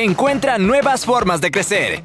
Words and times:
Encuentra 0.00 0.58
nuevas 0.58 1.04
formas 1.04 1.40
de 1.40 1.50
crecer. 1.50 2.04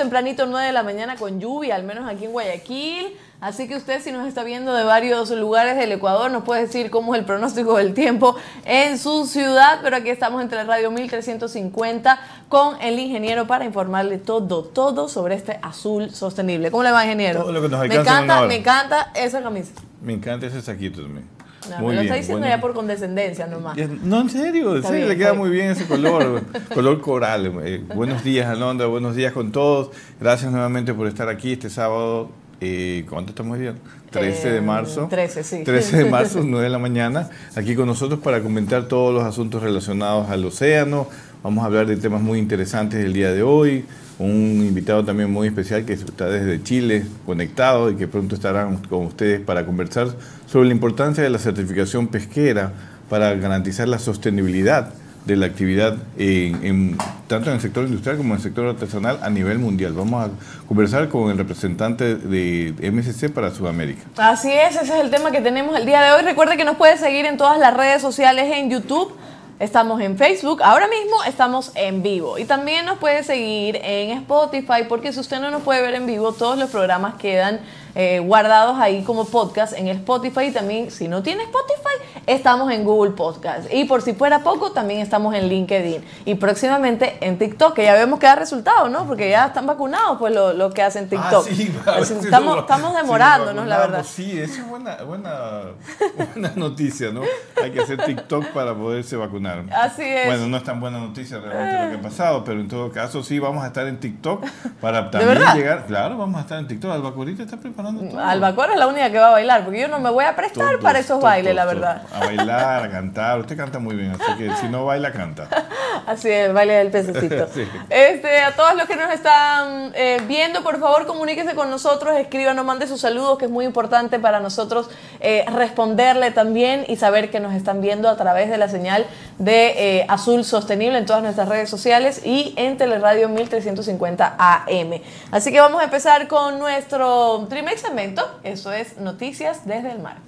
Tempranito 0.00 0.46
9 0.46 0.66
de 0.66 0.72
la 0.72 0.82
mañana 0.82 1.16
con 1.16 1.40
lluvia, 1.40 1.76
al 1.76 1.84
menos 1.84 2.08
aquí 2.08 2.24
en 2.24 2.32
Guayaquil. 2.32 3.16
Así 3.40 3.68
que 3.68 3.76
usted 3.76 4.02
si 4.02 4.12
nos 4.12 4.26
está 4.26 4.44
viendo 4.44 4.72
de 4.72 4.84
varios 4.84 5.30
lugares 5.30 5.76
del 5.76 5.92
Ecuador 5.92 6.30
nos 6.30 6.44
puede 6.44 6.62
decir 6.62 6.90
cómo 6.90 7.14
es 7.14 7.20
el 7.20 7.26
pronóstico 7.26 7.76
del 7.76 7.94
tiempo 7.94 8.36
en 8.64 8.98
su 8.98 9.26
ciudad, 9.26 9.80
pero 9.82 9.96
aquí 9.96 10.10
estamos 10.10 10.42
entre 10.42 10.62
Radio 10.64 10.90
1350 10.90 12.18
con 12.48 12.80
el 12.82 12.98
ingeniero 12.98 13.46
para 13.46 13.64
informarle 13.64 14.18
todo, 14.18 14.64
todo 14.64 15.08
sobre 15.08 15.34
este 15.34 15.58
azul 15.62 16.10
sostenible. 16.10 16.70
¿Cómo 16.70 16.82
le 16.82 16.92
va, 16.92 17.04
ingeniero? 17.04 17.46
me 17.46 17.94
encanta, 17.94 18.42
me 18.42 18.56
encanta 18.56 19.10
esa 19.14 19.42
camisa. 19.42 19.72
Me 20.02 20.14
encanta 20.14 20.46
ese 20.46 20.60
saquito 20.60 21.02
también. 21.02 21.39
No, 21.68 21.86
me 21.86 21.94
lo 21.94 22.00
está 22.00 22.14
diciendo 22.14 22.46
ya 22.46 22.60
por 22.60 22.72
condescendencia 22.72 23.46
nomás. 23.46 23.76
No, 24.02 24.22
en 24.22 24.30
serio, 24.30 24.82
sí, 24.82 24.92
le 24.92 25.16
queda 25.16 25.34
muy 25.34 25.50
bien 25.50 25.70
ese 25.70 25.86
color, 25.86 26.42
color 26.74 27.00
coral. 27.00 27.52
Eh, 27.64 27.84
buenos 27.94 28.24
días, 28.24 28.46
Alondra, 28.46 28.86
buenos 28.86 29.14
días 29.14 29.32
con 29.32 29.52
todos. 29.52 29.90
Gracias 30.18 30.50
nuevamente 30.50 30.94
por 30.94 31.06
estar 31.06 31.28
aquí 31.28 31.52
este 31.52 31.68
sábado. 31.68 32.30
Eh, 32.62 33.04
¿Cuánto 33.08 33.30
estamos 33.30 33.58
viendo? 33.58 33.80
13 34.10 34.50
de 34.52 34.60
marzo. 34.60 35.06
13, 35.08 35.44
sí. 35.44 35.64
13 35.64 36.04
de 36.04 36.10
marzo, 36.10 36.40
9 36.44 36.64
de 36.64 36.70
la 36.70 36.78
mañana, 36.78 37.30
aquí 37.54 37.74
con 37.74 37.86
nosotros 37.86 38.20
para 38.20 38.42
comentar 38.42 38.88
todos 38.88 39.14
los 39.14 39.24
asuntos 39.24 39.62
relacionados 39.62 40.30
al 40.30 40.44
océano. 40.44 41.08
Vamos 41.42 41.62
a 41.62 41.66
hablar 41.66 41.86
de 41.86 41.96
temas 41.96 42.20
muy 42.20 42.38
interesantes 42.38 43.04
el 43.04 43.12
día 43.12 43.32
de 43.32 43.42
hoy 43.42 43.84
un 44.20 44.62
invitado 44.66 45.02
también 45.02 45.30
muy 45.30 45.48
especial 45.48 45.86
que 45.86 45.94
está 45.94 46.28
desde 46.28 46.62
Chile 46.62 47.06
conectado 47.24 47.90
y 47.90 47.96
que 47.96 48.06
pronto 48.06 48.34
estarán 48.34 48.76
con 48.76 49.06
ustedes 49.06 49.40
para 49.40 49.64
conversar 49.64 50.08
sobre 50.50 50.68
la 50.68 50.74
importancia 50.74 51.22
de 51.22 51.30
la 51.30 51.38
certificación 51.38 52.08
pesquera 52.08 52.72
para 53.08 53.32
garantizar 53.34 53.88
la 53.88 53.98
sostenibilidad 53.98 54.88
de 55.24 55.36
la 55.36 55.46
actividad 55.46 55.96
en, 56.18 56.96
tanto 57.28 57.50
en 57.50 57.56
el 57.56 57.60
sector 57.60 57.84
industrial 57.84 58.16
como 58.16 58.30
en 58.30 58.38
el 58.38 58.42
sector 58.42 58.66
artesanal 58.66 59.20
a 59.22 59.30
nivel 59.30 59.58
mundial. 59.58 59.92
Vamos 59.92 60.26
a 60.26 60.30
conversar 60.66 61.08
con 61.08 61.30
el 61.30 61.38
representante 61.38 62.16
de 62.16 62.74
MSC 62.90 63.30
para 63.30 63.50
Sudamérica. 63.50 64.02
Así 64.16 64.50
es, 64.50 64.76
ese 64.76 64.94
es 64.94 65.04
el 65.04 65.10
tema 65.10 65.30
que 65.30 65.40
tenemos 65.40 65.76
el 65.78 65.86
día 65.86 66.00
de 66.02 66.12
hoy. 66.12 66.22
Recuerde 66.22 66.56
que 66.56 66.64
nos 66.64 66.76
puede 66.76 66.96
seguir 66.96 67.26
en 67.26 67.36
todas 67.36 67.58
las 67.58 67.76
redes 67.76 68.02
sociales 68.02 68.50
en 68.52 68.70
YouTube 68.70 69.12
Estamos 69.60 70.00
en 70.00 70.16
Facebook, 70.16 70.62
ahora 70.62 70.88
mismo 70.88 71.22
estamos 71.24 71.72
en 71.74 72.02
vivo 72.02 72.38
y 72.38 72.46
también 72.46 72.86
nos 72.86 72.96
puede 72.96 73.22
seguir 73.22 73.76
en 73.76 74.16
Spotify 74.16 74.84
porque 74.88 75.12
si 75.12 75.20
usted 75.20 75.38
no 75.38 75.50
nos 75.50 75.60
puede 75.60 75.82
ver 75.82 75.94
en 75.96 76.06
vivo, 76.06 76.32
todos 76.32 76.58
los 76.58 76.70
programas 76.70 77.16
quedan 77.16 77.60
eh, 77.94 78.20
guardados 78.20 78.78
ahí 78.78 79.02
como 79.02 79.24
podcast 79.24 79.72
en 79.72 79.88
Spotify. 79.88 80.46
Y 80.46 80.52
también 80.52 80.90
si 80.90 81.08
no 81.08 81.22
tiene 81.22 81.44
Spotify 81.44 81.90
estamos 82.26 82.70
en 82.72 82.84
Google 82.84 83.12
Podcast. 83.12 83.72
Y 83.72 83.84
por 83.84 84.02
si 84.02 84.14
fuera 84.14 84.40
poco 84.40 84.72
también 84.72 85.00
estamos 85.00 85.34
en 85.34 85.48
LinkedIn. 85.48 86.04
Y 86.24 86.34
próximamente 86.36 87.18
en 87.20 87.38
TikTok 87.38 87.74
que 87.74 87.84
ya 87.84 87.94
vemos 87.94 88.18
que 88.18 88.26
da 88.26 88.36
resultados 88.36 88.90
¿no? 88.90 89.06
porque 89.06 89.30
ya 89.30 89.46
están 89.46 89.66
vacunados 89.66 90.18
pues 90.18 90.34
lo, 90.34 90.70
que 90.70 90.82
hacen 90.82 91.08
TikTok. 91.08 91.46
Ah, 91.46 91.52
sí, 91.52 91.74
estamos, 92.24 92.58
estamos 92.58 92.96
demorándonos 92.96 93.66
la 93.66 93.78
verdad. 93.78 94.04
Sí 94.04 94.38
es 94.38 94.66
buena, 94.68 94.96
buena, 95.02 95.62
buena 96.34 96.52
noticia 96.56 97.10
¿no? 97.10 97.22
hay 97.62 97.70
que 97.70 97.80
hacer 97.80 98.04
TikTok 98.04 98.46
para 98.48 98.74
poderse 98.74 99.16
vacunar. 99.16 99.64
Así 99.72 100.02
es. 100.02 100.26
Bueno 100.26 100.46
no 100.46 100.56
es 100.56 100.64
tan 100.64 100.80
buena 100.80 100.98
noticia 100.98 101.38
realmente 101.38 101.84
lo 101.84 101.90
que 101.90 102.06
ha 102.06 102.10
pasado 102.10 102.44
pero 102.44 102.60
en 102.60 102.68
todo 102.68 102.90
caso 102.92 103.22
sí 103.22 103.38
vamos 103.38 103.64
a 103.64 103.68
estar 103.68 103.86
en 103.86 103.98
TikTok 103.98 104.44
para 104.80 105.10
también 105.10 105.38
llegar 105.54 105.86
claro 105.86 106.16
vamos 106.16 106.38
a 106.38 106.42
estar 106.42 106.58
en 106.58 106.68
TikTok. 106.68 106.94
El 106.94 107.02
vacunito 107.02 107.42
está 107.42 107.56
preparado 107.82 108.30
Albacora 108.30 108.72
es 108.72 108.78
la 108.78 108.86
única 108.86 109.10
que 109.10 109.18
va 109.18 109.28
a 109.28 109.32
bailar, 109.32 109.64
porque 109.64 109.80
yo 109.80 109.88
no 109.88 109.98
me 109.98 110.10
voy 110.10 110.24
a 110.24 110.36
prestar 110.36 110.78
para 110.80 110.98
esos 110.98 111.20
bailes, 111.20 111.54
la 111.54 111.64
verdad. 111.64 112.02
A 112.12 112.20
bailar, 112.20 112.84
a 112.84 112.90
cantar. 112.90 113.40
Usted 113.40 113.56
canta 113.56 113.78
muy 113.78 113.96
bien, 113.96 114.12
así 114.12 114.32
que 114.36 114.54
si 114.56 114.68
no 114.68 114.84
baila, 114.84 115.12
canta. 115.12 115.48
Así 116.06 116.28
es, 116.28 116.46
el 116.48 116.52
baile 116.52 116.74
del 116.74 116.90
pececito. 116.90 117.46
este, 117.90 118.38
a 118.40 118.52
todos 118.56 118.74
los 118.74 118.86
que 118.86 118.96
nos 118.96 119.12
están 119.12 119.92
eh, 119.94 120.20
viendo, 120.26 120.62
por 120.62 120.80
favor, 120.80 121.06
comuníquese 121.06 121.54
con 121.54 121.70
nosotros, 121.70 122.16
escríbanos, 122.16 122.64
mande 122.64 122.86
sus 122.86 123.00
saludos, 123.00 123.38
que 123.38 123.44
es 123.44 123.50
muy 123.50 123.64
importante 123.64 124.18
para 124.18 124.40
nosotros 124.40 124.88
eh, 125.20 125.44
responderle 125.52 126.30
también 126.30 126.84
y 126.88 126.96
saber 126.96 127.30
que 127.30 127.40
nos 127.40 127.54
están 127.54 127.80
viendo 127.80 128.08
a 128.08 128.16
través 128.16 128.50
de 128.50 128.58
la 128.58 128.68
señal 128.68 129.06
de 129.38 129.98
eh, 129.98 130.06
Azul 130.08 130.44
Sostenible 130.44 130.98
en 130.98 131.06
todas 131.06 131.22
nuestras 131.22 131.48
redes 131.48 131.70
sociales 131.70 132.22
y 132.24 132.54
en 132.56 132.76
Teleradio 132.76 133.28
1350 133.28 134.36
AM. 134.38 135.00
Así 135.30 135.52
que 135.52 135.60
vamos 135.60 135.80
a 135.80 135.84
empezar 135.84 136.28
con 136.28 136.58
nuestro 136.58 137.46
primer 137.48 137.69
segmento, 137.78 138.22
eso 138.42 138.72
es 138.72 138.98
Noticias 138.98 139.66
desde 139.66 139.92
el 139.92 140.00
Mar. 140.00 140.18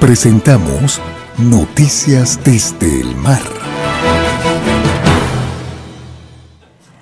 Presentamos 0.00 1.00
Noticias 1.38 2.38
desde 2.44 3.00
el 3.00 3.14
Mar. 3.16 3.65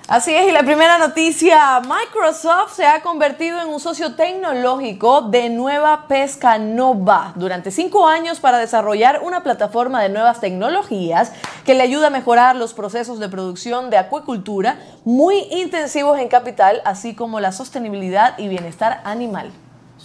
Así 0.06 0.34
es, 0.34 0.46
y 0.46 0.52
la 0.52 0.64
primera 0.64 0.98
noticia, 0.98 1.80
Microsoft 1.80 2.74
se 2.76 2.84
ha 2.84 3.00
convertido 3.00 3.62
en 3.62 3.68
un 3.68 3.80
socio 3.80 4.14
tecnológico 4.14 5.22
de 5.22 5.48
Nueva 5.48 6.06
Pesca 6.08 6.58
Nova 6.58 7.32
durante 7.36 7.70
cinco 7.70 8.06
años 8.06 8.38
para 8.38 8.58
desarrollar 8.58 9.22
una 9.22 9.42
plataforma 9.42 10.02
de 10.02 10.10
nuevas 10.10 10.40
tecnologías 10.40 11.32
que 11.64 11.72
le 11.72 11.84
ayuda 11.84 12.08
a 12.08 12.10
mejorar 12.10 12.54
los 12.54 12.74
procesos 12.74 13.18
de 13.18 13.30
producción 13.30 13.88
de 13.88 13.96
acuicultura 13.96 14.76
muy 15.06 15.38
intensivos 15.50 16.18
en 16.18 16.28
capital, 16.28 16.82
así 16.84 17.14
como 17.14 17.40
la 17.40 17.52
sostenibilidad 17.52 18.38
y 18.38 18.48
bienestar 18.48 19.00
animal. 19.04 19.52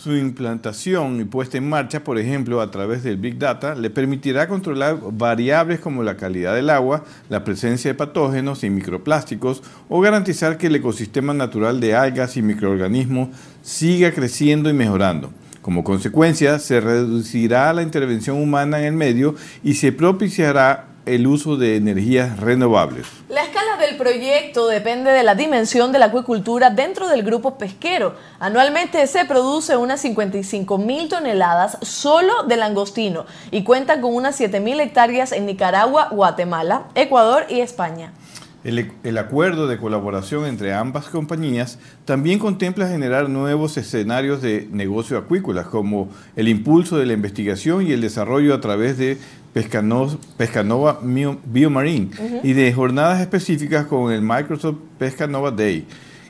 Su 0.02 0.16
implantación 0.16 1.20
y 1.20 1.26
puesta 1.26 1.58
en 1.58 1.68
marcha, 1.68 2.06
por 2.06 2.18
ejemplo, 2.18 2.62
a 2.62 2.72
través 2.72 3.04
del 3.04 3.18
Big 3.18 3.38
Data, 3.38 3.76
le 3.76 3.90
permitirá 3.90 4.48
controlar 4.48 4.98
variables 5.12 5.82
como 5.82 6.04
la 6.04 6.16
calidad 6.16 6.56
del 6.56 6.70
agua, 6.70 7.04
la 7.28 7.44
presencia 7.44 7.92
de 7.92 7.96
patógenos 7.96 8.64
y 8.64 8.70
microplásticos 8.70 9.62
o 9.90 10.00
garantizar 10.00 10.58
que 10.58 10.68
el 10.68 10.78
ecosistema 10.78 11.34
natural 11.34 11.82
de 11.82 11.96
algas 11.96 12.38
y 12.38 12.42
microorganismos 12.42 13.28
siga 13.62 14.14
creciendo 14.14 14.70
y 14.70 14.74
mejorando. 14.74 15.32
Como 15.62 15.84
consecuencia, 15.84 16.60
se 16.60 16.80
reducirá 16.80 17.74
la 17.74 17.82
intervención 17.82 18.42
humana 18.42 18.80
en 18.80 18.86
el 18.86 18.94
medio 18.94 19.36
y 19.66 19.74
se 19.74 19.92
propiciará 19.92 20.89
el 21.16 21.28
uso 21.28 21.58
de 21.58 21.76
energías 21.76 22.40
renovables. 22.40 23.08
La 23.30 23.44
escala 23.44 23.78
de 23.78 23.80
del 23.90 23.98
proyecto 23.98 24.68
depende 24.68 25.12
de 25.12 25.24
la 25.24 25.36
dimensión 25.36 25.92
de 25.92 26.00
la 26.00 26.06
acuicultura 26.06 26.70
dentro 26.70 27.08
del 27.08 27.24
grupo 27.24 27.58
pesquero. 27.58 28.16
Anualmente 28.40 29.06
se 29.08 29.26
produce 29.26 29.78
unas 29.78 30.02
55 30.02 30.78
mil 30.78 31.10
toneladas 31.10 31.78
solo 31.82 32.44
de 32.44 32.58
langostino 32.58 33.26
y 33.52 33.64
cuenta 33.64 34.00
con 34.00 34.14
unas 34.14 34.36
7 34.36 34.60
mil 34.60 34.80
hectáreas 34.80 35.32
en 35.32 35.46
Nicaragua, 35.46 36.10
Guatemala, 36.12 36.84
Ecuador 36.94 37.46
y 37.50 37.62
España. 37.62 38.14
El, 38.64 38.92
el, 39.04 39.18
acuerdo 39.18 39.68
de 39.68 39.78
colaboración 39.78 40.46
entre 40.46 40.74
ambas 40.74 41.06
compañías 41.06 41.80
también 42.04 42.40
contempla 42.40 42.90
generar 42.90 43.30
nuevos 43.30 43.78
escenarios 43.78 44.42
de 44.42 44.68
negocio 44.70 45.18
acuícolas, 45.18 45.68
como 45.68 46.10
el 46.36 46.50
impulso 46.50 46.98
de 46.98 47.06
la 47.06 47.14
investigación 47.14 47.88
y 47.88 47.94
el 47.94 48.02
desarrollo 48.02 48.54
a 48.54 48.60
través 48.60 48.98
de 48.98 49.18
Pescanova, 49.54 50.18
Pescanova 50.38 51.00
Biomarine 51.46 52.10
y 52.44 52.54
de 52.54 52.72
jornadas 52.72 53.22
específicas 53.22 53.86
con 53.88 54.12
el 54.12 54.22
Microsoft 54.22 54.78
Pescanova 54.98 55.52
Day 55.52 55.86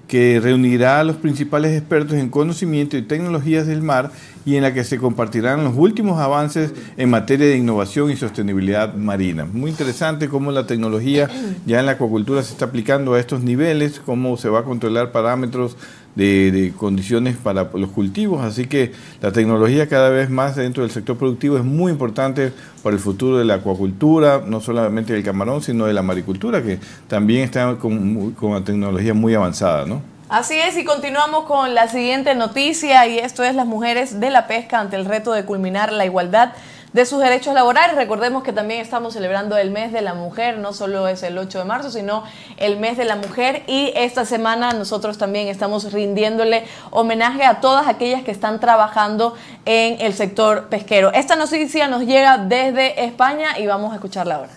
que 0.10 0.40
reunirá 0.42 1.00
a 1.00 1.04
los 1.04 1.18
principales 1.18 1.78
expertos 1.78 2.18
en 2.18 2.30
conocimiento 2.30 2.98
y 2.98 3.04
tecnologías 3.04 3.68
del 3.68 3.84
mar 3.84 4.12
y 4.50 4.56
en 4.56 4.64
la 4.64 4.74
que 4.74 4.84
se 4.84 4.98
compartirán 4.98 5.64
los 5.64 5.76
últimos 5.78 6.20
avances 6.20 6.74
en 6.98 7.12
materia 7.12 7.46
de 7.46 7.56
innovación 7.56 8.10
y 8.10 8.16
sostenibilidad 8.16 8.96
marina. 8.96 9.46
Muy 9.46 9.70
interesante 9.70 10.28
cómo 10.28 10.52
la 10.52 10.66
tecnología 10.66 11.30
ya 11.68 11.80
en 11.80 11.86
la 11.86 11.92
acuacultura 11.92 12.42
se 12.42 12.54
está 12.54 12.66
aplicando 12.66 13.14
a 13.14 13.20
estos 13.20 13.44
niveles, 13.44 14.02
cómo 14.04 14.38
se 14.38 14.50
va 14.50 14.62
a 14.62 14.64
controlar 14.64 15.12
parámetros 15.12 15.78
de, 16.16 16.74
condiciones 16.76 17.38
para 17.38 17.70
los 17.76 17.92
cultivos, 17.92 18.44
así 18.44 18.66
que 18.66 18.92
la 19.22 19.32
tecnología 19.32 19.88
cada 19.88 20.10
vez 20.10 20.32
más 20.32 20.56
dentro 20.56 20.82
del 20.82 20.92
sector 20.92 21.16
productivo 21.16 21.58
es 21.58 21.64
muy 21.64 21.92
importante 21.92 22.52
para 22.82 22.96
el 22.96 23.00
futuro 23.00 23.38
de 23.38 23.46
la 23.46 23.56
acuacultura, 23.56 24.42
no 24.44 24.62
solamente 24.62 25.14
del 25.14 25.24
camarón, 25.24 25.62
sino 25.62 25.86
de 25.86 25.94
la 25.94 26.02
maricultura, 26.02 26.64
que 26.64 26.80
también 27.08 27.44
está 27.44 27.76
con, 27.76 28.32
con 28.32 28.50
una 28.50 28.64
tecnología 28.64 29.14
muy 29.14 29.36
avanzada, 29.36 29.86
¿no? 29.86 30.02
Así 30.30 30.54
es, 30.60 30.78
y 30.78 30.86
continuamos 30.86 31.46
con 31.46 31.74
la 31.74 31.88
siguiente 31.88 32.36
noticia, 32.36 33.08
y 33.08 33.18
esto 33.18 33.44
es 33.44 33.56
las 33.56 33.66
mujeres 33.66 34.20
de 34.20 34.30
la 34.30 34.46
pesca 34.46 34.80
ante 34.80 34.96
el 34.96 35.06
reto 35.06 35.32
de 35.32 35.44
culminar 35.44 35.92
la 35.92 36.06
igualdad 36.06 36.52
de 36.94 37.08
sus 37.08 37.20
derechos 37.20 37.56
laborales. 37.56 37.96
Recordemos 37.96 38.44
que 38.44 38.54
también 38.54 38.80
estamos 38.80 39.16
celebrando 39.16 39.58
el 39.58 39.72
mes 39.72 39.92
de 39.92 40.02
la 40.02 40.14
mujer, 40.14 40.60
no 40.60 40.72
solo 40.72 41.08
es 41.08 41.24
el 41.24 41.36
8 41.36 41.58
de 41.58 41.66
marzo, 41.66 41.90
sino 41.90 42.26
el 42.58 42.78
mes 42.78 42.96
de 42.96 43.06
la 43.06 43.16
mujer 43.16 43.64
y 43.66 43.92
esta 43.96 44.24
semana 44.24 44.72
nosotros 44.74 45.18
también 45.18 45.48
estamos 45.48 45.92
rindiéndole 45.92 46.64
homenaje 46.92 47.44
a 47.44 47.60
todas 47.60 47.88
aquellas 47.88 48.22
que 48.22 48.30
están 48.30 48.60
trabajando 48.60 49.36
en 49.66 50.00
el 50.00 50.14
sector 50.14 50.70
pesquero. 50.70 51.12
Esta 51.12 51.36
noticia 51.38 51.88
nos 51.88 52.04
llega 52.04 52.38
desde 52.38 53.04
España 53.04 53.58
y 53.58 53.66
vamos 53.66 53.94
a 53.94 53.96
escucharla 53.96 54.36
ahora. 54.36 54.52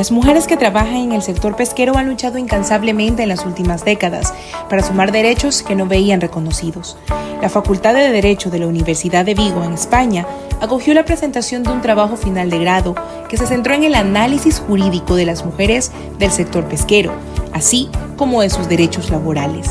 Las 0.00 0.12
mujeres 0.12 0.46
que 0.46 0.56
trabajan 0.56 0.96
en 0.96 1.12
el 1.12 1.20
sector 1.20 1.56
pesquero 1.56 1.98
han 1.98 2.08
luchado 2.08 2.38
incansablemente 2.38 3.22
en 3.22 3.28
las 3.28 3.44
últimas 3.44 3.84
décadas 3.84 4.32
para 4.70 4.82
sumar 4.82 5.12
derechos 5.12 5.62
que 5.62 5.74
no 5.74 5.84
veían 5.84 6.22
reconocidos. 6.22 6.96
La 7.42 7.50
Facultad 7.50 7.92
de 7.92 8.10
Derecho 8.10 8.48
de 8.48 8.60
la 8.60 8.66
Universidad 8.66 9.26
de 9.26 9.34
Vigo, 9.34 9.62
en 9.62 9.74
España, 9.74 10.26
acogió 10.58 10.94
la 10.94 11.04
presentación 11.04 11.64
de 11.64 11.72
un 11.72 11.82
trabajo 11.82 12.16
final 12.16 12.48
de 12.48 12.60
grado 12.60 12.94
que 13.28 13.36
se 13.36 13.46
centró 13.46 13.74
en 13.74 13.84
el 13.84 13.94
análisis 13.94 14.58
jurídico 14.58 15.16
de 15.16 15.26
las 15.26 15.44
mujeres 15.44 15.92
del 16.18 16.30
sector 16.30 16.64
pesquero, 16.64 17.12
así 17.52 17.90
como 18.16 18.40
de 18.40 18.48
sus 18.48 18.70
derechos 18.70 19.10
laborales. 19.10 19.68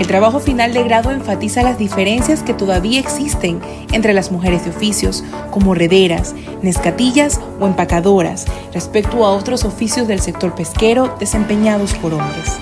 El 0.00 0.06
trabajo 0.06 0.40
final 0.40 0.72
de 0.72 0.82
grado 0.82 1.10
enfatiza 1.10 1.62
las 1.62 1.76
diferencias 1.76 2.42
que 2.42 2.54
todavía 2.54 2.98
existen 2.98 3.60
entre 3.92 4.14
las 4.14 4.32
mujeres 4.32 4.64
de 4.64 4.70
oficios, 4.70 5.22
como 5.50 5.74
rederas, 5.74 6.34
nescatillas 6.62 7.38
o 7.60 7.66
empacadoras, 7.66 8.46
respecto 8.72 9.26
a 9.26 9.32
otros 9.32 9.66
oficios 9.66 10.08
del 10.08 10.20
sector 10.20 10.54
pesquero 10.54 11.14
desempeñados 11.20 11.92
por 11.92 12.14
hombres. 12.14 12.58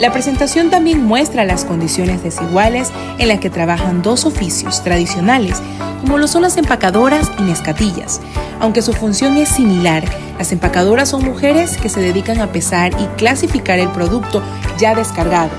La 0.00 0.10
presentación 0.10 0.70
también 0.70 1.04
muestra 1.04 1.44
las 1.44 1.66
condiciones 1.66 2.22
desiguales 2.22 2.90
en 3.18 3.28
las 3.28 3.38
que 3.38 3.50
trabajan 3.50 4.00
dos 4.00 4.24
oficios 4.24 4.82
tradicionales, 4.82 5.62
como 6.00 6.16
lo 6.16 6.26
son 6.26 6.40
las 6.40 6.56
empacadoras 6.56 7.30
y 7.38 7.42
nescatillas. 7.42 8.22
Aunque 8.60 8.80
su 8.80 8.94
función 8.94 9.36
es 9.36 9.50
similar, 9.50 10.02
las 10.38 10.52
empacadoras 10.52 11.10
son 11.10 11.22
mujeres 11.22 11.76
que 11.76 11.90
se 11.90 12.00
dedican 12.00 12.40
a 12.40 12.46
pesar 12.46 12.92
y 12.98 13.04
clasificar 13.18 13.78
el 13.78 13.90
producto 13.90 14.42
ya 14.78 14.94
descargado. 14.94 15.50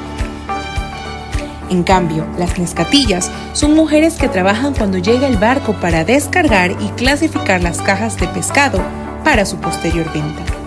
En 1.70 1.84
cambio, 1.84 2.26
las 2.40 2.58
nescatillas 2.58 3.30
son 3.54 3.76
mujeres 3.76 4.16
que 4.16 4.28
trabajan 4.28 4.74
cuando 4.74 4.98
llega 4.98 5.28
el 5.28 5.38
barco 5.38 5.74
para 5.74 6.04
descargar 6.04 6.72
y 6.82 6.90
clasificar 6.98 7.62
las 7.62 7.80
cajas 7.80 8.18
de 8.18 8.28
pescado 8.28 8.82
para 9.24 9.46
su 9.46 9.58
posterior 9.58 10.12
venta. 10.12 10.61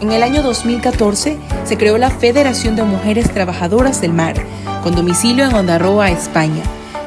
En 0.00 0.12
el 0.12 0.22
año 0.22 0.44
2014 0.44 1.38
se 1.64 1.76
creó 1.76 1.98
la 1.98 2.10
Federación 2.10 2.76
de 2.76 2.84
Mujeres 2.84 3.32
Trabajadoras 3.32 4.00
del 4.00 4.12
Mar, 4.12 4.36
con 4.84 4.94
domicilio 4.94 5.44
en 5.44 5.52
Ondarroa, 5.52 6.10
España, 6.10 6.62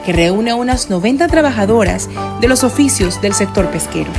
que 0.05 0.11
reúne 0.11 0.51
a 0.51 0.55
unas 0.55 0.89
90 0.89 1.29
trabajadoras 1.29 2.09
de 2.41 2.47
los 2.49 2.65
oficios 2.65 3.21
del 3.21 3.33
sector 3.33 3.67
pesquero. 3.67 4.11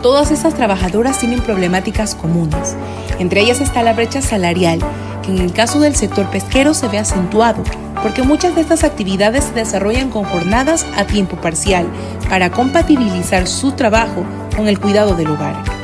Todas 0.00 0.30
estas 0.30 0.54
trabajadoras 0.54 1.18
tienen 1.18 1.40
problemáticas 1.40 2.14
comunes. 2.14 2.74
Entre 3.18 3.42
ellas 3.42 3.60
está 3.60 3.82
la 3.82 3.92
brecha 3.92 4.22
salarial, 4.22 4.78
que 5.22 5.30
en 5.30 5.38
el 5.38 5.52
caso 5.52 5.80
del 5.80 5.96
sector 5.96 6.30
pesquero 6.30 6.72
se 6.72 6.88
ve 6.88 6.98
acentuado, 6.98 7.62
porque 8.02 8.22
muchas 8.22 8.54
de 8.54 8.62
estas 8.62 8.84
actividades 8.84 9.44
se 9.44 9.52
desarrollan 9.52 10.08
con 10.08 10.24
jornadas 10.24 10.86
a 10.96 11.04
tiempo 11.04 11.36
parcial 11.36 11.86
para 12.30 12.50
compatibilizar 12.50 13.46
su 13.46 13.72
trabajo 13.72 14.24
con 14.56 14.66
el 14.66 14.80
cuidado 14.80 15.14
del 15.14 15.28
hogar 15.28 15.77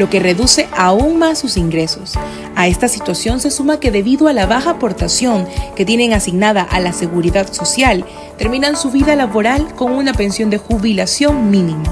lo 0.00 0.08
que 0.08 0.18
reduce 0.18 0.66
aún 0.74 1.18
más 1.18 1.38
sus 1.38 1.58
ingresos. 1.58 2.14
A 2.56 2.66
esta 2.68 2.88
situación 2.88 3.38
se 3.38 3.50
suma 3.50 3.80
que 3.80 3.90
debido 3.90 4.28
a 4.28 4.32
la 4.32 4.46
baja 4.46 4.70
aportación 4.70 5.46
que 5.76 5.84
tienen 5.84 6.14
asignada 6.14 6.62
a 6.62 6.80
la 6.80 6.94
seguridad 6.94 7.52
social, 7.52 8.06
terminan 8.38 8.76
su 8.76 8.90
vida 8.90 9.14
laboral 9.14 9.74
con 9.74 9.92
una 9.92 10.14
pensión 10.14 10.48
de 10.48 10.56
jubilación 10.56 11.50
mínima. 11.50 11.84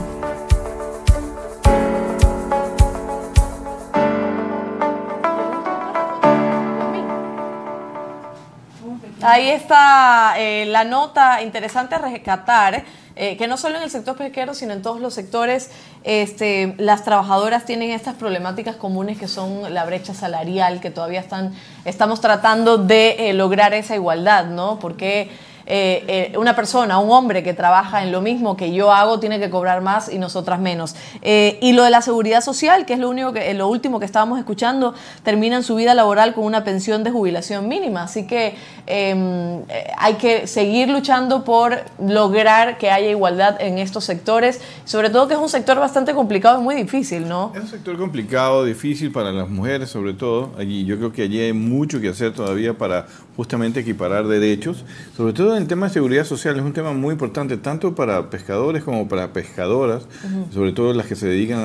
Ahí 9.21 9.51
está 9.51 10.37
eh, 10.39 10.65
la 10.65 10.85
nota 10.85 11.43
interesante 11.43 11.95
a 11.95 11.99
rescatar 11.99 12.85
eh, 13.19 13.37
que 13.37 13.49
no 13.49 13.57
solo 13.57 13.77
en 13.77 13.83
el 13.83 13.91
sector 13.91 14.17
pesquero, 14.17 14.55
sino 14.55 14.73
en 14.73 14.81
todos 14.81 15.01
los 15.01 15.13
sectores, 15.13 15.71
este, 16.05 16.75
las 16.79 17.05
trabajadoras 17.05 17.65
tienen 17.65 17.91
estas 17.91 18.15
problemáticas 18.15 18.77
comunes 18.77 19.19
que 19.19 19.27
son 19.27 19.75
la 19.75 19.85
brecha 19.85 20.15
salarial, 20.15 20.81
que 20.81 20.91
todavía 20.91 21.19
están, 21.19 21.53
estamos 21.85 22.21
tratando 22.21 22.79
de 22.79 23.31
eh, 23.31 23.35
lograr 23.35 23.75
esa 23.75 23.97
igualdad, 23.97 24.47
¿no? 24.47 24.79
Porque 24.79 25.31
eh, 25.71 26.33
eh, 26.33 26.39
una 26.39 26.57
persona, 26.57 26.99
un 26.99 27.11
hombre 27.11 27.43
que 27.43 27.53
trabaja 27.53 28.03
en 28.03 28.11
lo 28.11 28.23
mismo 28.23 28.57
que 28.57 28.73
yo 28.73 28.91
hago, 28.91 29.21
tiene 29.21 29.39
que 29.39 29.51
cobrar 29.51 29.83
más 29.83 30.11
y 30.11 30.19
nosotras 30.19 30.59
menos. 30.61 30.97
Eh, 31.21 31.59
y 31.61 31.73
lo 31.73 31.85
de 31.85 31.91
la 31.91 32.01
seguridad 32.01 32.41
social, 32.41 32.87
que 32.87 32.95
es 32.95 32.99
lo, 32.99 33.11
único 33.11 33.35
que, 33.35 33.53
lo 33.53 33.69
último 33.69 34.01
que 34.01 34.07
estábamos 34.07 34.39
escuchando, 34.39 34.95
termina 35.25 35.57
en 35.57 35.63
su 35.63 35.75
vida 35.75 35.95
laboral 35.95 36.33
con 36.33 36.45
una 36.45 36.65
pensión 36.65 37.05
de 37.05 37.11
jubilación 37.11 37.69
mínima. 37.69 38.05
Así 38.05 38.27
que 38.27 38.55
em, 38.87 39.63
hay 39.99 40.15
que 40.15 40.47
seguir 40.47 40.89
luchando 40.89 41.45
por 41.45 41.83
lograr 42.03 42.79
que 42.79 42.91
haya 42.91 43.11
igualdad 43.11 43.61
en 43.61 43.77
estos 43.77 44.05
sectores, 44.05 44.63
sobre 44.87 45.11
todo 45.11 45.29
que 45.29 45.35
es 45.35 45.41
un 45.41 45.51
sector 45.51 45.79
bastante 45.79 46.15
complicado 46.15 46.61
y 46.61 46.65
muy 46.65 46.77
difícil, 46.77 47.29
¿no? 47.29 47.53
Es 47.55 47.65
un 47.65 47.69
sector 47.69 47.99
complicado, 47.99 48.65
difícil 48.65 49.13
para 49.13 49.33
las 49.33 49.51
mujeres 49.51 49.91
sobre 49.91 50.15
todo. 50.15 50.53
Allí 50.59 50.87
yo 50.87 50.97
creo 50.97 51.13
que 51.13 51.23
allí 51.23 51.41
hay 51.41 51.53
mucho 51.53 52.01
que 52.01 52.09
hacer 52.09 52.33
todavía 52.33 52.73
para 52.73 53.07
justamente 53.37 53.81
equiparar 53.81 54.27
derechos, 54.27 54.85
sobre 55.17 55.33
todo 55.33 55.58
el 55.59 55.67
tema 55.67 55.87
de 55.87 55.93
seguridad 55.93 56.25
social 56.25 56.57
es 56.57 56.63
un 56.63 56.73
tema 56.73 56.93
muy 56.93 57.13
importante, 57.13 57.57
tanto 57.57 57.95
para 57.95 58.31
pescadores 58.31 58.83
como 58.85 59.09
para 59.09 59.33
pescadoras, 59.33 60.07
sobre 60.53 60.73
todo 60.73 60.95
las 60.95 61.07
que 61.07 61.17
se 61.17 61.27
dedican 61.27 61.59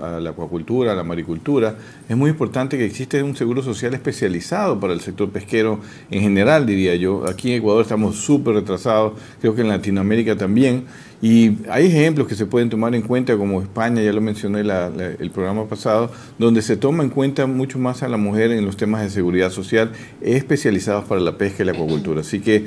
a, 0.00 0.20
la 0.20 0.30
acuacultura, 0.30 0.92
a 0.92 0.94
la 0.94 1.02
maricultura. 1.02 1.74
Es 2.08 2.16
muy 2.16 2.30
importante 2.30 2.78
que 2.78 2.84
existe 2.84 3.22
un 3.22 3.36
seguro 3.36 3.62
social 3.62 3.92
especializado 3.94 4.78
para 4.78 4.92
el 4.92 5.00
sector 5.00 5.30
pesquero 5.30 5.80
en 6.10 6.22
general, 6.22 6.64
diría 6.64 6.94
yo. 6.94 7.28
Aquí 7.28 7.50
en 7.50 7.58
Ecuador 7.58 7.82
estamos 7.82 8.16
súper 8.16 8.54
retrasados, 8.54 9.14
creo 9.40 9.54
que 9.54 9.62
en 9.62 9.68
Latinoamérica 9.68 10.36
también. 10.36 10.84
Y 11.20 11.58
hay 11.70 11.86
ejemplos 11.86 12.26
que 12.26 12.34
se 12.34 12.46
pueden 12.46 12.68
tomar 12.68 12.96
en 12.96 13.02
cuenta, 13.02 13.36
como 13.36 13.62
España, 13.62 14.02
ya 14.02 14.12
lo 14.12 14.20
mencioné 14.20 14.60
el 14.60 15.30
programa 15.30 15.66
pasado, 15.66 16.10
donde 16.36 16.62
se 16.62 16.76
toma 16.76 17.04
en 17.04 17.10
cuenta 17.10 17.46
mucho 17.46 17.78
más 17.78 18.02
a 18.02 18.08
la 18.08 18.16
mujer 18.16 18.50
en 18.50 18.64
los 18.64 18.76
temas 18.76 19.02
de 19.02 19.10
seguridad 19.10 19.50
social 19.50 19.92
especializados 20.20 21.04
para 21.04 21.20
la 21.20 21.38
pesca 21.38 21.62
y 21.62 21.66
la 21.66 21.72
acuacultura. 21.72 22.22
Así 22.22 22.40
que 22.40 22.66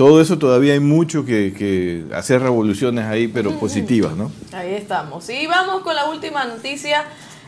todo 0.00 0.22
eso 0.22 0.38
todavía 0.38 0.72
hay 0.72 0.80
mucho 0.80 1.26
que, 1.26 2.06
hacer 2.14 2.40
revoluciones 2.40 3.04
ahí, 3.04 3.28
pero 3.28 3.58
positivas, 3.60 4.16
¿no? 4.16 4.32
Ahí 4.50 4.72
estamos. 4.72 5.28
Y 5.28 5.46
vamos 5.46 5.82
con 5.82 5.94
la 5.94 6.06
última 6.08 6.46
noticia. 6.46 7.04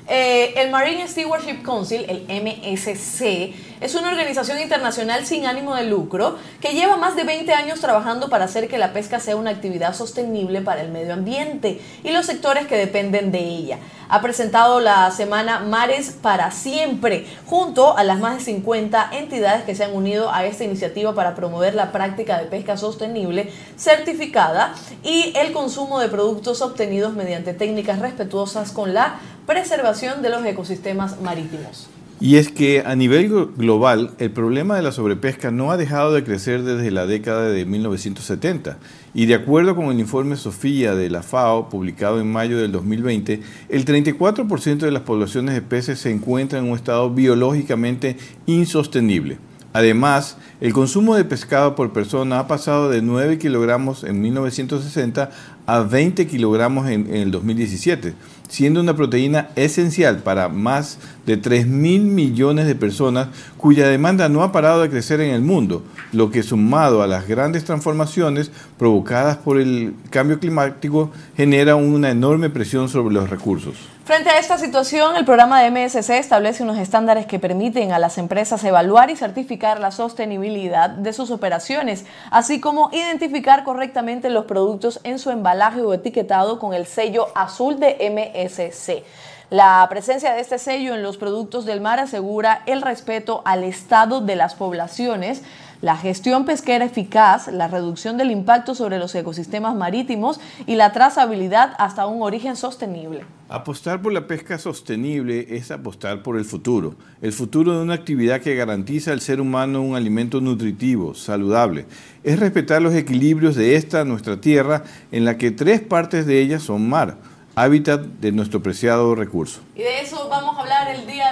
Eh, 0.08 0.54
el 0.56 0.70
Marine 0.70 1.06
Stewardship 1.06 1.62
Council, 1.62 2.04
el 2.08 2.24
MSC, 2.26 3.54
es 3.80 3.94
una 3.94 4.08
organización 4.08 4.60
internacional 4.60 5.26
sin 5.26 5.46
ánimo 5.46 5.74
de 5.74 5.84
lucro 5.84 6.38
que 6.60 6.72
lleva 6.72 6.96
más 6.96 7.14
de 7.14 7.24
20 7.24 7.52
años 7.52 7.80
trabajando 7.80 8.28
para 8.28 8.44
hacer 8.44 8.68
que 8.68 8.78
la 8.78 8.92
pesca 8.92 9.20
sea 9.20 9.36
una 9.36 9.50
actividad 9.50 9.94
sostenible 9.94 10.60
para 10.60 10.82
el 10.82 10.90
medio 10.90 11.14
ambiente 11.14 11.80
y 12.02 12.10
los 12.10 12.26
sectores 12.26 12.66
que 12.66 12.76
dependen 12.76 13.30
de 13.30 13.40
ella. 13.40 13.78
Ha 14.08 14.20
presentado 14.20 14.80
la 14.80 15.10
semana 15.10 15.60
Mares 15.60 16.16
para 16.20 16.50
Siempre, 16.50 17.26
junto 17.46 17.96
a 17.96 18.04
las 18.04 18.18
más 18.18 18.38
de 18.38 18.44
50 18.44 19.10
entidades 19.12 19.64
que 19.64 19.74
se 19.74 19.84
han 19.84 19.94
unido 19.94 20.32
a 20.32 20.44
esta 20.44 20.64
iniciativa 20.64 21.14
para 21.14 21.34
promover 21.34 21.74
la 21.74 21.92
práctica 21.92 22.38
de 22.38 22.46
pesca 22.46 22.76
sostenible 22.76 23.50
certificada 23.76 24.74
y 25.02 25.32
el 25.36 25.52
consumo 25.52 25.98
de 25.98 26.08
productos 26.08 26.60
obtenidos 26.60 27.14
mediante 27.14 27.54
técnicas 27.54 28.00
respetuosas 28.00 28.72
con 28.72 28.94
la 28.94 29.18
preservación 29.52 30.22
de 30.22 30.30
los 30.30 30.44
ecosistemas 30.46 31.20
marítimos. 31.20 31.86
Y 32.20 32.36
es 32.36 32.50
que 32.50 32.84
a 32.86 32.96
nivel 32.96 33.28
global 33.56 34.12
el 34.18 34.30
problema 34.30 34.76
de 34.76 34.82
la 34.82 34.92
sobrepesca 34.92 35.50
no 35.50 35.72
ha 35.72 35.76
dejado 35.76 36.14
de 36.14 36.24
crecer 36.24 36.62
desde 36.62 36.90
la 36.90 37.04
década 37.04 37.48
de 37.48 37.66
1970. 37.66 38.78
Y 39.12 39.26
de 39.26 39.34
acuerdo 39.34 39.76
con 39.76 39.86
el 39.86 40.00
informe 40.00 40.36
Sofía 40.36 40.94
de 40.94 41.10
la 41.10 41.22
FAO, 41.22 41.68
publicado 41.68 42.18
en 42.18 42.32
mayo 42.32 42.56
del 42.56 42.72
2020, 42.72 43.42
el 43.68 43.84
34% 43.84 44.78
de 44.78 44.90
las 44.90 45.02
poblaciones 45.02 45.54
de 45.54 45.60
peces 45.60 45.98
se 45.98 46.10
encuentran 46.10 46.64
en 46.64 46.70
un 46.70 46.76
estado 46.78 47.10
biológicamente 47.10 48.16
insostenible. 48.46 49.36
Además, 49.74 50.36
el 50.60 50.72
consumo 50.74 51.16
de 51.16 51.24
pescado 51.24 51.74
por 51.74 51.92
persona 51.92 52.38
ha 52.38 52.46
pasado 52.46 52.90
de 52.90 53.00
9 53.00 53.38
kilogramos 53.38 54.04
en 54.04 54.20
1960 54.20 55.30
a 55.66 55.80
20 55.80 56.26
kilogramos 56.26 56.90
en, 56.90 57.12
el 57.14 57.30
2017, 57.30 58.14
siendo 58.52 58.82
una 58.82 58.94
proteína 58.94 59.48
esencial 59.56 60.18
para 60.18 60.50
más 60.50 60.98
de 61.24 61.38
3 61.38 61.66
mil 61.66 62.02
millones 62.02 62.66
de 62.66 62.74
personas 62.74 63.28
cuya 63.56 63.88
demanda 63.88 64.28
no 64.28 64.42
ha 64.42 64.52
parado 64.52 64.82
de 64.82 64.90
crecer 64.90 65.22
en 65.22 65.30
el 65.30 65.40
mundo, 65.40 65.82
lo 66.12 66.30
que 66.30 66.42
sumado 66.42 67.02
a 67.02 67.06
las 67.06 67.26
grandes 67.26 67.64
transformaciones 67.64 68.50
provocadas 68.78 69.38
por 69.38 69.58
el 69.58 69.94
cambio 70.10 70.38
climático 70.38 71.10
genera 71.34 71.76
una 71.76 72.10
enorme 72.10 72.50
presión 72.50 72.90
sobre 72.90 73.14
los 73.14 73.30
recursos. 73.30 73.91
Frente 74.04 74.30
a 74.30 74.40
esta 74.40 74.58
situación, 74.58 75.14
el 75.14 75.24
programa 75.24 75.62
de 75.62 75.70
MSC 75.70 76.10
establece 76.18 76.64
unos 76.64 76.76
estándares 76.76 77.24
que 77.24 77.38
permiten 77.38 77.92
a 77.92 78.00
las 78.00 78.18
empresas 78.18 78.64
evaluar 78.64 79.10
y 79.10 79.16
certificar 79.16 79.78
la 79.78 79.92
sostenibilidad 79.92 80.90
de 80.90 81.12
sus 81.12 81.30
operaciones, 81.30 82.04
así 82.32 82.58
como 82.58 82.90
identificar 82.92 83.62
correctamente 83.62 84.28
los 84.28 84.46
productos 84.46 84.98
en 85.04 85.20
su 85.20 85.30
embalaje 85.30 85.82
o 85.82 85.94
etiquetado 85.94 86.58
con 86.58 86.74
el 86.74 86.86
sello 86.86 87.28
azul 87.36 87.78
de 87.78 87.96
MSC. 88.10 89.04
La 89.50 89.86
presencia 89.88 90.32
de 90.32 90.40
este 90.40 90.58
sello 90.58 90.96
en 90.96 91.04
los 91.04 91.16
productos 91.16 91.64
del 91.64 91.80
mar 91.80 92.00
asegura 92.00 92.62
el 92.66 92.82
respeto 92.82 93.42
al 93.44 93.62
estado 93.62 94.20
de 94.20 94.34
las 94.34 94.56
poblaciones, 94.56 95.42
la 95.82 95.96
gestión 95.96 96.44
pesquera 96.46 96.84
eficaz, 96.84 97.48
la 97.48 97.66
reducción 97.66 98.16
del 98.16 98.30
impacto 98.30 98.74
sobre 98.74 98.98
los 98.98 99.14
ecosistemas 99.14 99.74
marítimos 99.74 100.40
y 100.66 100.76
la 100.76 100.92
trazabilidad 100.92 101.74
hasta 101.76 102.06
un 102.06 102.22
origen 102.22 102.56
sostenible. 102.56 103.24
Apostar 103.48 104.00
por 104.00 104.12
la 104.12 104.28
pesca 104.28 104.58
sostenible 104.58 105.44
es 105.50 105.72
apostar 105.72 106.22
por 106.22 106.38
el 106.38 106.44
futuro, 106.44 106.94
el 107.20 107.32
futuro 107.32 107.76
de 107.76 107.82
una 107.82 107.94
actividad 107.94 108.40
que 108.40 108.54
garantiza 108.54 109.12
al 109.12 109.20
ser 109.20 109.40
humano 109.40 109.82
un 109.82 109.96
alimento 109.96 110.40
nutritivo, 110.40 111.14
saludable. 111.14 111.84
Es 112.22 112.38
respetar 112.38 112.80
los 112.80 112.94
equilibrios 112.94 113.56
de 113.56 113.74
esta, 113.74 114.04
nuestra 114.04 114.40
tierra, 114.40 114.84
en 115.10 115.24
la 115.24 115.36
que 115.36 115.50
tres 115.50 115.80
partes 115.80 116.26
de 116.26 116.40
ella 116.40 116.60
son 116.60 116.88
mar 116.88 117.16
hábitat 117.54 118.00
de 118.00 118.32
nuestro 118.32 118.62
preciado 118.62 119.14
recurso. 119.14 119.60
Y 119.74 119.82
de 119.82 120.00
eso 120.00 120.28
vamos 120.28 120.56
a 120.56 120.60
hablar 120.60 120.88
el 120.88 121.06
día 121.06 121.31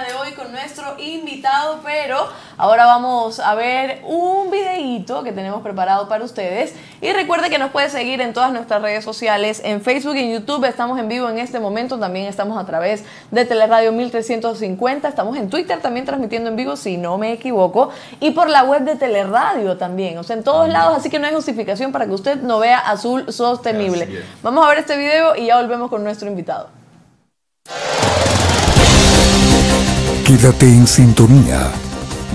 invitado, 1.01 1.79
pero 1.83 2.27
ahora 2.57 2.85
vamos 2.85 3.39
a 3.39 3.55
ver 3.55 4.01
un 4.05 4.51
videíto 4.51 5.23
que 5.23 5.31
tenemos 5.31 5.61
preparado 5.61 6.07
para 6.07 6.23
ustedes. 6.23 6.75
Y 7.01 7.11
recuerde 7.13 7.49
que 7.49 7.57
nos 7.57 7.71
puede 7.71 7.89
seguir 7.89 8.21
en 8.21 8.33
todas 8.33 8.51
nuestras 8.51 8.81
redes 8.81 9.03
sociales, 9.03 9.61
en 9.63 9.81
Facebook 9.81 10.15
y 10.15 10.19
en 10.19 10.33
YouTube. 10.33 10.63
Estamos 10.65 10.99
en 10.99 11.07
vivo 11.07 11.29
en 11.29 11.39
este 11.39 11.59
momento, 11.59 11.97
también 11.99 12.27
estamos 12.27 12.57
a 12.57 12.65
través 12.65 13.03
de 13.31 13.45
Teleradio 13.45 13.91
1350, 13.91 15.07
estamos 15.07 15.37
en 15.37 15.49
Twitter 15.49 15.79
también 15.81 16.05
transmitiendo 16.05 16.49
en 16.49 16.55
vivo, 16.55 16.75
si 16.75 16.97
no 16.97 17.17
me 17.17 17.33
equivoco, 17.33 17.89
y 18.19 18.31
por 18.31 18.49
la 18.49 18.63
web 18.63 18.83
de 18.83 18.95
Teleradio 18.95 19.77
también, 19.77 20.17
o 20.17 20.23
sea, 20.23 20.35
en 20.35 20.43
todos 20.43 20.69
lados, 20.69 20.97
así 20.97 21.09
que 21.09 21.19
no 21.19 21.27
hay 21.27 21.33
justificación 21.33 21.91
para 21.91 22.05
que 22.05 22.13
usted 22.13 22.41
no 22.41 22.59
vea 22.59 22.79
Azul 22.79 23.31
Sostenible. 23.31 24.23
Vamos 24.43 24.65
a 24.65 24.69
ver 24.69 24.79
este 24.79 24.97
video 24.97 25.35
y 25.35 25.47
ya 25.47 25.57
volvemos 25.57 25.89
con 25.89 26.03
nuestro 26.03 26.27
invitado. 26.27 26.69
Quédate 30.31 30.65
en 30.65 30.87
sintonía. 30.87 31.73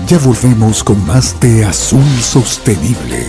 Ya 0.05 0.19
volvemos 0.19 0.83
con 0.83 1.03
más 1.07 1.39
de 1.39 1.65
Azul 1.65 2.05
Sostenible. 2.21 3.25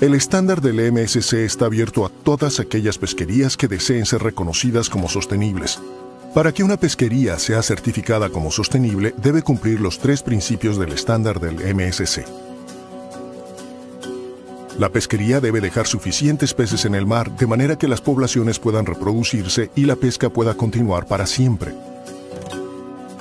El 0.00 0.14
estándar 0.14 0.62
del 0.62 0.90
MSC 0.90 1.44
está 1.44 1.66
abierto 1.66 2.06
a 2.06 2.08
todas 2.08 2.58
aquellas 2.58 2.96
pesquerías 2.96 3.58
que 3.58 3.68
deseen 3.68 4.06
ser 4.06 4.22
reconocidas 4.22 4.88
como 4.88 5.10
sostenibles. 5.10 5.78
Para 6.32 6.52
que 6.54 6.64
una 6.64 6.78
pesquería 6.78 7.38
sea 7.38 7.62
certificada 7.62 8.30
como 8.30 8.50
sostenible, 8.50 9.14
debe 9.18 9.42
cumplir 9.42 9.78
los 9.78 9.98
tres 9.98 10.22
principios 10.22 10.78
del 10.78 10.92
estándar 10.92 11.38
del 11.38 11.56
MSC. 11.56 12.24
La 14.78 14.88
pesquería 14.88 15.40
debe 15.40 15.60
dejar 15.60 15.86
suficientes 15.86 16.52
peces 16.52 16.84
en 16.84 16.96
el 16.96 17.06
mar 17.06 17.30
de 17.36 17.46
manera 17.46 17.78
que 17.78 17.86
las 17.86 18.00
poblaciones 18.00 18.58
puedan 18.58 18.86
reproducirse 18.86 19.70
y 19.76 19.84
la 19.84 19.94
pesca 19.94 20.30
pueda 20.30 20.54
continuar 20.54 21.06
para 21.06 21.26
siempre. 21.26 21.72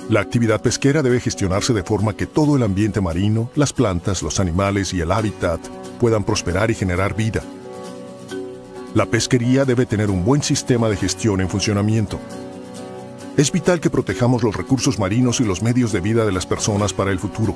La 0.10 0.19
actividad 0.19 0.62
pesquera 0.62 1.03
debe 1.03 1.19
gestionarse 1.19 1.72
de 1.74 1.83
forma 1.83 2.15
que 2.15 2.25
todo 2.25 2.55
el 2.55 2.63
ambiente 2.63 3.01
marino, 3.01 3.51
las 3.55 3.72
plantas, 3.72 4.24
los 4.24 4.39
animales 4.39 4.93
y 4.95 5.01
el 5.01 5.12
hábitat 5.12 5.60
puedan 6.00 6.24
prosperar 6.24 6.72
y 6.72 6.75
generar 6.75 7.15
vida. 7.15 7.43
La 8.95 9.05
pesquería 9.05 9.63
debe 9.63 9.86
tener 9.86 10.10
un 10.10 10.25
buen 10.25 10.41
sistema 10.41 10.89
de 10.89 10.98
gestión 10.98 11.39
en 11.39 11.50
funcionamiento. 11.50 12.19
Es 13.38 13.51
vital 13.51 13.79
que 13.79 13.91
protejamos 13.91 14.41
los 14.41 14.55
recursos 14.55 14.98
marinos 14.98 15.39
y 15.39 15.43
los 15.43 15.62
medios 15.62 15.91
de 15.91 16.01
vida 16.01 16.25
de 16.25 16.31
las 16.31 16.48
personas 16.48 16.93
para 16.93 17.12
el 17.12 17.19
futuro. 17.19 17.55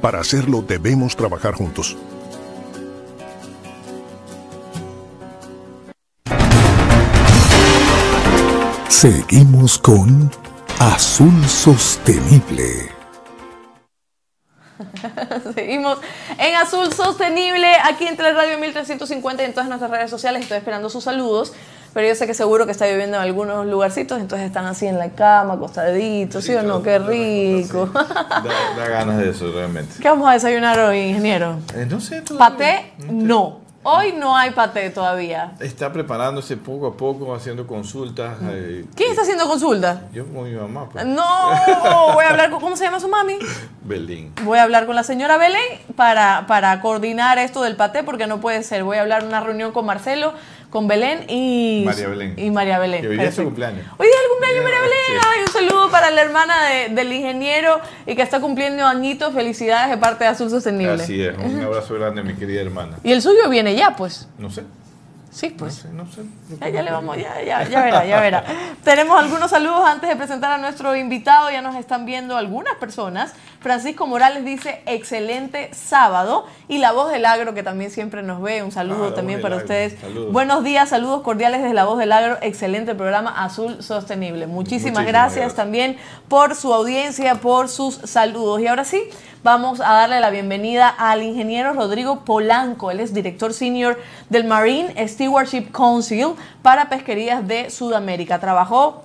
Para 0.00 0.20
hacerlo 0.20 0.62
debemos 0.62 1.16
trabajar 1.16 1.54
juntos. 1.54 1.96
Seguimos 9.02 9.78
con 9.78 10.30
Azul 10.78 11.44
Sostenible. 11.48 12.88
Seguimos 15.56 15.98
en 16.38 16.54
Azul 16.54 16.92
Sostenible, 16.92 17.66
aquí 17.82 18.06
entre 18.06 18.28
el 18.28 18.36
Radio 18.36 18.60
1350 18.60 19.42
y 19.42 19.46
en 19.46 19.54
todas 19.54 19.68
nuestras 19.68 19.90
redes 19.90 20.08
sociales. 20.08 20.42
Estoy 20.42 20.58
esperando 20.58 20.88
sus 20.88 21.02
saludos, 21.02 21.52
pero 21.92 22.06
yo 22.06 22.14
sé 22.14 22.28
que 22.28 22.34
seguro 22.34 22.64
que 22.64 22.70
está 22.70 22.86
lloviendo 22.86 23.16
en 23.16 23.24
algunos 23.24 23.66
lugarcitos, 23.66 24.20
entonces 24.20 24.46
están 24.46 24.66
así 24.66 24.86
en 24.86 25.00
la 25.00 25.10
cama, 25.10 25.54
acostaditos, 25.54 26.44
¿sí, 26.44 26.54
o 26.54 26.62
no? 26.62 26.84
Qué 26.84 27.00
rico. 27.00 27.86
Da, 27.92 28.86
ganas 28.88 29.18
de 29.18 29.30
eso, 29.30 29.50
realmente. 29.50 29.94
¿Qué 30.00 30.08
vamos 30.08 30.30
a 30.30 30.34
desayunar 30.34 30.78
hoy, 30.78 30.98
ingeniero? 31.00 31.58
Eh, 31.74 31.88
no 31.90 32.00
sé. 32.00 32.22
¿Paté? 32.38 32.92
no. 33.10 33.61
Hoy 33.84 34.12
no 34.12 34.36
hay 34.36 34.52
paté 34.52 34.90
todavía. 34.90 35.54
Está 35.58 35.92
preparándose 35.92 36.56
poco 36.56 36.86
a 36.86 36.96
poco, 36.96 37.34
haciendo 37.34 37.66
consultas. 37.66 38.36
Eh, 38.42 38.84
¿Quién 38.94 39.10
está 39.10 39.22
haciendo 39.22 39.48
consultas? 39.48 39.98
Yo 40.12 40.24
con 40.26 40.44
mi 40.44 40.52
mamá. 40.52 40.88
Pues. 40.88 41.04
No, 41.04 42.12
voy 42.14 42.24
a 42.24 42.30
hablar 42.30 42.50
con, 42.50 42.60
¿cómo 42.60 42.76
se 42.76 42.84
llama 42.84 43.00
su 43.00 43.08
mami? 43.08 43.38
Belén. 43.82 44.32
Voy 44.44 44.58
a 44.58 44.62
hablar 44.62 44.86
con 44.86 44.94
la 44.94 45.02
señora 45.02 45.36
Belén 45.36 45.80
para, 45.96 46.46
para 46.46 46.80
coordinar 46.80 47.38
esto 47.38 47.62
del 47.62 47.74
paté, 47.74 48.04
porque 48.04 48.28
no 48.28 48.40
puede 48.40 48.62
ser. 48.62 48.84
Voy 48.84 48.98
a 48.98 49.00
hablar 49.00 49.22
en 49.22 49.28
una 49.28 49.40
reunión 49.40 49.72
con 49.72 49.84
Marcelo 49.84 50.32
con 50.72 50.88
Belén 50.88 51.26
y 51.28 51.82
María 51.84 52.08
Belén. 52.08 52.34
Y 52.38 52.50
María 52.50 52.78
Belén. 52.78 53.06
hoy 53.06 53.18
día 53.18 53.28
es 53.28 53.34
su 53.34 53.44
cumpleaños. 53.44 53.84
Hoy 53.98 54.06
día 54.06 54.16
es 54.16 54.22
el 54.24 54.30
cumpleaños 54.30 54.64
María 54.64 54.80
Belén. 54.80 55.20
Ay, 55.22 55.40
un 55.46 55.52
saludo 55.52 55.90
para 55.90 56.10
la 56.10 56.22
hermana 56.22 56.54
del 56.90 57.12
ingeniero 57.12 57.78
y 58.06 58.16
que 58.16 58.22
está 58.22 58.40
cumpliendo 58.40 58.86
añitos. 58.86 59.34
Felicidades 59.34 59.90
de 59.90 59.98
parte 59.98 60.24
de 60.24 60.30
Azul 60.30 60.48
Sostenible. 60.48 60.94
Así 60.94 61.22
es. 61.22 61.36
Un 61.36 61.60
abrazo 61.60 61.94
grande, 61.94 62.22
mi 62.22 62.32
querida 62.32 62.62
hermana. 62.62 62.96
¿Y 63.04 63.12
el 63.12 63.20
suyo 63.20 63.50
viene 63.50 63.76
ya, 63.76 63.94
pues? 63.96 64.26
No 64.38 64.48
sé. 64.48 64.62
Sí, 65.32 65.48
pues. 65.48 65.86
No 65.86 66.04
sé, 66.06 66.24
Ya, 66.70 66.82
le 66.82 66.90
vamos, 66.90 67.16
ya, 67.16 67.42
ya, 67.42 67.66
ya 67.66 67.82
verá, 67.82 68.04
ya 68.04 68.20
verá. 68.20 68.44
Tenemos 68.84 69.18
algunos 69.18 69.50
saludos 69.50 69.82
antes 69.86 70.10
de 70.10 70.14
presentar 70.14 70.52
a 70.52 70.58
nuestro 70.58 70.94
invitado. 70.94 71.50
Ya 71.50 71.62
nos 71.62 71.74
están 71.74 72.04
viendo 72.04 72.36
algunas 72.36 72.74
personas. 72.74 73.32
Francisco 73.60 74.06
Morales 74.06 74.44
dice, 74.44 74.82
excelente 74.84 75.70
sábado. 75.72 76.46
Y 76.68 76.78
la 76.78 76.92
voz 76.92 77.10
del 77.10 77.24
agro, 77.24 77.54
que 77.54 77.62
también 77.62 77.90
siempre 77.90 78.22
nos 78.22 78.42
ve. 78.42 78.62
Un 78.62 78.72
saludo 78.72 79.08
ah, 79.08 79.14
también 79.14 79.40
para 79.40 79.56
ustedes. 79.56 79.96
Buenos 80.30 80.64
días, 80.64 80.90
saludos 80.90 81.22
cordiales 81.22 81.62
desde 81.62 81.74
la 81.74 81.84
voz 81.84 81.98
del 81.98 82.12
agro. 82.12 82.36
Excelente 82.42 82.94
programa 82.94 83.42
Azul 83.42 83.82
Sostenible. 83.82 84.46
Muchísimas, 84.46 85.06
gracias 85.06 85.54
también 85.54 85.96
por 86.28 86.54
su 86.54 86.74
audiencia, 86.74 87.36
por 87.36 87.70
sus 87.70 87.94
saludos. 88.04 88.60
Y 88.60 88.66
ahora 88.66 88.84
sí, 88.84 89.02
vamos 89.42 89.80
a 89.80 89.94
darle 89.94 90.20
la 90.20 90.30
bienvenida 90.30 90.88
al 90.88 91.22
ingeniero 91.22 91.72
Rodrigo 91.72 92.24
Polanco. 92.24 92.90
Él 92.90 93.00
es 93.00 93.14
director 93.14 93.54
senior 93.54 93.98
del 94.28 94.44
Marine 94.44 94.92
Stewardship 95.22 95.70
Council 95.70 96.34
para 96.62 96.88
pesquerías 96.88 97.46
de 97.46 97.70
Sudamérica. 97.70 98.40
Trabajó 98.40 99.04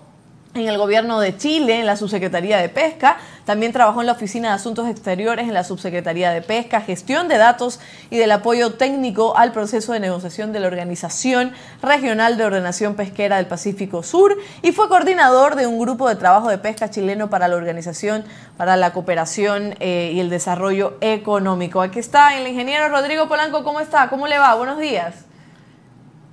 en 0.56 0.68
el 0.68 0.80
gobierno 0.80 1.20
de 1.20 1.38
Chile, 1.38 1.80
en 1.80 1.86
la 1.86 1.96
subsecretaría 1.96 2.58
de 2.58 2.70
Pesca. 2.70 3.18
También 3.46 3.72
trabajó 3.72 4.02
en 4.02 4.08
la 4.08 4.14
Oficina 4.14 4.50
de 4.50 4.56
Asuntos 4.56 4.90
Exteriores, 4.90 5.48
en 5.48 5.54
la 5.54 5.64
subsecretaría 5.64 6.32
de 6.32 6.42
Pesca, 6.42 6.82
gestión 6.82 7.28
de 7.28 7.38
datos 7.38 7.80
y 8.10 8.18
del 8.18 8.32
apoyo 8.32 8.74
técnico 8.74 9.38
al 9.38 9.52
proceso 9.52 9.94
de 9.94 10.00
negociación 10.00 10.52
de 10.54 10.60
la 10.60 10.68
Organización 10.68 11.54
Regional 11.84 12.36
de 12.36 12.46
Ordenación 12.46 12.96
Pesquera 12.96 13.38
del 13.38 13.46
Pacífico 13.46 14.02
Sur 14.02 14.36
y 14.64 14.72
fue 14.72 14.90
coordinador 14.90 15.56
de 15.56 15.68
un 15.68 15.78
grupo 15.78 16.10
de 16.10 16.16
trabajo 16.16 16.50
de 16.50 16.58
pesca 16.58 16.90
chileno 16.90 17.30
para 17.30 17.48
la 17.48 17.58
Organización 17.58 18.24
para 18.58 18.76
la 18.76 18.92
Cooperación 18.92 19.76
eh, 19.80 20.14
y 20.16 20.20
el 20.20 20.32
Desarrollo 20.32 20.98
Económico. 21.02 21.82
Aquí 21.82 22.00
está 22.00 22.36
el 22.36 22.48
ingeniero 22.48 22.90
Rodrigo 22.90 23.28
Polanco. 23.28 23.64
¿Cómo 23.64 23.80
está? 23.80 24.10
¿Cómo 24.10 24.28
le 24.28 24.40
va? 24.40 24.56
Buenos 24.56 24.80
días. 24.80 25.27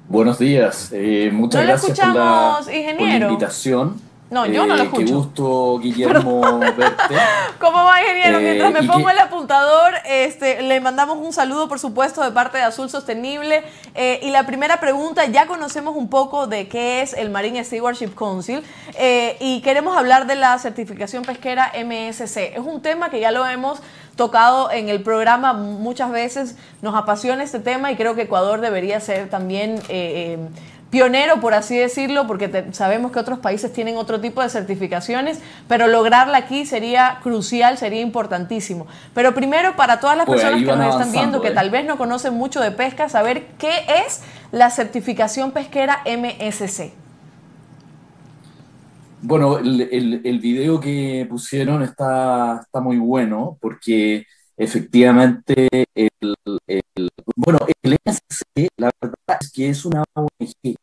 Buenos 0.09 0.39
días. 0.39 0.91
Eh, 0.93 1.31
muchas 1.33 1.67
gracias 1.67 1.99
por 1.99 2.15
la, 2.15 2.61
por 2.99 3.07
la 3.09 3.19
invitación. 3.19 4.01
No, 4.35 4.47
yo 4.47 4.67
no 4.67 4.75
lo 4.75 4.83
eh, 4.83 4.87
escucho. 4.87 5.07
Qué 5.07 5.13
gusto, 5.13 5.79
Guillermo, 5.83 6.59
verte. 6.59 7.15
¿Cómo 7.61 7.85
va, 7.85 8.01
ingeniero? 8.01 8.41
Mientras 8.41 8.73
me 8.73 8.81
eh, 8.81 8.89
pongo 8.89 9.09
el 9.09 9.19
apuntador, 9.21 9.95
este, 10.05 10.61
le 10.63 10.81
mandamos 10.81 11.19
un 11.19 11.33
saludo, 11.33 11.69
por 11.69 11.79
supuesto, 11.79 12.21
de 12.21 12.33
parte 12.33 12.59
de 12.59 12.65
Azul 12.65 12.91
Sostenible. 12.91 13.63
Eh, 13.95 14.19
y 14.25 14.31
la 14.31 14.45
primera 14.45 14.81
pregunta, 14.81 15.25
ya 15.27 15.47
conocemos 15.47 15.95
un 15.95 16.09
poco 16.09 16.49
de 16.49 16.67
qué 16.67 17.01
es 17.01 17.13
el 17.13 17.31
Marine 17.31 17.63
Stewardship 17.63 18.17
Council 18.17 18.65
y 19.39 19.61
queremos 19.61 19.97
hablar 19.97 20.27
de 20.27 20.35
la 20.35 20.59
certificación 20.59 21.25
pesquera 21.25 21.71
MSC. 21.73 22.57
Es 22.57 22.59
un 22.59 22.83
tema 22.83 23.11
que 23.11 23.21
ya 23.21 23.31
lo 23.31 23.47
hemos 23.47 23.81
tocado 24.17 24.71
en 24.73 24.89
el 24.89 25.03
programa 25.03 25.53
muchas 25.53 26.11
veces, 26.11 26.57
nos 26.83 26.97
apasiona 26.97 27.45
este 27.45 27.61
tema 27.61 27.93
y 27.93 27.97
creo 27.97 28.17
que 28.17 28.23
Ecuador 28.23 28.61
debería 28.61 28.99
ser 28.99 29.29
también 29.29 29.81
pionero, 30.95 31.41
por 31.41 31.55
así 31.55 31.77
decirlo, 31.77 32.29
porque 32.29 32.67
sabemos 32.71 33.11
que 33.11 33.19
otros 33.19 33.41
países 33.41 33.73
tienen 33.73 33.97
otro 33.97 34.21
tipo 34.21 34.43
de 34.43 34.49
certificaciones, 34.49 35.41
pero 35.67 35.89
lograrla 35.89 36.39
aquí 36.39 36.67
sería 36.67 37.19
crucial, 37.21 37.79
sería 37.79 38.01
importantísimo. 38.01 38.87
Pero 39.13 39.35
primero, 39.35 39.75
para 39.75 39.99
todas 39.99 40.17
las 40.17 40.25
pues 40.25 40.41
personas 40.41 40.61
que 40.65 40.77
nos 40.77 40.95
están 40.95 41.11
viendo, 41.11 41.41
que 41.41 41.49
¿eh? 41.49 41.55
tal 41.55 41.71
vez 41.71 41.85
no 41.85 41.99
conocen 41.99 42.35
mucho 42.35 42.61
de 42.61 42.71
pesca, 42.71 43.09
saber 43.09 43.47
qué 43.59 43.73
es 44.07 44.23
la 44.53 44.71
certificación 44.71 45.51
pesquera 45.51 45.99
MSC. 46.07 46.93
Bueno, 49.21 49.59
el, 49.59 50.21
el, 50.25 50.39
video 50.39 50.79
que 50.79 51.27
pusieron 51.29 51.83
está, 51.83 52.61
está 52.63 52.79
muy 52.79 52.99
bueno 52.99 53.57
porque 53.61 54.27
efectivamente 54.57 55.69
el, 55.95 56.35
bueno, 57.37 57.59
el 57.83 57.97
la 58.77 58.91
verdad 59.01 59.39
es 59.41 59.53
que 59.53 59.69
es 59.69 59.85
una 59.85 60.05
ONG 60.15 60.77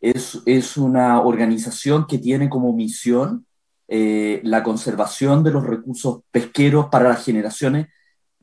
es, 0.00 0.76
una 0.76 1.20
organización 1.22 2.06
que 2.06 2.18
tiene 2.18 2.48
como 2.48 2.72
misión 2.72 3.46
eh, 3.88 4.40
la 4.44 4.62
conservación 4.62 5.42
de 5.44 5.50
los 5.52 5.64
recursos 5.64 6.20
pesqueros 6.30 6.86
para 6.86 7.08
las 7.08 7.24
generaciones, 7.24 7.88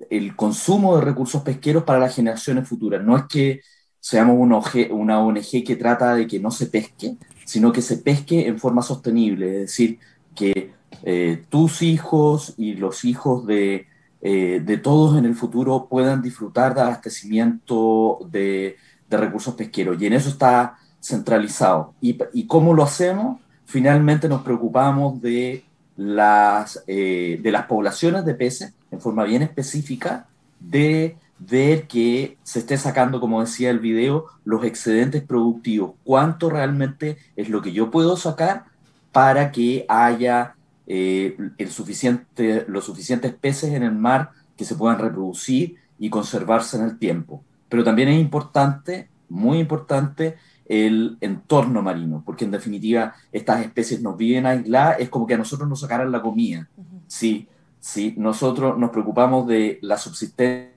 el 0.09 0.35
consumo 0.35 0.97
de 0.97 1.05
recursos 1.05 1.41
pesqueros 1.43 1.83
para 1.83 1.99
las 1.99 2.15
generaciones 2.15 2.67
futuras. 2.67 3.03
No 3.03 3.17
es 3.17 3.23
que 3.29 3.61
seamos 3.99 4.35
una 4.37 4.57
ONG, 4.57 4.91
una 4.91 5.19
ONG 5.19 5.63
que 5.65 5.75
trata 5.77 6.15
de 6.15 6.27
que 6.27 6.39
no 6.39 6.51
se 6.51 6.67
pesque, 6.67 7.17
sino 7.45 7.71
que 7.71 7.81
se 7.81 7.97
pesque 7.97 8.47
en 8.47 8.59
forma 8.59 8.81
sostenible, 8.81 9.47
es 9.47 9.61
decir, 9.61 9.99
que 10.35 10.73
eh, 11.03 11.43
tus 11.49 11.81
hijos 11.81 12.53
y 12.57 12.75
los 12.75 13.05
hijos 13.05 13.45
de, 13.45 13.87
eh, 14.25 14.61
de, 14.63 14.77
todos 14.77 15.17
en 15.17 15.25
el 15.25 15.35
futuro 15.35 15.87
puedan 15.89 16.21
disfrutar 16.21 16.73
de 16.73 16.79
abastecimiento 16.79 18.19
de, 18.31 18.77
de 19.09 19.17
recursos 19.17 19.53
pesqueros. 19.53 20.01
Y 20.01 20.05
en 20.05 20.13
eso 20.13 20.29
está 20.29 20.77
centralizado. 21.01 21.93
¿Y, 21.99 22.17
¿Y, 22.31 22.47
cómo 22.47 22.73
lo 22.73 22.83
hacemos? 22.83 23.41
Finalmente 23.65 24.29
nos 24.29 24.41
preocupamos 24.41 25.21
de 25.21 25.65
las, 25.97 26.81
eh, 26.87 27.37
de 27.43 27.51
las 27.51 27.65
poblaciones 27.65 28.23
de 28.23 28.33
peces 28.33 28.73
en 28.91 29.01
forma 29.01 29.25
bien 29.25 29.41
específica, 29.41 30.27
de 30.57 31.17
ver 31.37 31.87
que 31.87 32.37
se 32.43 32.59
esté 32.59 32.77
sacando, 32.77 33.19
como 33.19 33.41
decía 33.41 33.71
el 33.71 33.79
video, 33.79 34.27
los 34.45 34.63
excedentes 34.63 35.21
productivos. 35.21 35.95
¿Cuánto 36.05 36.49
realmente 36.49 37.17
es 37.35 37.49
lo 37.49 37.61
que 37.61 37.73
yo 37.73 37.91
puedo 37.91 38.15
sacar 38.15 38.63
para 39.11 39.51
que 39.51 39.85
haya 39.89 40.55
eh, 40.87 41.37
el 41.57 41.69
suficiente, 41.71 42.65
los 42.67 42.85
suficientes 42.85 43.33
peces 43.33 43.73
en 43.73 43.83
el 43.83 43.93
mar 43.93 44.31
que 44.57 44.65
se 44.65 44.75
puedan 44.75 44.99
reproducir 44.99 45.75
y 45.99 46.09
conservarse 46.09 46.77
en 46.77 46.83
el 46.83 46.97
tiempo? 46.97 47.43
Pero 47.69 47.83
también 47.83 48.09
es 48.09 48.19
importante, 48.19 49.09
muy 49.29 49.59
importante, 49.59 50.35
el 50.65 51.17
entorno 51.21 51.81
marino, 51.81 52.23
porque 52.25 52.45
en 52.45 52.51
definitiva 52.51 53.13
estas 53.31 53.61
especies 53.61 54.01
nos 54.01 54.17
viven 54.17 54.45
aisladas, 54.45 54.99
es 54.99 55.09
como 55.09 55.27
que 55.27 55.33
a 55.33 55.37
nosotros 55.37 55.67
nos 55.67 55.81
sacaran 55.81 56.11
la 56.11 56.21
comida. 56.21 56.67
Sí, 57.07 57.47
sí, 57.79 58.13
nosotros 58.17 58.77
nos 58.77 58.89
preocupamos 58.91 59.47
de 59.47 59.79
la 59.81 59.97
subsistencia, 59.97 60.71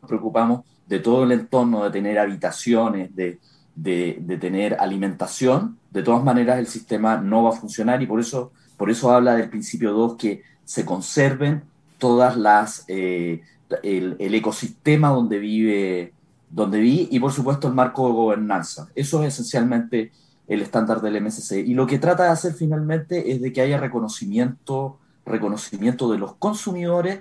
nos 0.00 0.08
preocupamos 0.08 0.64
de 0.86 1.00
todo 1.00 1.24
el 1.24 1.32
entorno, 1.32 1.84
de 1.84 1.90
tener 1.90 2.18
habitaciones, 2.18 3.14
de, 3.14 3.38
de, 3.74 4.38
tener 4.40 4.76
alimentación, 4.80 5.78
de 5.90 6.02
todas 6.02 6.24
maneras 6.24 6.58
el 6.58 6.66
sistema 6.66 7.18
no 7.18 7.44
va 7.44 7.50
a 7.50 7.60
funcionar 7.60 8.02
y 8.02 8.06
por 8.06 8.20
eso, 8.20 8.52
por 8.76 8.90
eso 8.90 9.12
habla 9.12 9.36
del 9.36 9.48
principio 9.48 9.92
2 9.92 10.16
que 10.16 10.42
se 10.64 10.84
conserven 10.84 11.62
todas 11.98 12.36
las, 12.36 12.84
eh, 12.88 13.42
el, 13.82 14.34
ecosistema 14.34 15.08
donde 15.08 15.38
vive 15.38 16.12
donde 16.50 16.78
vi, 16.78 17.08
y 17.10 17.18
por 17.18 17.32
supuesto 17.32 17.68
el 17.68 17.74
marco 17.74 18.06
de 18.06 18.14
gobernanza. 18.14 18.88
Eso 18.94 19.22
es 19.22 19.34
esencialmente 19.34 20.12
el 20.46 20.62
estándar 20.62 21.00
del 21.00 21.20
MSC. 21.20 21.58
Y 21.58 21.74
lo 21.74 21.86
que 21.86 21.98
trata 21.98 22.24
de 22.24 22.30
hacer 22.30 22.54
finalmente 22.54 23.32
es 23.32 23.40
de 23.40 23.52
que 23.52 23.60
haya 23.60 23.78
reconocimiento, 23.78 24.98
reconocimiento 25.24 26.10
de 26.10 26.18
los 26.18 26.34
consumidores 26.36 27.20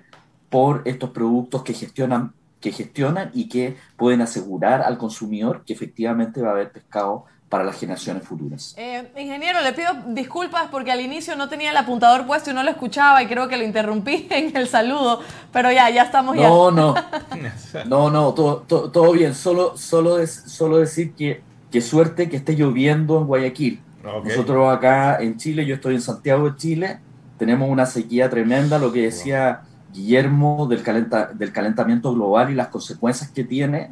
por 0.50 0.84
estos 0.86 1.10
productos 1.10 1.64
que 1.64 1.74
gestionan, 1.74 2.34
que 2.62 2.72
gestionan 2.72 3.32
y 3.34 3.50
que 3.50 3.76
pueden 3.98 4.22
asegurar 4.22 4.82
al 4.82 4.98
consumidor 4.98 5.64
que 5.66 5.74
efectivamente 5.74 6.42
va 6.42 6.50
a 6.50 6.54
haber 6.54 6.72
pescado 6.72 7.26
para 7.50 7.64
las 7.64 7.80
generaciones 7.80 8.24
futuras. 8.24 8.74
Eh, 8.78 9.08
ingeniero, 9.18 9.62
le 9.62 9.72
pido 9.74 9.92
disculpas 10.08 10.68
porque 10.72 10.92
al 10.92 11.02
inicio 11.02 11.36
no 11.36 11.48
tenía 11.48 11.72
el 11.72 11.78
apuntador 11.78 12.26
puesto 12.26 12.50
y 12.50 12.54
no 12.54 12.64
lo 12.64 12.72
escuchaba 12.72 13.22
y 13.22 13.28
creo 13.28 13.48
que 13.48 13.58
lo 13.58 13.64
interrumpí 13.64 14.28
en 14.32 14.56
el 14.58 14.68
saludo, 14.68 15.22
pero 15.52 15.72
ya, 15.72 15.90
ya 15.90 16.04
estamos 16.04 16.36
ya. 16.36 16.48
No, 16.48 16.72
no, 16.72 16.96
no, 17.86 18.10
no, 18.10 18.34
todo, 18.34 18.62
todo, 18.64 19.12
bien, 19.12 19.36
solo, 19.36 19.78
solo, 19.78 20.26
solo 20.28 20.78
decir 20.78 21.14
que, 21.14 21.42
qué 21.72 21.82
suerte 21.82 22.30
que 22.30 22.38
esté 22.38 22.56
lloviendo 22.56 23.20
en 23.20 23.28
Guayaquil. 23.28 23.82
Nosotros 24.24 24.76
acá 24.76 25.18
en 25.20 25.38
Chile, 25.38 25.66
yo 25.66 25.76
estoy 25.76 25.96
en 25.96 26.02
Santiago 26.02 26.50
de 26.50 26.56
Chile, 26.58 27.00
tenemos 27.40 27.70
una 27.70 27.88
sequía 27.88 28.30
tremenda, 28.30 28.78
lo 28.78 28.92
que 28.92 29.02
decía 29.02 29.62
Guillermo 29.92 30.68
del, 30.68 30.84
calenta, 30.84 31.28
del 31.34 31.52
calentamiento 31.52 32.14
global 32.14 32.52
y 32.52 32.56
las 32.56 32.68
consecuencias 32.68 33.32
que 33.32 33.44
tiene 33.44 33.90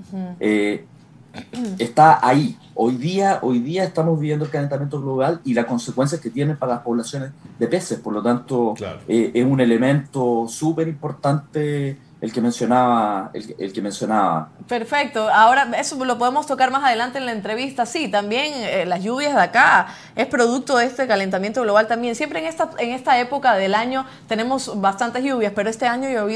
está 1.80 2.26
ahí. 2.26 2.58
Hoy 2.76 2.96
día, 2.98 3.39
hoy 3.41 3.60
día 3.60 3.84
estamos 3.84 4.19
viviendo 4.19 4.46
el 4.46 4.52
calentamiento 4.52 5.00
global 5.00 5.41
y 5.43 5.54
las 5.54 5.65
consecuencias 5.65 6.19
que 6.19 6.30
tiene 6.30 6.56
para 6.56 6.74
las 6.74 6.82
poblaciones 6.82 7.32
de 7.60 7.67
peces. 7.67 8.00
Por 8.00 8.13
lo 8.13 8.24
tanto, 8.24 8.74
eh, 9.08 9.32
es 9.34 9.46
un 9.46 9.60
elemento 9.60 10.46
súper 10.48 10.88
importante 10.88 11.98
el 12.24 12.32
que 12.32 12.40
mencionaba, 12.40 13.32
el, 13.34 13.74
que 13.74 13.82
mencionaba. 13.82 14.48
Perfecto. 14.66 15.28
Ahora 15.30 15.70
eso 15.78 16.02
lo 16.06 16.18
podemos 16.18 16.48
tocar 16.48 16.72
más 16.72 16.82
adelante 16.82 17.18
en 17.18 17.26
la 17.26 17.34
entrevista. 17.34 17.86
Sí, 17.86 18.08
también 18.08 18.54
eh, 18.56 18.86
las 18.86 19.04
lluvias 19.04 19.36
de 19.36 19.42
acá 19.42 19.88
es 20.16 20.28
producto 20.28 20.78
de 20.78 20.86
este 20.86 21.06
calentamiento 21.06 21.62
global 21.64 21.86
también. 21.88 22.16
Siempre 22.16 22.40
en 22.40 22.46
esta 22.46 22.70
en 22.78 22.92
esta 22.92 23.20
época 23.20 23.56
del 23.56 23.76
año 23.76 24.06
tenemos 24.30 24.80
bastantes 24.80 25.22
lluvias, 25.22 25.52
pero 25.54 25.70
este 25.70 25.86
año 25.86 26.10
yo 26.10 26.30
he, 26.30 26.34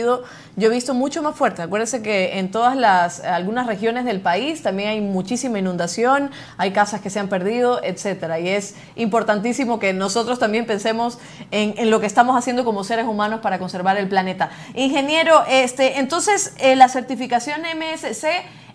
yo 0.58 0.68
he 0.68 0.70
visto 0.70 0.94
mucho 0.94 1.24
más 1.24 1.38
fuerte. 1.38 1.62
Acuérdense 1.62 2.02
que 2.02 2.38
en 2.38 2.52
todas 2.52 2.76
las 2.76 3.22
algunas 3.22 3.66
regiones 3.66 4.04
del 4.04 4.20
país 4.20 4.62
también 4.62 4.90
hay 4.90 5.00
muchísima 5.00 5.58
inundación, 5.58 6.32
hay 6.58 6.72
casas 6.72 7.00
que 7.00 7.10
se 7.10 7.22
han 7.22 7.30
perdido, 7.30 7.82
etcétera. 7.82 8.42
Y 8.42 8.50
es 8.50 8.76
importantísimo 8.98 9.80
que 9.80 9.94
nosotros 9.94 10.38
también 10.38 10.66
pensemos 10.66 11.18
en, 11.52 11.76
en 11.78 11.90
lo 11.92 12.02
que 12.02 12.08
estamos 12.08 12.36
haciendo 12.38 12.66
como 12.66 12.84
seres 12.84 13.06
humanos 13.06 13.40
para 13.40 13.58
conservar 13.58 13.96
el 13.96 14.10
planeta. 14.10 14.50
Ingeniero, 14.74 15.46
este 15.48 15.77
este, 15.78 16.00
entonces, 16.00 16.56
eh, 16.58 16.76
la 16.76 16.90
certificación 16.90 17.62
MSC 17.62 18.28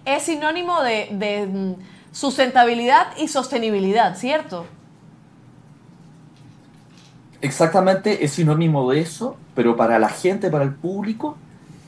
es 0.04 0.22
sinónimo 0.22 0.80
de, 0.82 1.48
mm, 1.48 1.82
sustentabilidad 2.12 3.08
y 3.18 3.26
sostenibilidad, 3.26 4.16
¿cierto? 4.16 4.66
Exactamente, 7.40 8.24
es 8.24 8.32
sinónimo 8.32 8.88
de 8.90 9.00
eso, 9.00 9.36
pero 9.56 9.76
para 9.76 9.98
la 9.98 10.10
gente, 10.10 10.48
para 10.48 10.62
el 10.62 10.74
público, 10.74 11.36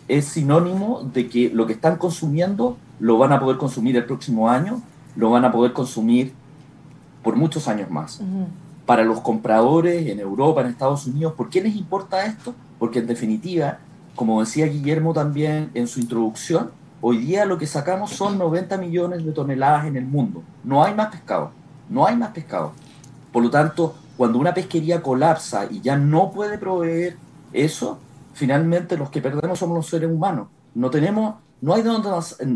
es 0.09 0.25
sinónimo 0.25 1.03
de 1.03 1.29
que 1.29 1.51
lo 1.51 1.67
que 1.67 1.75
están 1.75 1.97
consumiendo 1.97 2.77
lo 2.99 3.17
van 3.17 3.33
a 3.33 3.39
poder 3.39 3.57
consumir 3.57 3.97
el 3.97 4.07
próximo 4.07 4.51
año, 4.51 4.83
lo 5.15 5.31
van 5.31 5.45
a 5.45 5.53
poder 5.53 5.73
consumir 5.73 6.33
por 7.23 7.37
muchos 7.37 7.69
años 7.69 7.89
más. 7.89 8.21
Para 8.85 9.05
los 9.05 9.21
compradores 9.21 10.09
en 10.09 10.19
Europa, 10.19 10.63
en 10.63 10.69
Estados 10.69 11.07
Unidos, 11.07 11.35
¿por 11.35 11.51
qué 11.51 11.61
les 11.61 11.77
importa 11.77 12.27
esto? 12.27 12.55
Porque 12.79 12.99
en 12.99 13.07
definitiva 13.07 13.79
como 14.15 14.41
decía 14.41 14.67
Guillermo 14.67 15.13
también 15.13 15.71
en 15.75 15.87
su 15.89 16.01
introducción, 16.01 16.71
hoy 17.01 17.19
día 17.19 17.45
lo 17.45 17.59
que 17.59 17.67
sacamos 17.67 18.13
son 18.13 18.39
90 18.39 18.77
millones 18.79 19.25
de 19.25 19.33
toneladas 19.33 19.87
en 19.87 19.97
el 19.97 20.07
mundo. 20.07 20.43
No 20.63 20.85
hay 20.85 20.95
más 20.95 21.09
pescado, 21.09 21.51
no 21.89 22.07
hay 22.07 22.17
más 22.17 22.31
pescado. 22.31 22.73
Por 23.33 23.43
lo 23.43 23.51
tanto, 23.51 23.95
cuando 24.17 24.39
una 24.39 24.55
pesquería 24.55 25.03
colapsa 25.03 25.67
y 25.71 25.81
ya 25.81 25.97
no 25.97 26.31
puede 26.31 26.59
proveer 26.59 27.17
eso, 27.53 27.99
finalmente 28.33 28.97
los 28.97 29.11
que 29.11 29.21
perdemos 29.21 29.59
somos 29.59 29.77
los 29.77 29.87
seres 29.87 30.11
humanos. 30.11 30.49
No 30.75 30.91
tenemos, 30.91 31.37
no 31.61 31.75
hay 31.75 31.83
donde, 31.83 32.11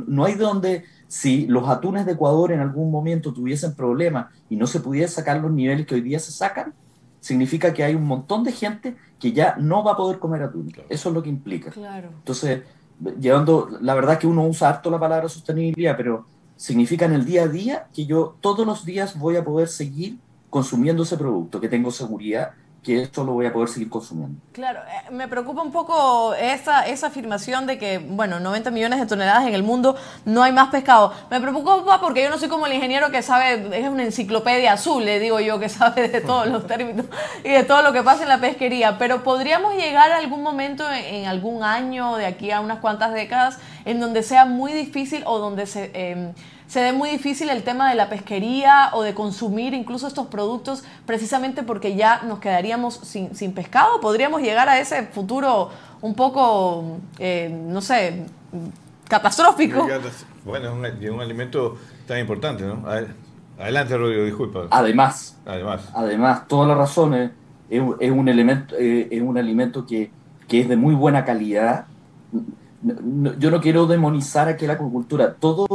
no 0.06 0.24
hay 0.24 0.34
donde, 0.34 0.84
si 1.08 1.46
los 1.46 1.68
atunes 1.68 2.04
de 2.06 2.12
Ecuador 2.12 2.52
en 2.52 2.60
algún 2.60 2.90
momento 2.90 3.32
tuviesen 3.32 3.74
problemas 3.74 4.26
y 4.50 4.56
no 4.56 4.66
se 4.66 4.80
pudiera 4.80 5.08
sacar 5.08 5.40
los 5.40 5.50
niveles 5.50 5.86
que 5.86 5.94
hoy 5.94 6.02
día 6.02 6.18
se 6.20 6.32
sacan, 6.32 6.74
significa 7.20 7.72
que 7.72 7.82
hay 7.82 7.94
un 7.94 8.04
montón 8.04 8.44
de 8.44 8.52
gente 8.52 8.96
que 9.18 9.33
ya 9.33 9.57
no 9.59 9.83
va 9.83 9.92
a 9.92 9.96
poder 9.96 10.18
comer 10.18 10.42
atún. 10.42 10.72
Eso 10.88 11.09
es 11.09 11.14
lo 11.14 11.22
que 11.22 11.28
implica. 11.28 11.70
Claro. 11.70 12.11
Entonces, 12.18 12.62
llevando, 13.20 13.68
la 13.81 13.94
verdad 13.94 14.18
que 14.18 14.26
uno 14.26 14.46
usa 14.46 14.68
harto 14.68 14.90
la 14.90 14.98
palabra 14.98 15.28
sostenibilidad, 15.28 15.96
pero 15.96 16.26
significa 16.57 17.04
en 17.07 17.12
el 17.12 17.24
día 17.24 17.44
a 17.44 17.48
día 17.48 17.87
que 17.92 18.07
yo 18.07 18.37
todos 18.40 18.66
los 18.66 18.85
días 18.85 19.18
voy 19.18 19.37
a 19.37 19.44
poder 19.44 19.68
seguir 19.68 20.18
consumiendo 20.50 21.02
ese 21.02 21.16
producto, 21.16 21.61
que 21.61 21.68
tengo 21.68 21.90
seguridad 21.90 22.52
que 22.82 23.02
esto 23.02 23.24
lo 23.24 23.32
voy 23.32 23.46
a 23.46 23.52
poder 23.52 23.68
seguir 23.68 23.90
consumiendo. 23.90 24.40
Claro, 24.52 24.80
eh, 24.80 25.10
me 25.10 25.28
preocupa 25.28 25.62
un 25.62 25.72
poco 25.72 26.34
esa, 26.34 26.86
esa 26.86 27.08
afirmación 27.08 27.66
de 27.66 27.76
que, 27.76 27.98
bueno, 27.98 28.40
90 28.40 28.70
millones 28.70 29.00
de 29.00 29.06
toneladas 29.06 29.46
en 29.46 29.54
el 29.54 29.62
mundo, 29.62 29.96
no 30.24 30.42
hay 30.42 30.52
más 30.52 30.68
pescado. 30.68 31.12
Me 31.30 31.40
preocupa 31.40 32.00
porque 32.00 32.22
yo 32.22 32.30
no 32.30 32.38
soy 32.38 32.48
como 32.48 32.66
el 32.66 32.72
ingeniero 32.72 33.10
que 33.10 33.22
sabe, 33.22 33.78
es 33.78 33.88
una 33.88 34.04
enciclopedia 34.04 34.72
azul, 34.72 35.04
le 35.04 35.18
digo 35.20 35.40
yo, 35.40 35.58
que 35.58 35.68
sabe 35.68 36.08
de 36.08 36.20
todos 36.20 36.46
los 36.46 36.66
términos 36.68 37.06
y 37.44 37.50
de 37.50 37.64
todo 37.64 37.82
lo 37.82 37.92
que 37.92 38.02
pasa 38.02 38.22
en 38.22 38.28
la 38.28 38.38
pesquería, 38.38 38.96
pero 38.96 39.22
podríamos 39.22 39.74
llegar 39.74 40.12
a 40.12 40.16
algún 40.16 40.42
momento 40.42 40.84
en, 40.90 41.26
algún 41.26 41.64
año, 41.64 42.16
de 42.16 42.26
aquí 42.26 42.50
a 42.52 42.60
unas 42.60 42.78
cuantas 42.78 43.12
décadas, 43.12 43.58
en 43.84 44.00
donde 44.00 44.22
sea 44.22 44.44
muy 44.44 44.72
difícil 44.72 45.22
o 45.26 45.38
donde 45.38 45.66
se... 45.66 45.90
Eh, 45.94 46.32
se 46.68 46.83
ve 46.83 46.92
muy 46.92 47.09
difícil 47.09 47.48
el 47.48 47.62
tema 47.62 47.88
de 47.88 47.94
la 47.94 48.11
pesquería 48.11 48.90
o 48.92 49.02
de 49.02 49.14
consumir 49.14 49.72
incluso 49.72 50.07
estos 50.07 50.26
productos 50.26 50.85
precisamente 51.07 51.62
porque 51.62 51.96
ya 51.96 52.22
nos 52.22 52.40
quedaríamos 52.40 52.94
sin, 52.94 53.35
sin 53.35 53.52
pescado. 53.52 54.00
¿Podríamos 54.00 54.42
llegar 54.42 54.68
a 54.68 54.78
ese 54.78 55.04
futuro 55.04 55.70
un 56.02 56.14
poco, 56.14 56.98
eh, 57.18 57.48
no 57.50 57.81
sé, 57.81 58.26
catastrófico? 59.09 59.88
Bueno, 60.44 60.87
es 60.87 61.11
un, 61.11 61.20
alimento 61.20 61.78
tan 62.07 62.18
importante, 62.18 62.64
¿no? 62.64 62.85
Adelante, 63.59 63.96
Rodrigo, 63.96 64.24
disculpa. 64.24 64.66
Además, 64.70 65.38
además, 65.46 65.88
además 65.94 66.46
todas 66.48 66.68
las 66.68 66.76
razones, 66.76 67.31
es, 67.70 67.83
es, 67.98 68.11
un 68.11 68.28
elemento, 68.28 68.76
eh, 68.78 69.09
es 69.11 69.22
un 69.22 69.38
alimento 69.38 69.87
que, 69.87 70.11
que 70.46 70.61
es 70.61 70.68
de 70.68 70.76
muy 70.76 70.94
buena 70.94 71.24
calidad 71.24 71.87
yo 72.82 73.50
no 73.50 73.60
quiero 73.60 73.86
demonizar 73.86 74.48
aquí 74.48 74.66
la 74.66 74.74
acuicultura. 74.74 75.34
Todo, 75.34 75.66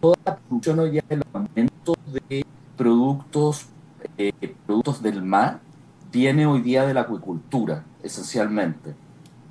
toda 0.00 0.16
la 0.24 0.36
producción 0.36 0.78
hoy 0.78 0.90
día, 0.90 1.04
el 1.08 1.22
aumento 1.32 1.96
de 2.12 2.44
productos, 2.76 3.66
eh, 4.16 4.32
productos 4.66 5.02
del 5.02 5.22
mar, 5.22 5.60
viene 6.10 6.46
hoy 6.46 6.62
día 6.62 6.86
de 6.86 6.94
la 6.94 7.02
acuicultura, 7.02 7.84
esencialmente. 8.02 8.94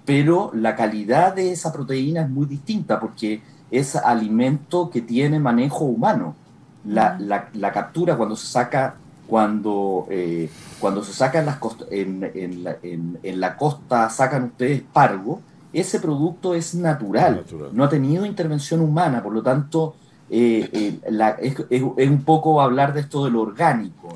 Pero 0.06 0.52
la 0.54 0.76
calidad 0.76 1.36
de 1.36 1.52
esa 1.52 1.72
proteína 1.72 2.22
es 2.22 2.30
muy 2.30 2.48
distinta 2.48 3.00
porque 3.00 3.42
es 3.70 3.96
alimento 3.96 4.90
que 4.90 5.02
tiene 5.02 5.40
manejo 5.40 5.86
humano. 5.86 6.36
La, 6.86 7.18
la, 7.20 7.50
la 7.54 7.72
captura 7.72 8.16
cuando 8.16 8.36
se 8.36 8.48
saca 8.48 8.96
cuando, 9.30 10.08
eh, 10.10 10.50
cuando 10.80 11.04
se 11.04 11.14
saca 11.14 11.40
en, 11.40 11.46
las 11.46 11.60
en, 11.92 12.32
en, 12.34 12.64
la, 12.64 12.78
en, 12.82 13.40
la 13.40 13.56
costa, 13.56 14.10
sacan 14.10 14.46
ustedes 14.46 14.82
pargo, 14.82 15.42
ese 15.74 16.00
producto 16.00 16.56
es 16.56 16.74
natural, 16.74 17.46
no 17.74 17.84
ha 17.84 17.90
tenido 17.90 18.26
intervención 18.26 18.82
humana, 18.82 19.22
por 19.22 19.34
lo 19.34 19.44
tanto, 19.44 19.96
eh, 20.30 21.00
eh, 21.02 21.60
es, 21.98 22.10
un 22.10 22.24
poco 22.24 22.62
hablar 22.62 22.94
de 22.94 23.02
esto 23.02 23.26
de 23.26 23.32
lo 23.32 23.42
orgánico. 23.42 24.10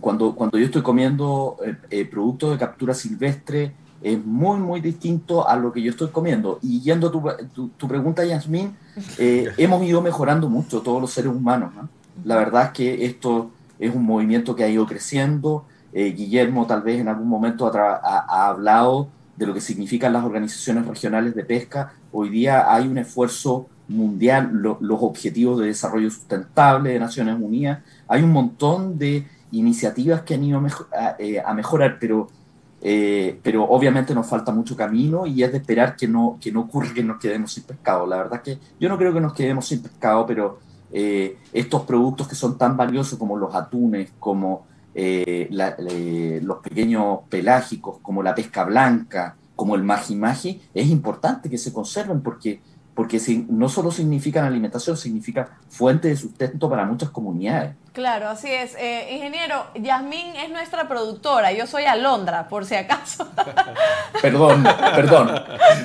Cuando, 0.00 0.34
cuando 0.34 0.58
yo 0.58 0.66
estoy 0.66 0.82
comiendo 0.82 1.56
eh, 1.90 2.04
productos 2.04 2.52
de 2.52 2.58
captura 2.58 2.94
silvestre, 2.94 3.72
es 4.02 4.24
muy, 4.24 4.60
muy 4.60 4.80
distinto 4.80 5.48
a 5.48 5.56
lo 5.56 5.72
que 5.72 5.82
yo 5.82 5.90
estoy 5.90 6.08
comiendo. 6.08 6.60
Y 6.62 6.80
yendo 6.80 7.08
a 7.08 7.36
tu, 7.52 7.68
tu, 7.70 7.88
pregunta, 7.88 8.24
Yasmin, 8.24 8.76
hemos 9.18 9.82
ido 9.82 10.00
mejorando 10.00 10.48
mucho 10.48 10.82
todos 10.82 11.00
los 11.00 11.10
seres 11.10 11.32
humanos. 11.32 11.72
La 12.24 12.36
verdad 12.36 12.66
es 12.66 12.70
que 12.70 13.06
esto 13.06 13.50
es 13.80 13.92
un 13.92 14.04
movimiento 14.04 14.54
que 14.54 14.62
ha 14.62 14.68
ido 14.68 14.86
creciendo. 14.86 15.64
Guillermo 15.92 16.66
tal 16.66 16.82
vez 16.82 17.00
en 17.00 17.08
algún 17.08 17.28
momento 17.28 17.66
ha 17.74 18.48
hablado 18.48 19.08
de 19.38 19.46
lo 19.46 19.54
que 19.54 19.60
significan 19.60 20.12
las 20.12 20.24
organizaciones 20.24 20.84
regionales 20.84 21.34
de 21.34 21.44
pesca. 21.44 21.92
Hoy 22.10 22.28
día 22.28 22.74
hay 22.74 22.88
un 22.88 22.98
esfuerzo 22.98 23.68
mundial, 23.86 24.50
los 24.52 25.02
objetivos 25.02 25.60
de 25.60 25.66
desarrollo 25.66 26.10
sustentable 26.10 26.90
de 26.90 26.98
Naciones 26.98 27.36
Unidas, 27.40 27.82
hay 28.08 28.22
un 28.22 28.32
montón 28.32 28.98
de 28.98 29.26
iniciativas 29.52 30.22
que 30.22 30.34
han 30.34 30.44
ido 30.44 30.60
a, 30.92 31.16
eh, 31.18 31.42
mejorar, 31.54 31.98
pero, 31.98 32.28
eh, 32.82 33.38
pero 33.42 33.64
obviamente 33.64 34.14
nos 34.14 34.26
falta 34.26 34.52
mucho 34.52 34.76
camino 34.76 35.24
y 35.24 35.42
es 35.42 35.52
de 35.52 35.58
esperar 35.58 35.96
que 35.96 36.08
no, 36.08 36.36
que 36.40 36.52
no 36.52 36.62
ocurra 36.62 36.92
que 36.92 37.04
nos 37.04 37.18
quedemos 37.18 37.52
sin 37.52 37.62
pescado. 37.62 38.06
La 38.06 38.16
verdad 38.16 38.42
que 38.42 38.58
yo 38.78 38.88
no 38.88 38.98
creo 38.98 39.14
que 39.14 39.20
nos 39.20 39.32
quedemos 39.32 39.68
sin 39.68 39.80
pescado, 39.80 40.26
pero 40.26 40.58
eh, 40.92 41.38
estos 41.52 41.82
productos 41.82 42.26
que 42.26 42.34
son 42.34 42.58
tan 42.58 42.76
valiosos 42.76 43.18
como 43.18 43.38
los 43.38 43.54
atunes, 43.54 44.10
como 44.18 44.66
eh, 44.94 45.48
los 46.42 46.58
pequeños 46.58 47.20
pelágicos, 47.28 47.98
como 48.02 48.22
la 48.22 48.34
pesca 48.34 48.64
blanca, 48.64 49.36
como 49.54 49.74
el 49.74 49.82
magi-magi, 49.82 50.60
es 50.72 50.88
importante 50.88 51.50
que 51.50 51.58
se 51.58 51.72
conserven 51.72 52.20
porque, 52.20 52.60
porque 52.94 53.20
no 53.48 53.68
solo 53.68 53.90
significan 53.90 54.44
alimentación, 54.44 54.96
significa 54.96 55.58
fuente 55.68 56.08
de 56.08 56.16
sustento 56.16 56.70
para 56.70 56.84
muchas 56.84 57.10
comunidades. 57.10 57.74
Claro, 57.98 58.28
así 58.28 58.46
es. 58.48 58.76
Eh, 58.78 59.08
ingeniero, 59.16 59.66
Yasmín 59.74 60.36
es 60.36 60.50
nuestra 60.50 60.86
productora, 60.86 61.50
yo 61.50 61.66
soy 61.66 61.82
Alondra, 61.82 62.46
por 62.46 62.64
si 62.64 62.76
acaso. 62.76 63.26
perdón, 64.22 64.62
perdón. 64.94 65.32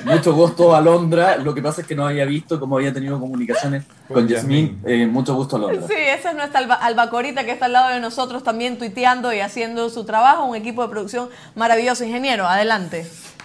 Mucho 0.04 0.32
gusto, 0.32 0.76
Alondra. 0.76 1.38
Lo 1.38 1.52
que 1.52 1.60
pasa 1.60 1.80
es 1.80 1.88
que 1.88 1.96
no 1.96 2.06
había 2.06 2.24
visto 2.24 2.60
cómo 2.60 2.76
había 2.76 2.92
tenido 2.92 3.18
comunicaciones 3.18 3.82
con, 4.06 4.28
Yasmín. 4.28 4.80
Eh, 4.86 5.08
mucho 5.08 5.34
gusto, 5.34 5.56
Alondra. 5.56 5.88
Sí, 5.88 5.94
esa 5.96 6.30
es 6.30 6.36
nuestra 6.36 6.60
albacorita 6.60 7.44
que 7.44 7.50
está 7.50 7.66
al 7.66 7.72
lado 7.72 7.92
de 7.92 7.98
nosotros 7.98 8.44
también 8.44 8.78
tuiteando 8.78 9.32
y 9.32 9.40
haciendo 9.40 9.90
su 9.90 10.04
trabajo. 10.04 10.44
Un 10.44 10.54
equipo 10.54 10.82
de 10.82 10.90
producción 10.90 11.30
maravilloso. 11.56 12.04
Ingeniero, 12.04 12.46
adelante. 12.46 13.04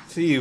Sí, 0.10 0.39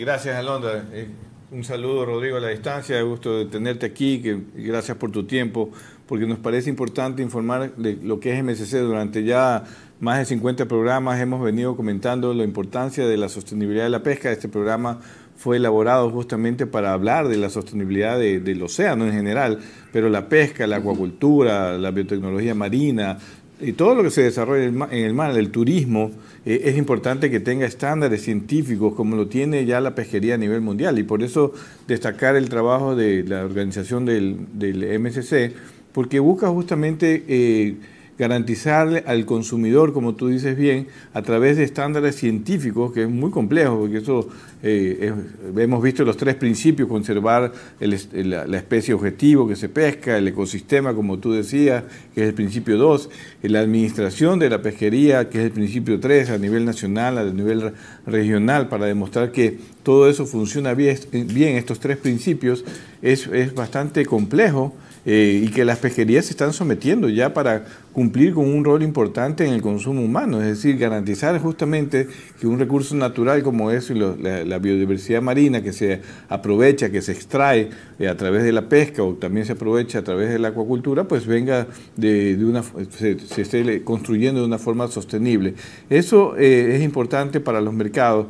gracias, 0.00 0.34
Alondra. 0.34 0.82
Eh, 0.90 1.06
un 1.52 1.62
saludo, 1.62 2.06
Rodrigo, 2.06 2.38
a 2.38 2.40
la 2.40 2.48
distancia. 2.48 3.00
Gusto 3.02 3.38
de 3.38 3.44
tenerte 3.44 3.86
aquí. 3.86 4.20
Que, 4.20 4.36
gracias 4.56 4.96
por 4.96 5.12
tu 5.12 5.26
tiempo 5.26 5.70
porque 6.08 6.26
nos 6.26 6.38
parece 6.38 6.70
importante 6.70 7.22
informar 7.22 7.76
de 7.76 7.98
lo 8.02 8.18
que 8.18 8.32
es 8.32 8.42
MSC. 8.42 8.78
Durante 8.78 9.24
ya 9.24 9.64
más 10.00 10.18
de 10.18 10.24
50 10.24 10.66
programas 10.66 11.20
hemos 11.20 11.42
venido 11.42 11.76
comentando 11.76 12.32
la 12.32 12.44
importancia 12.44 13.06
de 13.06 13.16
la 13.18 13.28
sostenibilidad 13.28 13.84
de 13.84 13.90
la 13.90 14.02
pesca. 14.02 14.32
Este 14.32 14.48
programa 14.48 15.00
fue 15.36 15.58
elaborado 15.58 16.10
justamente 16.10 16.66
para 16.66 16.94
hablar 16.94 17.28
de 17.28 17.36
la 17.36 17.50
sostenibilidad 17.50 18.18
del 18.18 18.62
océano 18.62 19.06
en 19.06 19.12
general, 19.12 19.58
pero 19.92 20.08
la 20.08 20.28
pesca, 20.28 20.66
la 20.66 20.76
acuacultura, 20.76 21.76
la 21.76 21.90
biotecnología 21.90 22.54
marina, 22.54 23.18
y 23.60 23.72
todo 23.72 23.94
lo 23.94 24.04
que 24.04 24.10
se 24.10 24.22
desarrolla 24.22 24.64
en 24.64 25.04
el 25.04 25.14
mar, 25.14 25.36
el 25.36 25.50
turismo, 25.50 26.12
eh, 26.46 26.62
es 26.64 26.78
importante 26.78 27.28
que 27.28 27.40
tenga 27.40 27.66
estándares 27.66 28.22
científicos 28.22 28.94
como 28.94 29.16
lo 29.16 29.26
tiene 29.26 29.64
ya 29.64 29.80
la 29.80 29.94
pesquería 29.94 30.34
a 30.34 30.38
nivel 30.38 30.60
mundial. 30.60 30.98
Y 30.98 31.02
por 31.02 31.22
eso 31.22 31.52
destacar 31.88 32.36
el 32.36 32.48
trabajo 32.48 32.94
de 32.94 33.24
la 33.24 33.44
organización 33.44 34.04
del, 34.04 34.46
del 34.54 35.00
MSC 35.00 35.52
porque 35.92 36.20
busca 36.20 36.48
justamente 36.48 37.24
eh, 37.28 37.76
garantizarle 38.18 39.04
al 39.06 39.24
consumidor, 39.24 39.92
como 39.92 40.16
tú 40.16 40.28
dices 40.28 40.56
bien, 40.56 40.88
a 41.14 41.22
través 41.22 41.56
de 41.56 41.62
estándares 41.62 42.16
científicos, 42.16 42.92
que 42.92 43.02
es 43.02 43.08
muy 43.08 43.30
complejo, 43.30 43.78
porque 43.78 43.98
eso 43.98 44.28
eh, 44.62 45.12
hemos 45.56 45.80
visto 45.80 46.04
los 46.04 46.16
tres 46.16 46.34
principios, 46.34 46.88
conservar 46.88 47.52
la, 47.78 48.58
especie 48.58 48.92
objetivo 48.92 49.46
que 49.46 49.54
se 49.54 49.68
pesca, 49.68 50.18
el 50.18 50.26
ecosistema, 50.26 50.94
como 50.94 51.18
tú 51.18 51.32
decías, 51.32 51.84
que 52.12 52.22
es 52.22 52.28
el 52.28 52.34
principio 52.34 52.76
2, 52.76 53.08
la 53.42 53.60
administración 53.60 54.40
de 54.40 54.50
la 54.50 54.60
pesquería, 54.60 55.28
que 55.28 55.38
es 55.38 55.44
el 55.44 55.52
principio 55.52 56.00
3, 56.00 56.30
a 56.30 56.38
nivel 56.38 56.64
nacional, 56.64 57.18
a 57.18 57.24
nivel 57.24 57.72
regional, 58.04 58.68
para 58.68 58.86
demostrar 58.86 59.30
que 59.30 59.58
todo 59.84 60.10
eso 60.10 60.26
funciona 60.26 60.74
bien, 60.74 60.98
bien 61.12 61.56
estos 61.56 61.78
tres 61.78 61.96
principios, 61.96 62.64
es, 63.00 63.28
es 63.28 63.54
bastante 63.54 64.04
complejo 64.04 64.74
eh, 65.10 65.40
y 65.42 65.48
que 65.48 65.64
las 65.64 65.78
pesquerías 65.78 66.26
se 66.26 66.32
están 66.32 66.52
sometiendo 66.52 67.08
ya 67.08 67.32
para 67.32 67.64
cumplir 67.94 68.34
con 68.34 68.44
un 68.44 68.62
rol 68.62 68.82
importante 68.82 69.46
en 69.46 69.54
el 69.54 69.62
consumo 69.62 70.02
humano, 70.02 70.42
es 70.42 70.48
decir, 70.48 70.76
garantizar 70.76 71.38
justamente 71.38 72.08
que 72.38 72.46
un 72.46 72.58
recurso 72.58 72.94
natural 72.94 73.42
como 73.42 73.70
es 73.70 73.88
la, 73.88 74.58
biodiversidad 74.58 75.22
marina 75.22 75.62
que 75.62 75.72
se 75.72 76.02
aprovecha, 76.28 76.90
que 76.90 77.00
se 77.00 77.12
extrae 77.12 77.70
eh, 77.98 78.06
a 78.06 78.18
través 78.18 78.42
de 78.42 78.52
la 78.52 78.68
pesca 78.68 79.02
o 79.02 79.14
también 79.14 79.46
se 79.46 79.52
aprovecha 79.52 80.00
a 80.00 80.04
través 80.04 80.28
de 80.28 80.38
la 80.38 80.48
acuacultura, 80.48 81.04
pues 81.04 81.26
venga 81.26 81.66
de, 81.96 82.36
una, 82.44 82.62
se, 82.90 83.16
esté 83.40 83.82
construyendo 83.84 84.42
de 84.42 84.46
una 84.46 84.58
forma 84.58 84.88
sostenible. 84.88 85.54
Eso 85.88 86.36
eh, 86.36 86.76
es 86.76 86.82
importante 86.82 87.40
para 87.40 87.62
los 87.62 87.72
mercados. 87.72 88.26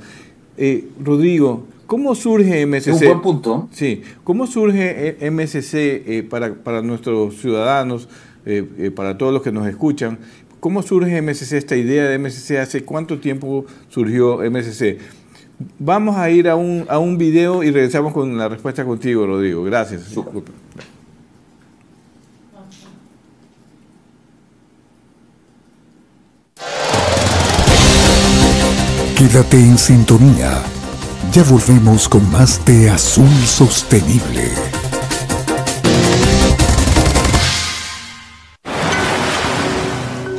Rodrigo, 1.05 1.67
¿cómo 1.89 2.15
surge 2.15 2.65
MSC? 2.65 2.93
Un 2.93 2.99
buen 3.01 3.21
punto. 3.21 3.69
Sí, 3.73 4.03
¿cómo 4.23 4.47
surge 4.47 5.17
eh, 5.19 5.31
MSC 5.33 5.75
eh, 5.75 6.27
para, 6.31 6.55
para, 6.55 6.83
nuestros 6.83 7.35
ciudadanos, 7.39 8.09
para 8.95 9.19
todos 9.19 9.33
los 9.33 9.43
que 9.43 9.51
nos 9.51 9.67
escuchan? 9.67 10.21
¿Cómo 10.61 10.83
surge 10.83 11.21
MSC, 11.21 11.53
esta 11.55 11.77
idea 11.77 12.05
de 12.05 12.19
MSC? 12.19 12.59
¿Hace 12.59 12.85
cuánto 12.85 13.19
tiempo 13.19 13.65
surgió 13.89 14.39
MSC? 14.39 14.99
Vamos 15.79 16.17
a 16.17 16.31
ir 16.31 16.49
a 16.49 16.55
un, 16.55 16.85
a 16.89 16.99
un 16.99 17.19
video 17.19 17.65
y 17.65 17.71
regresamos 17.71 18.13
con 18.13 18.37
la 18.39 18.49
respuesta 18.49 18.85
contigo, 18.85 19.27
Rodrigo. 19.27 19.65
Gracias. 19.65 20.15
Quédate 29.17 29.57
en 29.59 29.77
sintonía. 29.77 30.63
Ya 31.39 31.45
volvemos 31.45 32.09
con 32.09 32.29
más 32.33 32.65
de 32.65 32.91
Azul 32.91 33.31
Sostenible. 33.47 34.43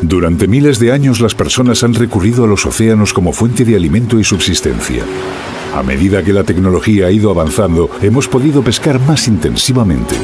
Durante 0.02 0.50
miles 0.50 0.78
de 0.78 0.92
años 0.92 1.22
las 1.22 1.36
personas 1.36 1.86
han 1.86 1.94
recurrido 1.94 2.44
a 2.44 2.48
los 2.48 2.66
océanos 2.66 3.14
como 3.14 3.32
fuente 3.32 3.64
de 3.64 3.78
alimento 3.78 4.20
y 4.20 4.26
subsistencia. 4.26 5.06
A 5.74 5.84
medida 5.84 6.22
que 6.22 6.34
la 6.34 6.44
tecnología 6.44 7.06
ha 7.06 7.12
ido 7.12 7.32
avanzando, 7.32 7.90
hemos 8.02 8.28
podido 8.28 8.62
pescar 8.62 9.00
más 9.00 9.30
intensivamente. 9.30 10.16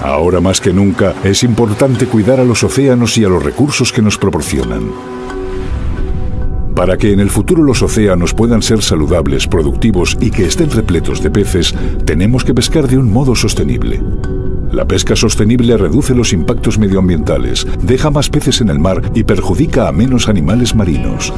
Ahora 0.00 0.40
más 0.40 0.60
que 0.60 0.72
nunca 0.72 1.12
es 1.24 1.42
importante 1.42 2.06
cuidar 2.06 2.38
a 2.38 2.44
los 2.44 2.62
océanos 2.62 3.18
y 3.18 3.24
a 3.24 3.28
los 3.28 3.42
recursos 3.42 3.92
que 3.92 4.00
nos 4.00 4.16
proporcionan. 4.16 5.15
Para 6.76 6.98
que 6.98 7.10
en 7.10 7.20
el 7.20 7.30
futuro 7.30 7.62
los 7.62 7.82
océanos 7.82 8.34
puedan 8.34 8.60
ser 8.60 8.82
saludables, 8.82 9.46
productivos 9.46 10.14
y 10.20 10.30
que 10.30 10.44
estén 10.44 10.70
repletos 10.70 11.22
de 11.22 11.30
peces, 11.30 11.74
tenemos 12.04 12.44
que 12.44 12.52
pescar 12.52 12.86
de 12.86 12.98
un 12.98 13.10
modo 13.10 13.34
sostenible. 13.34 14.02
La 14.72 14.84
pesca 14.84 15.16
sostenible 15.16 15.78
reduce 15.78 16.14
los 16.14 16.34
impactos 16.34 16.78
medioambientales, 16.78 17.66
deja 17.82 18.10
más 18.10 18.28
peces 18.28 18.60
en 18.60 18.68
el 18.68 18.78
mar 18.78 19.10
y 19.14 19.24
perjudica 19.24 19.88
a 19.88 19.92
menos 19.92 20.28
animales 20.28 20.74
marinos. 20.74 21.32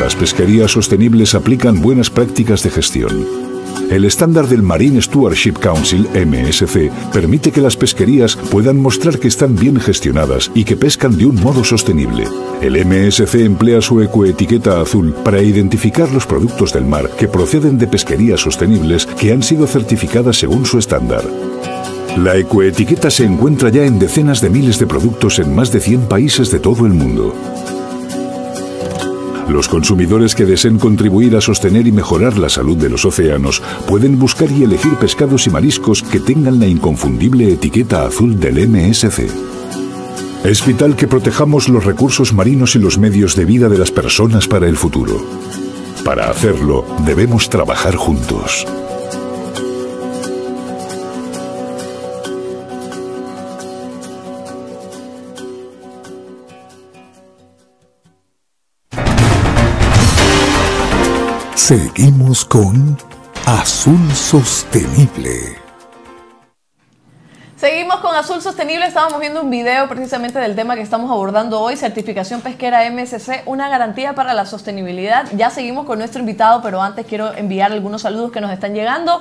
Las 0.00 0.16
pesquerías 0.16 0.72
sostenibles 0.72 1.36
aplican 1.36 1.80
buenas 1.80 2.10
prácticas 2.10 2.64
de 2.64 2.70
gestión. 2.70 3.45
El 3.90 4.04
estándar 4.04 4.48
del 4.48 4.62
Marine 4.62 5.00
Stewardship 5.00 5.54
Council, 5.60 6.08
MSC, 6.12 6.90
permite 7.12 7.52
que 7.52 7.60
las 7.60 7.76
pesquerías 7.76 8.34
puedan 8.34 8.80
mostrar 8.80 9.18
que 9.18 9.28
están 9.28 9.54
bien 9.54 9.80
gestionadas 9.80 10.50
y 10.54 10.64
que 10.64 10.76
pescan 10.76 11.16
de 11.16 11.26
un 11.26 11.36
modo 11.36 11.62
sostenible. 11.62 12.24
El 12.60 12.84
MSC 12.84 13.34
emplea 13.36 13.80
su 13.80 14.02
ecoetiqueta 14.02 14.80
azul 14.80 15.14
para 15.24 15.40
identificar 15.40 16.10
los 16.10 16.26
productos 16.26 16.72
del 16.72 16.84
mar 16.84 17.10
que 17.16 17.28
proceden 17.28 17.78
de 17.78 17.86
pesquerías 17.86 18.40
sostenibles 18.40 19.06
que 19.06 19.32
han 19.32 19.44
sido 19.44 19.68
certificadas 19.68 20.36
según 20.36 20.66
su 20.66 20.78
estándar. 20.78 21.22
La 22.16 22.36
ecoetiqueta 22.36 23.10
se 23.10 23.24
encuentra 23.24 23.68
ya 23.68 23.84
en 23.84 23.98
decenas 23.98 24.40
de 24.40 24.50
miles 24.50 24.78
de 24.80 24.86
productos 24.86 25.38
en 25.38 25.54
más 25.54 25.70
de 25.70 25.80
100 25.80 26.08
países 26.08 26.50
de 26.50 26.58
todo 26.58 26.86
el 26.86 26.92
mundo. 26.92 27.34
Los 29.48 29.68
consumidores 29.68 30.34
que 30.34 30.44
deseen 30.44 30.78
contribuir 30.78 31.36
a 31.36 31.40
sostener 31.40 31.86
y 31.86 31.92
mejorar 31.92 32.36
la 32.36 32.48
salud 32.48 32.76
de 32.76 32.88
los 32.88 33.04
océanos 33.04 33.62
pueden 33.86 34.18
buscar 34.18 34.50
y 34.50 34.64
elegir 34.64 34.94
pescados 34.94 35.46
y 35.46 35.50
mariscos 35.50 36.02
que 36.02 36.18
tengan 36.18 36.58
la 36.58 36.66
inconfundible 36.66 37.52
etiqueta 37.52 38.06
azul 38.06 38.40
del 38.40 38.68
MSC. 38.68 39.28
Es 40.44 40.66
vital 40.66 40.96
que 40.96 41.06
protejamos 41.06 41.68
los 41.68 41.84
recursos 41.84 42.32
marinos 42.32 42.74
y 42.76 42.80
los 42.80 42.98
medios 42.98 43.36
de 43.36 43.44
vida 43.44 43.68
de 43.68 43.78
las 43.78 43.90
personas 43.90 44.48
para 44.48 44.68
el 44.68 44.76
futuro. 44.76 45.24
Para 46.04 46.30
hacerlo, 46.30 46.84
debemos 47.04 47.48
trabajar 47.48 47.96
juntos. 47.96 48.66
Seguimos 61.66 62.44
con 62.44 62.96
Azul 63.44 64.12
Sostenible. 64.14 65.58
Seguimos 67.56 67.96
con 67.96 68.14
Azul 68.14 68.40
Sostenible, 68.40 68.86
estábamos 68.86 69.18
viendo 69.18 69.42
un 69.42 69.50
video 69.50 69.88
precisamente 69.88 70.38
del 70.38 70.54
tema 70.54 70.76
que 70.76 70.82
estamos 70.82 71.10
abordando 71.10 71.60
hoy, 71.60 71.76
certificación 71.76 72.40
pesquera 72.40 72.88
MSC, 72.88 73.42
una 73.46 73.68
garantía 73.68 74.14
para 74.14 74.32
la 74.32 74.46
sostenibilidad. 74.46 75.26
Ya 75.32 75.50
seguimos 75.50 75.86
con 75.86 75.98
nuestro 75.98 76.20
invitado, 76.20 76.62
pero 76.62 76.80
antes 76.80 77.04
quiero 77.04 77.34
enviar 77.34 77.72
algunos 77.72 78.02
saludos 78.02 78.30
que 78.30 78.40
nos 78.40 78.52
están 78.52 78.72
llegando. 78.72 79.20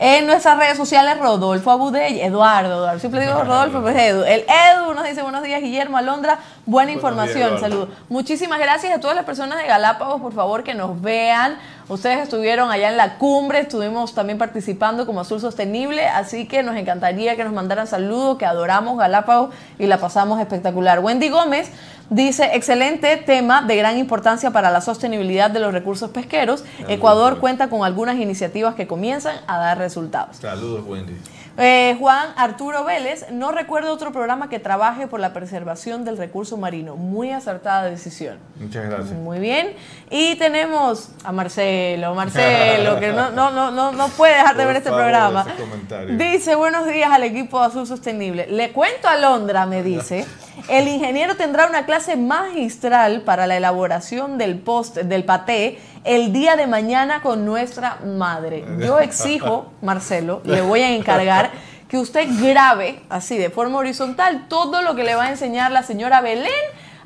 En 0.00 0.26
nuestras 0.26 0.58
redes 0.58 0.76
sociales, 0.76 1.20
Rodolfo 1.20 1.70
Abudey, 1.70 2.20
Eduardo, 2.20 2.78
Eduardo, 2.78 2.98
siempre 2.98 3.20
digo 3.20 3.34
Rodolfo, 3.44 3.80
pues 3.82 3.94
Edu. 3.96 4.24
El 4.24 4.40
Edu 4.40 4.94
nos 4.94 5.04
dice 5.04 5.22
buenos 5.22 5.44
días, 5.44 5.62
Guillermo 5.62 5.96
Alondra, 5.96 6.40
buena 6.66 6.90
información, 6.90 7.60
saludos. 7.60 7.90
Muchísimas 8.08 8.58
gracias 8.58 8.92
a 8.92 8.98
todas 8.98 9.14
las 9.14 9.24
personas 9.24 9.58
de 9.58 9.68
Galápagos, 9.68 10.20
por 10.20 10.32
favor, 10.32 10.64
que 10.64 10.74
nos 10.74 11.00
vean. 11.00 11.58
Ustedes 11.88 12.20
estuvieron 12.20 12.70
allá 12.70 12.88
en 12.90 12.96
la 12.96 13.18
cumbre, 13.18 13.60
estuvimos 13.60 14.14
también 14.14 14.38
participando 14.38 15.04
como 15.04 15.20
Azul 15.20 15.40
Sostenible, 15.40 16.06
así 16.06 16.46
que 16.46 16.62
nos 16.62 16.76
encantaría 16.76 17.36
que 17.36 17.44
nos 17.44 17.52
mandaran 17.52 17.86
saludos, 17.86 18.38
que 18.38 18.46
adoramos 18.46 18.98
Galápagos 18.98 19.54
y 19.78 19.86
la 19.86 19.98
pasamos 19.98 20.40
espectacular. 20.40 21.00
Wendy 21.00 21.28
Gómez 21.28 21.70
Dice, 22.10 22.50
excelente 22.52 23.16
tema 23.16 23.62
de 23.62 23.76
gran 23.76 23.96
importancia 23.96 24.50
para 24.50 24.70
la 24.70 24.82
sostenibilidad 24.82 25.50
de 25.50 25.58
los 25.58 25.72
recursos 25.72 26.10
pesqueros. 26.10 26.62
Ecuador 26.86 27.38
cuenta 27.38 27.68
con 27.68 27.82
algunas 27.82 28.16
iniciativas 28.16 28.74
que 28.74 28.86
comienzan 28.86 29.36
a 29.46 29.58
dar 29.58 29.78
resultados. 29.78 30.36
Saludos, 30.36 30.84
Wendy. 30.86 31.14
Eh, 31.56 31.96
Juan 32.00 32.30
Arturo 32.36 32.84
Vélez, 32.84 33.26
no 33.30 33.52
recuerdo 33.52 33.92
otro 33.92 34.10
programa 34.10 34.48
que 34.48 34.58
trabaje 34.58 35.06
por 35.06 35.20
la 35.20 35.32
preservación 35.32 36.04
del 36.04 36.18
recurso 36.18 36.56
marino. 36.56 36.96
Muy 36.96 37.30
acertada 37.30 37.84
decisión. 37.84 38.38
Muchas 38.56 38.84
gracias. 38.86 39.12
Muy 39.12 39.38
bien. 39.38 39.74
Y 40.10 40.34
tenemos 40.36 41.10
a 41.22 41.30
Marcelo, 41.30 42.14
Marcelo, 42.14 42.98
que 42.98 43.12
no, 43.12 43.30
no, 43.30 43.50
no, 43.52 43.92
no, 43.92 44.08
puede 44.08 44.34
dejar 44.34 44.56
de 44.56 44.64
ver 44.64 44.76
este 44.76 44.90
programa. 44.90 45.46
Dice, 46.18 46.56
buenos 46.56 46.86
días 46.86 47.10
al 47.12 47.22
equipo 47.22 47.60
Azul 47.60 47.86
Sostenible. 47.86 48.48
Le 48.48 48.72
cuento 48.72 49.06
a 49.06 49.16
Londra, 49.16 49.64
me 49.64 49.84
dice, 49.84 50.26
el 50.68 50.88
ingeniero 50.88 51.36
tendrá 51.36 51.68
una 51.68 51.86
clase 51.86 52.16
magistral 52.16 53.22
para 53.22 53.46
la 53.46 53.56
elaboración 53.56 54.38
del 54.38 54.58
post, 54.58 54.96
del 54.96 55.24
paté 55.24 55.78
el 56.04 56.32
día 56.32 56.56
de 56.56 56.66
mañana 56.66 57.22
con 57.22 57.44
nuestra 57.44 57.98
madre. 58.04 58.64
Yo 58.78 59.00
exijo, 59.00 59.72
Marcelo, 59.82 60.40
le 60.44 60.60
voy 60.60 60.80
a 60.80 60.90
encargar 60.90 61.50
que 61.88 61.98
usted 61.98 62.28
grabe 62.40 63.00
así 63.08 63.38
de 63.38 63.50
forma 63.50 63.78
horizontal 63.78 64.46
todo 64.48 64.82
lo 64.82 64.94
que 64.94 65.04
le 65.04 65.14
va 65.14 65.24
a 65.24 65.30
enseñar 65.30 65.70
la 65.72 65.82
señora 65.82 66.20
Belén 66.20 66.50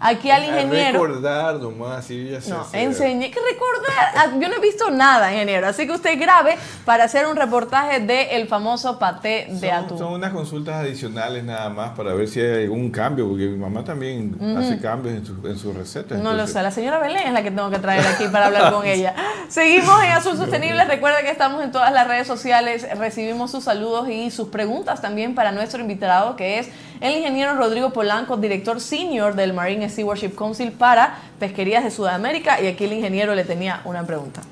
aquí 0.00 0.30
al 0.30 0.44
ingeniero. 0.44 1.04
recordar 1.04 1.56
nomás, 1.56 2.04
sí, 2.04 2.28
ya 2.30 2.40
sé. 2.40 2.50
No, 2.50 2.66
enseñé 2.72 3.30
que 3.30 3.40
recordar. 3.40 4.12
Ah, 4.16 4.26
yo 4.38 4.48
no 4.48 4.56
he 4.56 4.60
visto 4.60 4.90
nada, 4.90 5.32
ingeniero. 5.32 5.66
Así 5.66 5.86
que 5.86 5.92
usted 5.92 6.18
grabe 6.18 6.56
para 6.84 7.04
hacer 7.04 7.26
un 7.26 7.36
reportaje 7.36 8.00
del 8.00 8.48
famoso 8.48 8.98
paté 8.98 9.46
de 9.50 9.70
atún. 9.70 9.98
Son 9.98 10.12
unas 10.12 10.32
consultas 10.32 10.76
adicionales 10.76 11.44
nada 11.44 11.68
más 11.70 11.90
para 11.90 12.14
ver 12.14 12.28
si 12.28 12.40
hay 12.40 12.64
algún 12.64 12.90
cambio, 12.90 13.28
porque 13.28 13.46
mi 13.46 13.58
mamá 13.58 13.84
también 13.84 14.36
hace 14.56 14.78
cambios 14.80 15.16
en, 15.16 15.26
su, 15.26 15.46
en 15.46 15.58
sus 15.58 15.74
recetas. 15.74 16.18
No 16.18 16.32
lo 16.32 16.46
sé, 16.46 16.62
la 16.62 16.70
señora 16.70 16.98
Belén 16.98 17.26
es 17.26 17.32
la 17.32 17.42
que 17.42 17.50
tengo 17.50 17.70
que 17.70 17.78
traer 17.78 18.06
aquí 18.06 18.24
para 18.28 18.46
hablar 18.46 18.72
con 18.72 18.86
ella. 18.86 19.14
Seguimos 19.48 20.02
en 20.02 20.10
Azul 20.12 20.36
Sostenible. 20.36 20.84
Recuerda 20.84 21.22
que 21.22 21.30
estamos 21.30 21.62
en 21.62 21.72
todas 21.72 21.92
las 21.92 22.06
redes 22.06 22.26
sociales. 22.26 22.86
Recibimos 22.98 23.50
sus 23.50 23.64
saludos 23.64 24.08
y 24.08 24.30
sus 24.30 24.48
preguntas 24.48 25.00
también 25.00 25.34
para 25.34 25.52
nuestro 25.52 25.80
invitado, 25.80 26.36
que 26.36 26.58
es 26.58 26.68
el 27.00 27.16
ingeniero 27.16 27.54
Rodrigo 27.56 27.92
Polanco, 27.92 28.36
director 28.36 28.80
senior 28.80 29.34
del 29.34 29.52
Marine 29.52 29.88
Stewardship 29.88 30.34
Council 30.36 30.72
para 30.72 31.18
Pesquerías 31.38 31.84
de 31.84 31.90
Sudamérica. 31.90 32.60
Y 32.60 32.66
aquí 32.66 32.84
el 32.84 32.92
ingeniero 32.92 33.34
le 33.34 33.44
tenía 33.44 33.82
una 33.84 34.04
pregunta. 34.06 34.42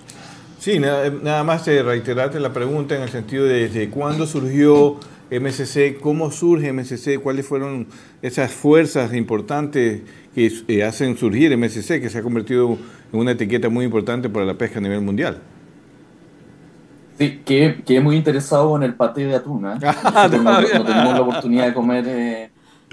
Sí, 0.59 0.79
nada, 0.79 1.45
más 1.45 1.69
eh, 1.69 1.83
reiterarte 1.83 2.41
la 2.41 2.53
pregunta 2.53 2.97
en 2.97 3.03
el 3.03 3.09
sentido 3.09 3.45
de 3.45 3.69
desde 3.69 3.89
cuándo 3.89 4.27
surgió 4.27 4.99
MSC, 5.31 6.01
cómo 6.01 6.31
surge 6.31 6.73
MSC, 6.73 7.21
cuáles 7.21 7.47
fueron 7.47 7.87
esas 8.23 8.53
fuerzas 8.53 9.13
importantes 9.15 10.03
que 10.35 10.53
eh, 10.69 10.85
hacen 10.85 11.17
surgir 11.17 11.57
MSC, 11.57 12.01
que 12.01 12.09
se 12.09 12.19
ha 12.19 12.23
convertido 12.23 12.79
en 13.13 13.19
una 13.19 13.33
etiqueta 13.33 13.69
muy 13.69 13.85
importante 13.85 14.29
para 14.29 14.45
la 14.45 14.55
pesca 14.55 14.79
a 14.79 14.83
nivel 14.83 15.01
mundial. 15.01 15.41
Sí, 17.18 17.42
que, 17.44 17.83
que 17.85 18.00
muy 18.00 18.16
interesado 18.16 18.76
en 18.76 18.83
el 18.83 18.94
paté 18.94 19.26
de 19.26 19.37
atún. 19.37 19.66
¿eh? 19.70 19.79
no, 19.81 20.85
tenemos 20.85 21.14
la 21.14 21.22
oportunidad 21.22 21.66
de 21.66 21.74
comer 21.74 22.05
eh, 22.09 22.50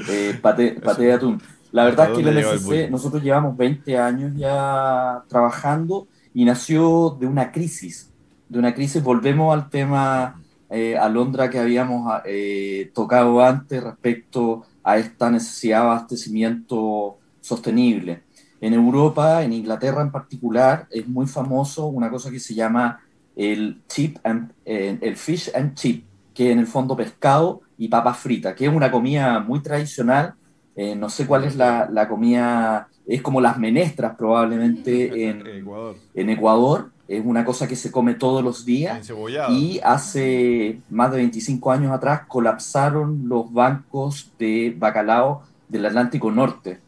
eh 0.07 0.39
paté, 0.41 0.79
de 0.97 1.13
atún. 1.13 1.41
La 1.71 1.85
verdad 1.85 2.11
es 2.11 2.17
que 2.17 2.29
el 2.29 2.37
MSC, 2.37 2.91
nosotros 2.91 3.23
llevamos 3.23 3.57
20 3.57 3.97
años 3.97 4.31
ya 4.35 5.23
trabajando 5.27 6.07
y 6.33 6.45
nació 6.45 7.17
de 7.19 7.27
una 7.27 7.51
crisis. 7.51 8.11
De 8.47 8.59
una 8.59 8.73
crisis, 8.73 9.01
volvemos 9.01 9.53
al 9.53 9.69
tema, 9.69 10.39
eh, 10.69 10.95
Alondra, 10.97 11.49
que 11.49 11.59
habíamos 11.59 12.21
eh, 12.25 12.91
tocado 12.93 13.43
antes 13.43 13.83
respecto 13.83 14.63
a 14.83 14.97
esta 14.97 15.31
necesidad 15.31 15.79
de 15.79 15.85
abastecimiento 15.85 17.17
sostenible. 17.41 18.21
En 18.61 18.73
Europa, 18.73 19.43
en 19.43 19.53
Inglaterra 19.53 20.01
en 20.01 20.11
particular, 20.11 20.87
es 20.89 21.07
muy 21.07 21.27
famoso 21.27 21.87
una 21.87 22.09
cosa 22.09 22.31
que 22.31 22.39
se 22.39 22.53
llama 22.53 23.01
el 23.35 23.81
chip 23.87 24.17
and, 24.23 24.51
eh, 24.65 24.97
el 25.01 25.15
fish 25.15 25.51
and 25.55 25.75
chip, 25.75 26.05
que 26.33 26.51
en 26.51 26.59
el 26.59 26.67
fondo 26.67 26.95
pescado 26.95 27.61
y 27.77 27.87
papas 27.87 28.17
fritas, 28.17 28.55
que 28.55 28.65
es 28.65 28.73
una 28.73 28.91
comida 28.91 29.39
muy 29.39 29.61
tradicional. 29.61 30.35
Eh, 30.75 30.95
no 30.95 31.09
sé 31.09 31.27
cuál 31.27 31.43
es 31.43 31.55
la, 31.55 31.87
la, 31.91 32.07
comida, 32.07 32.87
es 33.05 33.21
como 33.21 33.39
las 33.41 33.59
menestras 33.59 34.15
probablemente 34.15 35.27
en, 35.29 35.45
Ecuador. 35.45 35.95
en 36.13 36.29
Ecuador. 36.29 36.91
Es 37.07 37.23
una 37.23 37.45
cosa 37.45 37.67
que 37.67 37.75
se 37.75 37.91
come 37.91 38.15
todos 38.15 38.43
los 38.43 38.65
días. 38.65 39.11
Y 39.49 39.79
hace 39.83 40.79
más 40.89 41.11
de 41.11 41.17
25 41.17 41.71
años 41.71 41.91
atrás 41.91 42.21
colapsaron 42.27 43.27
los 43.27 43.51
bancos 43.53 44.31
de 44.39 44.73
bacalao 44.77 45.43
del 45.67 45.85
Atlántico 45.85 46.31
Norte 46.31 46.79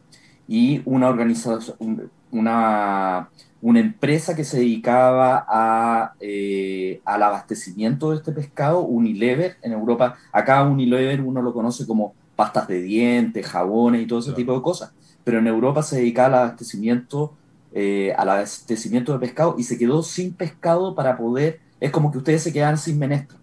y 0.48 0.82
una 0.84 1.08
organización, 1.08 2.10
una, 2.30 3.28
una 3.62 3.80
empresa 3.80 4.36
que 4.36 4.44
se 4.44 4.58
dedicaba 4.58 5.44
a, 5.48 6.14
eh, 6.20 7.00
al 7.04 7.22
abastecimiento 7.22 8.10
de 8.10 8.16
este 8.16 8.32
pescado, 8.32 8.82
Unilever, 8.82 9.56
en 9.62 9.72
Europa. 9.72 10.16
Acá 10.32 10.62
Unilever 10.62 11.20
uno 11.20 11.42
lo 11.42 11.52
conoce 11.52 11.86
como 11.86 12.14
pastas 12.36 12.68
de 12.68 12.82
dientes, 12.82 13.46
jabones 13.46 14.02
y 14.02 14.06
todo 14.06 14.18
ese 14.18 14.32
tipo 14.32 14.54
de 14.54 14.62
cosas, 14.62 14.92
pero 15.24 15.38
en 15.38 15.46
Europa 15.46 15.82
se 15.82 15.96
dedicaba 15.96 16.28
al 16.28 16.44
abastecimiento, 16.44 17.34
eh, 17.72 18.14
al 18.16 18.28
abastecimiento 18.28 19.12
de 19.12 19.18
pescado 19.18 19.56
y 19.58 19.64
se 19.64 19.78
quedó 19.78 20.02
sin 20.02 20.34
pescado 20.34 20.94
para 20.94 21.16
poder, 21.16 21.60
es 21.80 21.90
como 21.90 22.12
que 22.12 22.18
ustedes 22.18 22.42
se 22.42 22.52
quedan 22.52 22.78
sin 22.78 22.98
menestra. 22.98 23.38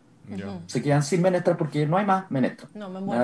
Se 0.67 0.81
quedan 0.81 1.03
sin 1.03 1.21
menestra 1.21 1.57
porque 1.57 1.85
no 1.85 1.97
hay 1.97 2.05
más 2.05 2.31
menestra. 2.31 2.67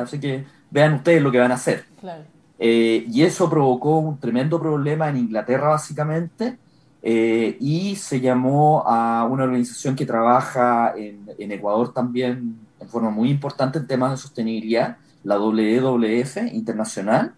Así 0.02 0.20
que 0.20 0.46
vean 0.70 0.96
ustedes 0.96 1.22
lo 1.22 1.32
que 1.32 1.40
van 1.40 1.52
a 1.52 1.56
hacer. 1.56 1.86
Claro. 2.00 2.24
Eh, 2.60 3.06
y 3.10 3.24
eso 3.24 3.50
provocó 3.50 4.00
un 4.00 4.20
tremendo 4.20 4.60
problema 4.60 5.08
en 5.08 5.18
Inglaterra, 5.18 5.70
básicamente, 5.70 6.58
eh, 7.02 7.58
y 7.60 7.96
se 7.96 8.20
llamó 8.20 8.84
a 8.86 9.26
una 9.26 9.46
organización 9.46 9.96
que 9.96 10.06
trabaja 10.06 10.94
en, 10.98 11.52
Ecuador 11.52 11.94
también 11.94 12.60
en 12.80 12.90
forma 12.90 13.10
muy 13.10 13.30
importante 13.30 13.80
en 13.80 13.88
temas 13.88 14.12
de 14.12 14.18
sostenibilidad, 14.18 14.98
la 15.24 15.38
WWF 15.38 16.38
Internacional, 16.52 17.34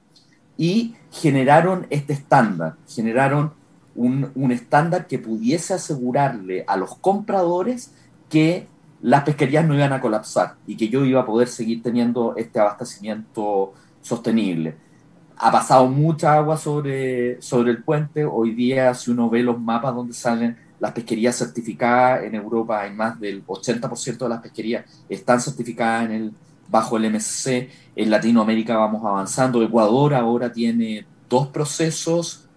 y 0.58 0.96
generaron 1.12 1.88
este 1.90 2.14
estándar, 2.14 2.76
generaron 2.88 3.54
un, 3.96 4.32
un 4.36 4.52
estándar 4.52 5.08
que 5.08 5.20
pudiese 5.20 5.74
asegurarle 5.74 6.64
a 6.68 6.78
los 6.78 6.96
compradores 6.96 7.92
que 8.30 8.68
las 9.02 9.24
pesquerías 9.24 9.66
no 9.66 9.74
iban 9.74 9.94
a 9.94 10.02
colapsar 10.02 10.56
y 10.68 10.78
que 10.78 10.90
yo 10.90 11.04
iba 11.06 11.22
a 11.22 11.26
poder 11.26 11.48
seguir 11.48 11.82
teniendo 11.82 12.36
este 12.36 12.60
abastecimiento 12.60 13.74
sostenible 14.02 14.76
ha 15.44 15.52
pasado 15.52 15.88
mucha 15.88 16.36
agua 16.36 16.56
sobre, 16.56 17.42
sobre 17.42 17.72
el 17.72 17.84
puente. 17.84 18.24
Hoy 18.24 18.54
día, 18.54 18.94
si 18.94 19.10
uno 19.10 19.28
ve 19.28 19.42
los 19.42 19.60
mapas 19.60 19.96
donde 19.96 20.14
salen 20.14 20.56
las 20.80 20.92
pesquerías 20.92 21.36
certificadas 21.36 22.24
en 22.26 22.36
Europa, 22.36 22.82
hay 22.82 22.94
más 22.94 23.20
del 23.20 23.44
80% 23.48 24.20
de 24.20 24.30
las 24.30 24.40
pesquerías 24.40 24.86
están 25.10 25.42
certificadas 25.42 26.06
en 26.06 26.12
el, 26.12 26.34
bajo 26.70 26.96
el 26.96 27.12
MSC. 27.12 27.70
En 27.96 28.12
Latinoamérica 28.12 28.78
vamos 28.78 29.04
avanzando. 29.04 29.64
Ecuador 29.64 30.14
ahora 30.14 30.52
tiene 30.52 31.08
dos 31.28 31.48
procesos, 31.48 32.48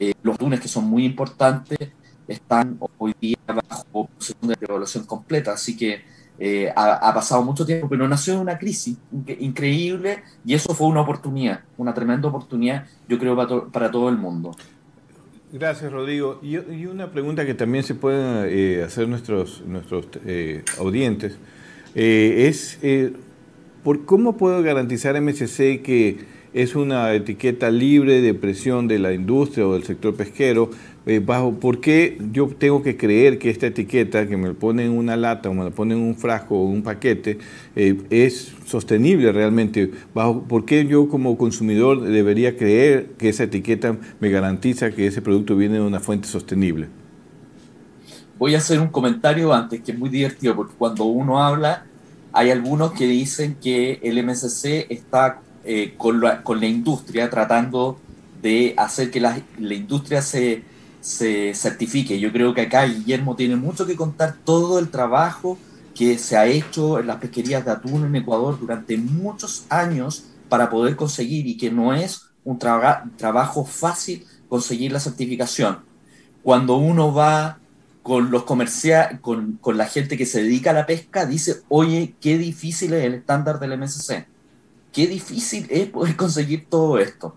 eh, 0.00 0.12
los 0.24 0.40
lunes 0.40 0.58
que 0.58 0.66
son 0.66 0.86
muy 0.86 1.04
importantes, 1.04 1.78
están 2.26 2.76
hoy 2.98 3.14
día 3.20 3.38
bajo 3.46 4.08
proceso 4.08 4.36
de 4.42 4.56
evaluación 4.60 5.06
completa. 5.06 5.52
Así 5.52 5.76
que 5.76 6.02
eh, 6.44 6.72
ha, 6.74 7.14
pasado 7.14 7.44
mucho 7.44 7.64
tiempo, 7.64 7.88
pero 7.88 8.08
nació 8.08 8.40
una 8.40 8.58
crisis 8.58 8.96
increíble 9.38 10.24
y 10.44 10.54
eso 10.54 10.74
fue 10.74 10.88
una 10.88 11.02
oportunidad, 11.02 11.60
una 11.76 11.94
tremenda 11.94 12.26
oportunidad, 12.26 12.84
yo 13.08 13.16
creo, 13.16 13.36
para, 13.70 13.92
todo 13.92 14.08
el 14.08 14.16
mundo. 14.16 14.50
Gracias, 15.52 15.92
Rodrigo. 15.92 16.40
Y, 16.42 16.56
una 16.86 17.12
pregunta 17.12 17.46
que 17.46 17.54
también 17.54 17.84
se 17.84 17.94
pueden 17.94 18.48
eh, 18.50 18.82
hacer 18.84 19.06
nuestros, 19.06 19.62
nuestros 19.64 20.06
eh, 20.26 20.64
audientes 20.80 21.36
es, 21.94 22.80
¿por 23.84 24.04
¿cómo 24.04 24.36
puedo 24.36 24.64
garantizar 24.64 25.14
MSC 25.20 25.80
que 25.80 26.24
es 26.52 26.74
una 26.74 27.14
etiqueta 27.14 27.70
libre 27.70 28.20
de 28.20 28.34
presión 28.34 28.88
de 28.88 28.98
la 28.98 29.12
industria 29.12 29.64
o 29.64 29.74
del 29.74 29.84
sector 29.84 30.16
pesquero? 30.16 30.70
Eh, 31.04 31.18
bajo, 31.18 31.54
¿por 31.54 31.80
qué 31.80 32.16
yo 32.30 32.46
tengo 32.46 32.80
que 32.82 32.96
creer 32.96 33.40
que 33.40 33.50
esta 33.50 33.66
etiqueta 33.66 34.28
que 34.28 34.36
me 34.36 34.54
pone 34.54 34.84
en 34.84 34.92
una 34.92 35.16
lata 35.16 35.48
o 35.50 35.54
me 35.54 35.64
la 35.64 35.70
pone 35.70 35.94
en 35.94 36.00
un 36.00 36.14
frasco 36.14 36.54
o 36.54 36.64
un 36.64 36.82
paquete 36.82 37.38
eh, 37.74 38.00
es 38.10 38.52
sostenible 38.66 39.32
realmente? 39.32 39.90
Bajo, 40.14 40.42
¿Por 40.42 40.64
qué 40.64 40.86
yo 40.86 41.08
como 41.08 41.36
consumidor 41.36 42.02
debería 42.02 42.56
creer 42.56 43.10
que 43.18 43.28
esa 43.28 43.44
etiqueta 43.44 43.96
me 44.20 44.30
garantiza 44.30 44.92
que 44.92 45.08
ese 45.08 45.20
producto 45.22 45.56
viene 45.56 45.74
de 45.74 45.80
una 45.80 45.98
fuente 45.98 46.28
sostenible? 46.28 46.86
Voy 48.38 48.54
a 48.54 48.58
hacer 48.58 48.78
un 48.78 48.88
comentario 48.88 49.52
antes 49.52 49.80
que 49.82 49.90
es 49.90 49.98
muy 49.98 50.08
divertido 50.08 50.54
porque 50.54 50.74
cuando 50.78 51.04
uno 51.04 51.42
habla 51.42 51.84
hay 52.32 52.50
algunos 52.50 52.92
que 52.92 53.06
dicen 53.06 53.56
que 53.60 53.98
el 54.04 54.24
MSC 54.24 54.86
está 54.88 55.40
eh, 55.64 55.94
con, 55.96 56.20
la, 56.20 56.42
con, 56.44 56.60
la, 56.60 56.66
industria 56.66 57.28
tratando 57.28 57.98
de 58.40 58.74
hacer 58.76 59.10
que 59.10 59.20
la, 59.20 59.40
la 59.58 59.74
industria 59.74 60.22
se 60.22 60.62
se 61.02 61.52
certifique. 61.54 62.18
Yo 62.18 62.32
creo 62.32 62.54
que 62.54 62.62
acá 62.62 62.84
Guillermo 62.86 63.36
tiene 63.36 63.56
mucho 63.56 63.84
que 63.86 63.96
contar 63.96 64.36
todo 64.44 64.78
el 64.78 64.88
trabajo 64.88 65.58
que 65.94 66.16
se 66.16 66.38
ha 66.38 66.46
hecho 66.46 66.98
en 66.98 67.08
las 67.08 67.16
pesquerías 67.16 67.64
de 67.64 67.72
atún 67.72 68.06
en 68.06 68.16
Ecuador 68.16 68.58
durante 68.58 68.96
muchos 68.96 69.66
años 69.68 70.24
para 70.48 70.70
poder 70.70 70.96
conseguir 70.96 71.46
y 71.46 71.58
que 71.58 71.70
no 71.70 71.92
es 71.92 72.30
un 72.44 72.58
trabajo 72.58 73.64
fácil 73.64 74.24
conseguir 74.48 74.92
la 74.92 75.00
certificación. 75.00 75.80
Cuando 76.42 76.76
uno 76.76 77.12
va 77.12 77.58
con 78.02 78.30
los 78.30 78.44
comerciales, 78.44 79.20
con, 79.20 79.58
con, 79.60 79.76
la 79.76 79.86
gente 79.86 80.16
que 80.16 80.26
se 80.26 80.42
dedica 80.42 80.70
a 80.70 80.74
la 80.74 80.86
pesca, 80.86 81.26
dice, 81.26 81.62
oye, 81.68 82.14
qué 82.20 82.38
difícil 82.38 82.94
es 82.94 83.04
el 83.04 83.14
estándar 83.14 83.60
del 83.60 83.78
MSC, 83.78 84.26
qué 84.92 85.06
difícil 85.06 85.66
es 85.70 85.88
poder 85.88 86.16
conseguir 86.16 86.66
todo 86.68 86.98
esto. 86.98 87.36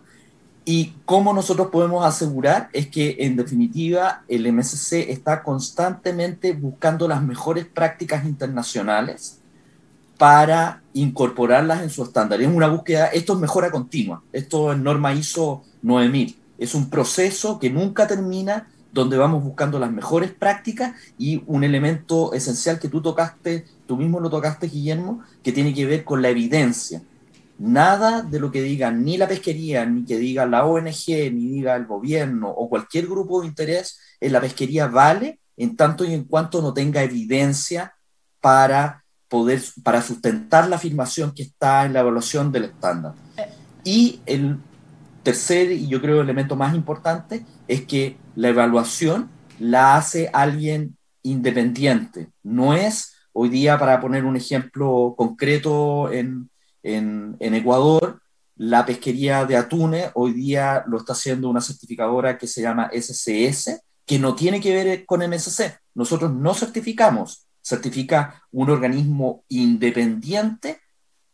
Y 0.67 0.95
cómo 1.05 1.31
nosotros 1.31 1.67
podemos 1.71 2.03
asegurar 2.03 2.69
es 2.73 2.87
que, 2.87 3.17
en 3.19 3.35
definitiva, 3.35 4.23
el 4.27 4.51
MSC 4.51 5.11
está 5.11 5.43
constantemente 5.43 6.53
buscando 6.53 7.07
las 7.07 7.21
mejores 7.21 7.67
prácticas 7.67 8.25
internacionales 8.25 9.37
para 10.17 10.81
incorporarlas 10.93 11.83
en 11.83 11.91
su 11.91 12.03
estándar. 12.03 12.41
Es 12.41 12.47
una 12.47 12.67
búsqueda, 12.67 13.07
esto 13.07 13.33
es 13.33 13.39
mejora 13.39 13.69
continua, 13.69 14.23
esto 14.33 14.71
es 14.71 14.79
norma 14.79 15.13
ISO 15.13 15.61
9000. 15.83 16.35
Es 16.57 16.73
un 16.73 16.89
proceso 16.89 17.59
que 17.59 17.69
nunca 17.69 18.07
termina, 18.07 18.67
donde 18.91 19.17
vamos 19.17 19.43
buscando 19.43 19.77
las 19.77 19.91
mejores 19.91 20.31
prácticas 20.31 20.95
y 21.19 21.43
un 21.45 21.63
elemento 21.63 22.33
esencial 22.33 22.79
que 22.79 22.87
tú 22.87 23.01
tocaste, 23.01 23.65
tú 23.85 23.97
mismo 23.97 24.19
lo 24.19 24.31
tocaste, 24.31 24.67
Guillermo, 24.67 25.21
que 25.43 25.51
tiene 25.51 25.75
que 25.75 25.85
ver 25.85 26.03
con 26.03 26.23
la 26.23 26.29
evidencia 26.29 27.03
Nada 27.57 28.21
de 28.21 28.39
lo 28.39 28.51
que 28.51 28.61
diga 28.61 28.91
ni 28.91 29.17
la 29.17 29.27
pesquería, 29.27 29.85
ni 29.85 30.03
que 30.03 30.17
diga 30.17 30.45
la 30.45 30.65
ONG, 30.65 31.07
ni 31.07 31.47
diga 31.47 31.75
el 31.75 31.85
gobierno 31.85 32.49
o 32.49 32.69
cualquier 32.69 33.07
grupo 33.07 33.41
de 33.41 33.47
interés 33.47 33.99
en 34.19 34.33
la 34.33 34.41
pesquería 34.41 34.87
vale 34.87 35.39
en 35.57 35.77
tanto 35.77 36.03
y 36.03 36.13
en 36.13 36.25
cuanto 36.25 36.61
no 36.61 36.73
tenga 36.73 37.01
evidencia 37.03 37.95
para 38.41 39.05
poder, 39.29 39.61
para 39.83 40.01
sustentar 40.01 40.67
la 40.67 40.75
afirmación 40.75 41.33
que 41.33 41.43
está 41.43 41.85
en 41.85 41.93
la 41.93 42.01
evaluación 42.01 42.51
del 42.51 42.65
estándar. 42.65 43.13
Eh. 43.37 43.49
Y 43.85 44.19
el 44.25 44.57
tercer, 45.23 45.71
y 45.71 45.87
yo 45.87 46.01
creo 46.01 46.17
el 46.17 46.25
elemento 46.25 46.55
más 46.55 46.75
importante, 46.75 47.45
es 47.67 47.85
que 47.85 48.17
la 48.35 48.49
evaluación 48.49 49.29
la 49.59 49.95
hace 49.95 50.29
alguien 50.33 50.97
independiente. 51.23 52.29
No 52.43 52.73
es, 52.73 53.15
hoy 53.33 53.49
día, 53.49 53.79
para 53.79 53.99
poner 54.01 54.25
un 54.25 54.35
ejemplo 54.35 55.15
concreto 55.17 56.11
en, 56.11 56.49
en, 56.85 57.37
Ecuador, 57.39 58.21
la 58.55 58.85
pesquería 58.85 59.45
de 59.45 59.57
atunes 59.57 60.11
hoy 60.13 60.33
día 60.33 60.83
lo 60.87 60.97
está 60.97 61.13
haciendo 61.13 61.49
una 61.49 61.61
certificadora 61.61 62.37
que 62.37 62.47
se 62.47 62.61
llama 62.61 62.89
SCS, 62.93 63.81
que 64.05 64.19
no 64.19 64.35
tiene 64.35 64.61
que 64.61 64.73
ver 64.73 65.05
con 65.05 65.21
MSC. 65.27 65.79
Nosotros 65.95 66.33
no 66.33 66.53
certificamos, 66.53 67.47
certifica 67.61 68.43
un 68.51 68.69
organismo 68.69 69.43
independiente 69.49 70.79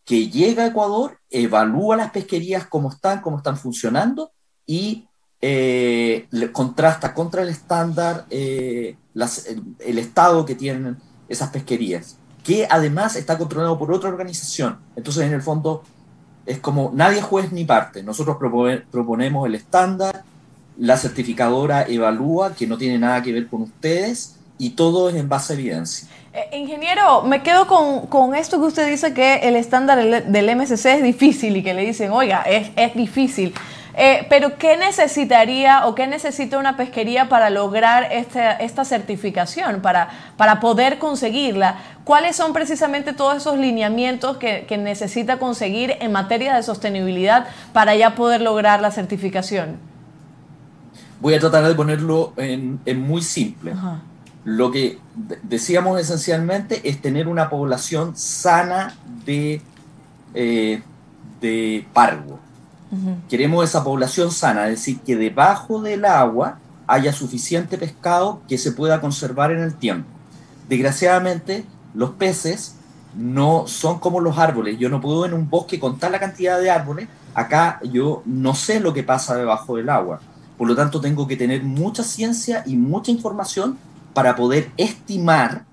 que 0.06 0.30
llega 0.30 0.64
a 0.64 0.68
Ecuador, 0.68 1.20
evalúa 1.30 1.98
las 1.98 2.12
pesquerías 2.12 2.66
cómo 2.68 2.90
están, 2.90 3.22
cómo 3.22 3.38
están 3.38 3.58
funcionando 3.58 4.32
y 4.66 5.08
eh, 5.42 6.28
contrasta 6.54 7.14
contra 7.14 7.44
el 7.44 7.50
estándar 7.50 8.26
eh, 8.30 8.96
el, 9.80 9.98
estado 9.98 10.46
que 10.46 10.56
tienen 10.56 10.98
esas 11.28 11.50
pesquerías 11.50 12.21
que 12.44 12.68
además 12.70 13.16
está 13.16 13.38
controlado 13.38 13.78
por 13.78 13.92
otra 13.92 14.10
organización. 14.10 14.80
Entonces, 14.96 15.24
en 15.26 15.34
el 15.34 15.42
fondo, 15.42 15.84
es 16.46 16.60
como 16.60 16.92
nadie 16.94 17.22
juez 17.22 17.52
ni 17.52 17.66
parte. 17.66 18.04
Nosotros 18.04 18.38
proponemos 18.92 19.48
el 19.48 19.56
estándar, 19.56 20.24
la 20.78 20.98
certificadora 20.98 21.84
evalúa, 21.84 22.56
que 22.56 22.68
no 22.68 22.78
tiene 22.78 22.98
nada 22.98 23.22
que 23.22 23.32
ver 23.32 23.48
con 23.48 23.62
ustedes, 23.64 24.38
y 24.58 24.72
todo 24.72 25.10
es 25.10 25.16
en 25.16 25.30
base 25.30 25.54
a 25.54 25.56
evidencia. 25.56 26.08
Eh, 26.34 26.58
ingeniero, 26.58 27.24
me 27.24 27.44
quedo 27.44 27.68
con, 27.68 28.08
con, 28.08 28.36
esto 28.36 28.60
que 28.60 28.66
usted 28.66 28.90
dice 28.90 29.14
que 29.14 29.36
el 29.44 29.56
estándar 29.56 30.26
del 30.26 30.56
MSC 30.56 30.86
es 30.86 31.04
difícil 31.04 31.58
y 31.58 31.64
que 31.64 31.74
le 31.74 31.82
dicen, 31.82 32.12
oiga, 32.12 32.42
es, 32.44 32.72
es 32.76 32.96
difícil. 32.96 33.54
Eh, 33.96 34.26
pero 34.30 34.58
¿qué 34.58 34.78
necesitaría 34.78 35.86
o 35.86 35.96
qué 35.96 36.08
necesita 36.08 36.58
una 36.58 36.78
pesquería 36.78 37.28
para 37.30 37.50
lograr 37.50 38.08
esta, 38.12 38.54
esta 38.54 38.86
certificación, 38.86 39.82
para, 39.82 40.10
para 40.38 40.60
poder 40.60 40.98
conseguirla? 40.98 41.78
¿Cuáles 42.04 42.36
son 42.36 42.54
precisamente 42.54 43.14
todos 43.14 43.38
esos 43.38 43.58
lineamientos 43.58 44.38
que, 44.38 44.66
que 44.68 44.78
necesita 44.78 45.40
conseguir 45.40 45.98
en 46.00 46.12
materia 46.12 46.56
de 46.56 46.64
sostenibilidad 46.64 47.48
para 47.74 47.96
ya 47.96 48.16
poder 48.16 48.42
lograr 48.42 48.82
la 48.82 48.92
certificación? 48.92 49.78
Voy 51.20 51.34
a 51.36 51.40
tratar 51.40 51.68
de 51.68 51.76
ponerlo 51.76 52.34
en, 52.38 52.80
en 52.86 53.02
muy 53.02 53.22
simple. 53.22 53.74
Ajá. 53.74 54.00
Lo 54.44 54.72
que 54.72 54.98
decíamos 55.44 56.00
esencialmente 56.00 56.82
es 56.84 57.00
tener 57.00 57.28
una 57.28 57.50
población 57.50 58.18
sana 58.18 58.96
de, 59.24 59.62
eh, 60.34 60.82
de 61.40 61.86
pargo. 61.94 62.40
Queremos 63.30 63.64
esa 63.64 63.84
población 63.84 64.32
sana, 64.32 64.68
es 64.68 64.80
decir, 64.80 65.00
que 65.00 65.16
debajo 65.16 65.82
del 65.82 66.04
agua 66.06 66.60
haya 66.88 67.14
suficiente 67.14 67.78
pescado 67.78 68.42
que 68.50 68.58
se 68.58 68.74
pueda 68.74 69.00
conservar 69.00 69.52
en 69.52 69.60
el 69.60 69.76
tiempo. 69.76 70.10
Desgraciadamente, 70.68 71.66
los 71.94 72.12
peces 72.12 72.76
no 73.16 73.68
son 73.68 74.00
como 74.00 74.20
los 74.20 74.38
árboles. 74.38 74.78
Yo 74.78 74.90
no 74.90 75.02
puedo 75.02 75.26
en 75.26 75.34
un 75.34 75.50
bosque 75.50 75.80
contar 75.80 76.12
la 76.12 76.20
cantidad 76.20 76.60
de 76.60 76.70
árboles. 76.70 77.08
Acá 77.34 77.80
yo 77.92 78.24
no 78.26 78.56
sé 78.56 78.80
lo 78.80 78.94
que 78.94 79.04
pasa 79.04 79.36
debajo 79.36 79.78
del 79.78 79.90
agua. 79.90 80.20
Por 80.58 80.68
lo 80.68 80.76
tanto, 80.76 81.02
tengo 81.02 81.28
que 81.28 81.38
tener 81.38 81.64
mucha 81.64 82.04
ciencia 82.04 82.64
y 82.66 82.76
mucha 82.76 83.12
información 83.12 83.78
para 84.14 84.36
poder 84.36 84.72
estimar 84.78 85.66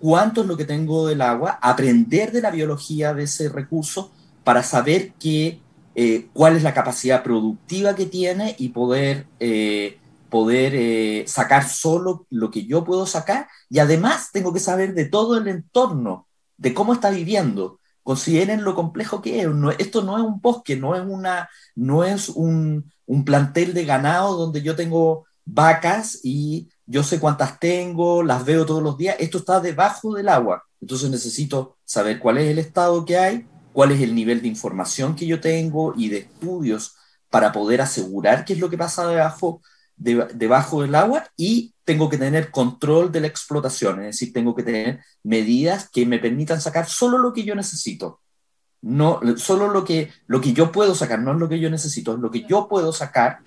cuánto 0.00 0.42
es 0.42 0.46
lo 0.46 0.56
que 0.56 0.64
tengo 0.64 1.06
del 1.06 1.20
agua, 1.22 1.58
aprender 1.62 2.32
de 2.32 2.40
la 2.40 2.50
biología 2.50 3.14
de 3.14 3.24
ese 3.24 3.48
recurso 3.48 4.10
para 4.44 4.62
saber 4.62 5.12
que, 5.12 5.60
eh, 5.98 6.28
cuál 6.34 6.56
es 6.56 6.62
la 6.62 6.74
capacidad 6.74 7.22
productiva 7.22 7.94
que 7.94 8.04
tiene 8.04 8.54
y 8.58 8.68
poder, 8.68 9.26
eh, 9.40 9.98
poder 10.28 10.74
eh, 10.74 11.24
sacar 11.26 11.66
solo 11.66 12.26
lo 12.28 12.50
que 12.50 12.66
yo 12.66 12.84
puedo 12.84 13.06
sacar. 13.06 13.48
Y 13.70 13.78
además 13.78 14.28
tengo 14.30 14.52
que 14.52 14.60
saber 14.60 14.92
de 14.92 15.06
todo 15.06 15.38
el 15.38 15.48
entorno, 15.48 16.26
de 16.58 16.74
cómo 16.74 16.92
está 16.92 17.08
viviendo. 17.08 17.80
Consideren 18.02 18.62
lo 18.62 18.74
complejo 18.74 19.22
que 19.22 19.40
es. 19.40 19.48
esto 19.78 20.02
no 20.02 20.18
es 20.18 20.22
un 20.22 20.38
bosque, 20.38 20.76
no 20.76 20.94
es, 20.94 21.02
una, 21.02 21.48
no 21.74 22.04
es 22.04 22.28
un, 22.28 22.92
un 23.06 23.24
plantel 23.24 23.72
de 23.72 23.86
ganado 23.86 24.36
donde 24.36 24.60
yo 24.60 24.76
tengo 24.76 25.24
vacas 25.46 26.20
y 26.22 26.68
yo 26.84 27.04
sé 27.04 27.18
cuántas 27.18 27.58
tengo, 27.58 28.22
las 28.22 28.44
veo 28.44 28.66
todos 28.66 28.82
los 28.82 28.98
días, 28.98 29.16
esto 29.18 29.38
está 29.38 29.60
debajo 29.60 30.14
del 30.14 30.28
agua, 30.28 30.64
entonces 30.80 31.10
necesito 31.10 31.76
saber 31.84 32.18
cuál 32.18 32.38
es 32.38 32.48
el 32.48 32.58
estado 32.58 33.04
que 33.04 33.16
hay, 33.16 33.46
cuál 33.76 33.92
es 33.92 34.00
el 34.00 34.14
nivel 34.14 34.40
de 34.40 34.48
información 34.48 35.14
que 35.14 35.26
yo 35.26 35.38
tengo 35.38 35.92
y 35.98 36.08
de 36.08 36.20
estudios 36.20 36.96
para 37.28 37.52
poder 37.52 37.82
asegurar 37.82 38.46
qué 38.46 38.54
es 38.54 38.58
lo 38.58 38.70
que 38.70 38.78
pasa 38.78 39.06
debajo, 39.06 39.60
debajo 39.98 40.80
del 40.80 40.94
agua 40.94 41.28
y 41.36 41.74
tengo 41.84 42.08
que 42.08 42.16
tener 42.16 42.50
control 42.50 43.12
de 43.12 43.20
la 43.20 43.26
explotación, 43.26 44.00
es 44.00 44.06
decir, 44.06 44.32
tengo 44.32 44.54
que 44.54 44.62
tener 44.62 45.00
medidas 45.22 45.90
que 45.90 46.06
me 46.06 46.18
permitan 46.18 46.58
sacar 46.58 46.88
solo 46.88 47.18
lo 47.18 47.34
que 47.34 47.44
yo 47.44 47.54
necesito. 47.54 48.22
No, 48.80 49.20
solo 49.36 49.68
lo 49.68 49.84
que, 49.84 50.10
lo 50.26 50.40
que 50.40 50.54
yo 50.54 50.72
puedo 50.72 50.94
sacar, 50.94 51.18
no 51.18 51.32
es 51.32 51.38
lo 51.38 51.46
que 51.46 51.60
yo 51.60 51.68
necesito, 51.68 52.14
es 52.14 52.20
lo 52.20 52.30
que 52.30 52.46
yo 52.46 52.68
puedo 52.68 52.94
sacar 52.94 53.40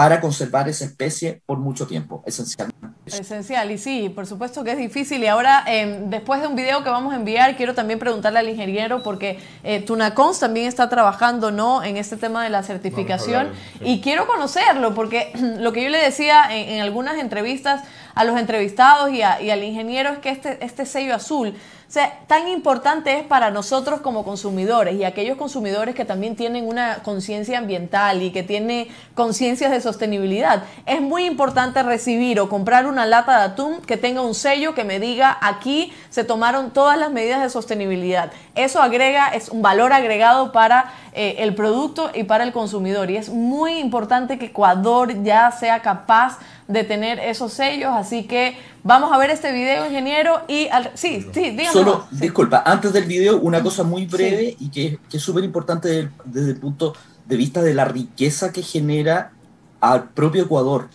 para 0.00 0.18
conservar 0.18 0.66
esa 0.66 0.86
especie 0.86 1.42
por 1.44 1.58
mucho 1.58 1.86
tiempo, 1.86 2.22
esencialmente. 2.24 2.88
Esencial, 3.04 3.70
y 3.70 3.76
sí, 3.76 4.08
por 4.08 4.26
supuesto 4.26 4.64
que 4.64 4.72
es 4.72 4.78
difícil. 4.78 5.22
Y 5.22 5.26
ahora, 5.26 5.62
em, 5.66 6.08
después 6.08 6.40
de 6.40 6.46
un 6.46 6.56
video 6.56 6.82
que 6.82 6.88
vamos 6.88 7.12
a 7.12 7.16
enviar, 7.16 7.54
quiero 7.54 7.74
también 7.74 7.98
preguntarle 7.98 8.38
al 8.38 8.48
ingeniero, 8.48 9.02
porque 9.02 9.38
eh, 9.62 9.82
Tunacons 9.82 10.40
también 10.40 10.68
está 10.68 10.88
trabajando 10.88 11.50
¿no? 11.50 11.84
en 11.84 11.98
este 11.98 12.16
tema 12.16 12.42
de 12.42 12.48
la 12.48 12.62
certificación, 12.62 13.50
y 13.82 14.00
quiero 14.00 14.26
conocerlo, 14.26 14.94
porque 14.94 15.32
lo 15.58 15.70
que 15.74 15.84
yo 15.84 15.90
le 15.90 15.98
decía 15.98 16.44
en, 16.50 16.80
algunas 16.80 17.18
entrevistas 17.18 17.82
a 18.14 18.24
los 18.24 18.38
entrevistados 18.38 19.10
y, 19.12 19.22
al 19.22 19.64
ingeniero 19.64 20.10
es 20.10 20.18
que 20.18 20.30
este, 20.30 20.64
este 20.64 20.86
sello 20.86 21.14
azul 21.14 21.54
o 21.90 21.92
sea, 21.92 22.20
tan 22.28 22.46
importante 22.46 23.18
es 23.18 23.24
para 23.24 23.50
nosotros 23.50 24.00
como 24.00 24.22
consumidores 24.22 24.94
y 24.94 25.02
aquellos 25.02 25.36
consumidores 25.36 25.96
que 25.96 26.04
también 26.04 26.36
tienen 26.36 26.68
una 26.68 27.02
conciencia 27.02 27.58
ambiental 27.58 28.22
y 28.22 28.30
que 28.30 28.44
tienen 28.44 28.86
conciencias 29.16 29.72
de 29.72 29.80
sostenibilidad. 29.80 30.62
Es 30.86 31.00
muy 31.00 31.24
importante 31.24 31.82
recibir 31.82 32.38
o 32.38 32.48
comprar 32.48 32.86
una 32.86 33.06
lata 33.06 33.38
de 33.38 33.44
atún 33.46 33.80
que 33.80 33.96
tenga 33.96 34.20
un 34.20 34.36
sello 34.36 34.72
que 34.72 34.84
me 34.84 35.00
diga 35.00 35.36
aquí 35.40 35.92
se 36.10 36.22
tomaron 36.22 36.70
todas 36.70 36.96
las 36.96 37.10
medidas 37.10 37.42
de 37.42 37.50
sostenibilidad. 37.50 38.30
Eso 38.54 38.80
agrega, 38.80 39.30
es 39.30 39.48
un 39.48 39.60
valor 39.60 39.92
agregado 39.92 40.52
para 40.52 40.92
eh, 41.12 41.38
el 41.38 41.56
producto 41.56 42.12
y 42.14 42.22
para 42.22 42.44
el 42.44 42.52
consumidor. 42.52 43.10
Y 43.10 43.16
es 43.16 43.30
muy 43.30 43.78
importante 43.78 44.38
que 44.38 44.46
Ecuador 44.46 45.24
ya 45.24 45.50
sea 45.50 45.82
capaz 45.82 46.38
de 46.70 46.84
tener 46.84 47.18
esos 47.18 47.52
sellos. 47.52 47.90
Así 47.92 48.24
que 48.24 48.56
vamos 48.82 49.12
a 49.12 49.18
ver 49.18 49.30
este 49.30 49.52
video, 49.52 49.86
ingeniero. 49.86 50.40
Y 50.48 50.68
sí, 50.94 51.26
sí, 51.32 51.50
dígame. 51.50 51.72
Solo, 51.72 52.06
disculpa, 52.10 52.62
antes 52.64 52.92
del 52.92 53.04
video, 53.04 53.38
una 53.40 53.62
cosa 53.62 53.82
muy 53.82 54.06
breve 54.06 54.56
y 54.58 54.70
que, 54.70 54.98
es 55.12 55.22
súper 55.22 55.44
importante 55.44 56.08
desde, 56.24 56.50
el 56.50 56.56
punto 56.56 56.94
de 57.26 57.36
vista 57.36 57.62
de 57.62 57.74
la 57.74 57.84
riqueza 57.84 58.52
que 58.52 58.62
genera 58.62 59.32
al 59.80 60.10
propio 60.10 60.44
Ecuador. 60.44 60.88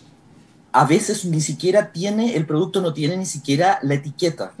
A 0.72 0.84
veces 0.84 1.24
ni 1.24 1.40
siquiera 1.40 1.90
tiene, 1.90 2.36
el 2.36 2.44
producto 2.44 2.82
no 2.82 2.92
tiene 2.92 3.16
ni 3.16 3.24
siquiera 3.24 3.78
la 3.82 3.94
etiqueta. 3.94 4.52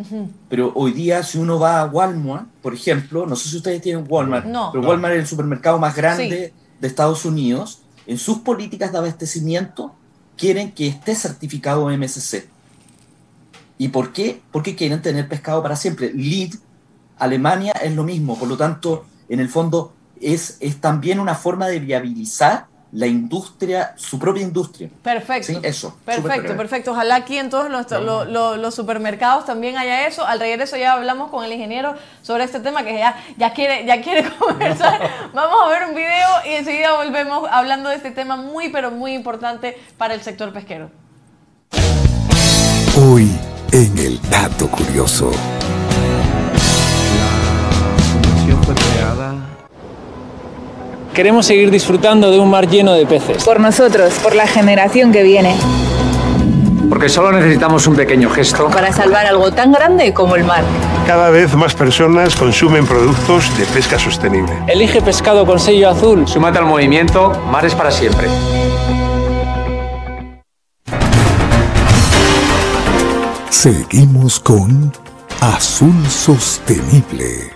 Pero 0.48 0.72
hoy 0.74 0.92
día, 0.92 1.22
si 1.22 1.36
uno 1.38 1.58
va 1.58 1.80
a 1.80 1.86
Walmart, 1.86 2.46
por 2.62 2.72
ejemplo, 2.72 3.26
no 3.26 3.36
sé 3.36 3.50
si 3.50 3.56
ustedes 3.56 3.82
tienen 3.82 4.06
Walmart, 4.08 4.46
pero 4.72 4.88
Walmart 4.88 5.14
es 5.14 5.20
el 5.20 5.26
supermercado 5.26 5.78
más 5.78 5.94
grande 5.94 6.54
de 6.80 6.88
Estados 6.88 7.24
Unidos. 7.26 7.82
En 8.06 8.18
sus 8.18 8.38
políticas 8.38 8.92
de 8.92 8.98
abastecimiento 8.98 9.92
quieren 10.36 10.72
que 10.72 10.88
esté 10.88 11.14
certificado 11.14 11.88
MSC. 11.88 12.48
¿Y 13.78 13.88
por 13.88 14.12
qué? 14.12 14.40
Porque 14.52 14.74
quieren 14.74 15.02
tener 15.02 15.28
pescado 15.28 15.62
para 15.62 15.76
siempre. 15.76 16.12
LEED, 16.12 16.54
Alemania 17.18 17.72
es 17.72 17.94
lo 17.94 18.04
mismo, 18.04 18.38
por 18.38 18.48
lo 18.48 18.56
tanto, 18.56 19.06
en 19.28 19.40
el 19.40 19.48
fondo 19.48 19.92
es, 20.20 20.56
es 20.60 20.80
también 20.80 21.20
una 21.20 21.34
forma 21.34 21.66
de 21.68 21.80
viabilizar 21.80 22.66
la 22.92 23.06
industria, 23.06 23.94
su 23.96 24.18
propia 24.18 24.42
industria. 24.42 24.88
Perfecto. 25.02 25.48
Sí, 25.48 25.58
eso. 25.62 25.96
Perfecto, 26.04 26.56
perfecto. 26.56 26.92
Ojalá 26.92 27.16
aquí 27.16 27.36
en 27.36 27.50
todos 27.50 27.70
los, 27.70 27.90
los, 28.58 28.74
supermercados 28.74 29.44
también 29.44 29.76
haya 29.76 30.06
eso. 30.06 30.24
Al 30.24 30.38
regreso 30.40 30.76
ya 30.76 30.92
hablamos 30.92 31.30
con 31.30 31.44
el 31.44 31.52
ingeniero 31.52 31.94
sobre 32.22 32.44
este 32.44 32.60
tema 32.60 32.84
que 32.84 32.98
ya, 32.98 33.16
ya, 33.36 33.52
quiere, 33.52 33.84
ya 33.84 34.00
quiere 34.00 34.30
conversar. 34.38 35.00
Vamos 35.34 35.58
a 35.64 35.68
ver 35.68 35.88
un 35.88 35.94
video 35.94 36.28
y 36.46 36.54
enseguida 36.54 36.96
volvemos 36.96 37.48
hablando 37.50 37.88
de 37.88 37.96
este 37.96 38.10
tema 38.10 38.36
muy, 38.36 38.68
pero 38.68 38.90
muy 38.90 39.14
importante 39.14 39.76
para 39.98 40.14
el 40.14 40.22
sector 40.22 40.52
pesquero. 40.52 40.90
Hoy 42.96 43.30
en 43.72 43.98
el 43.98 44.20
Dato 44.30 44.68
Curioso. 44.68 45.30
La 48.48 48.56
fue 48.62 48.74
creada 48.74 49.55
Queremos 51.16 51.46
seguir 51.46 51.70
disfrutando 51.70 52.30
de 52.30 52.38
un 52.38 52.50
mar 52.50 52.68
lleno 52.68 52.92
de 52.92 53.06
peces. 53.06 53.42
Por 53.42 53.58
nosotros, 53.58 54.12
por 54.22 54.34
la 54.34 54.46
generación 54.46 55.12
que 55.12 55.22
viene. 55.22 55.56
Porque 56.90 57.08
solo 57.08 57.32
necesitamos 57.32 57.86
un 57.86 57.96
pequeño 57.96 58.28
gesto. 58.28 58.68
Para 58.68 58.92
salvar 58.92 59.24
algo 59.24 59.50
tan 59.50 59.72
grande 59.72 60.12
como 60.12 60.36
el 60.36 60.44
mar. 60.44 60.62
Cada 61.06 61.30
vez 61.30 61.54
más 61.54 61.72
personas 61.72 62.36
consumen 62.36 62.86
productos 62.86 63.50
de 63.56 63.64
pesca 63.64 63.98
sostenible. 63.98 64.52
Elige 64.66 65.00
pescado 65.00 65.46
con 65.46 65.58
sello 65.58 65.88
azul. 65.88 66.28
Súmate 66.28 66.58
al 66.58 66.66
movimiento 66.66 67.30
Mares 67.50 67.74
para 67.74 67.90
siempre. 67.90 68.28
Seguimos 73.48 74.38
con 74.38 74.92
Azul 75.40 76.06
Sostenible. 76.10 77.55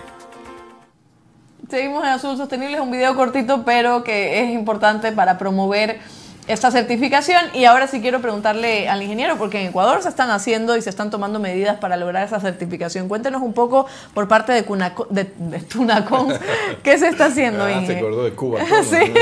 Seguimos 1.71 2.03
en 2.03 2.09
Azul 2.09 2.35
Sostenible, 2.35 2.75
es 2.75 2.81
un 2.81 2.91
video 2.91 3.15
cortito, 3.15 3.63
pero 3.63 4.03
que 4.03 4.43
es 4.43 4.49
importante 4.49 5.13
para 5.13 5.37
promover 5.37 5.99
esta 6.45 6.69
certificación. 6.69 7.39
Y 7.53 7.63
ahora 7.63 7.87
sí 7.87 8.01
quiero 8.01 8.19
preguntarle 8.19 8.89
al 8.89 9.01
ingeniero, 9.01 9.37
porque 9.37 9.61
en 9.61 9.69
Ecuador 9.69 10.03
se 10.03 10.09
están 10.09 10.31
haciendo 10.31 10.75
y 10.75 10.81
se 10.81 10.89
están 10.89 11.09
tomando 11.09 11.39
medidas 11.39 11.77
para 11.77 11.95
lograr 11.95 12.27
esa 12.27 12.41
certificación. 12.41 13.07
Cuéntenos 13.07 13.41
un 13.41 13.53
poco 13.53 13.85
por 14.13 14.27
parte 14.27 14.51
de, 14.51 14.63
de, 15.09 15.59
Tunacons, 15.59 16.37
¿qué 16.83 16.97
se 16.97 17.07
está 17.07 17.27
haciendo? 17.27 17.63
Ah, 17.63 17.81
se 17.85 17.99
acordó 17.99 18.25
de 18.25 18.31
Cuba. 18.31 18.59
sí. 18.83 19.13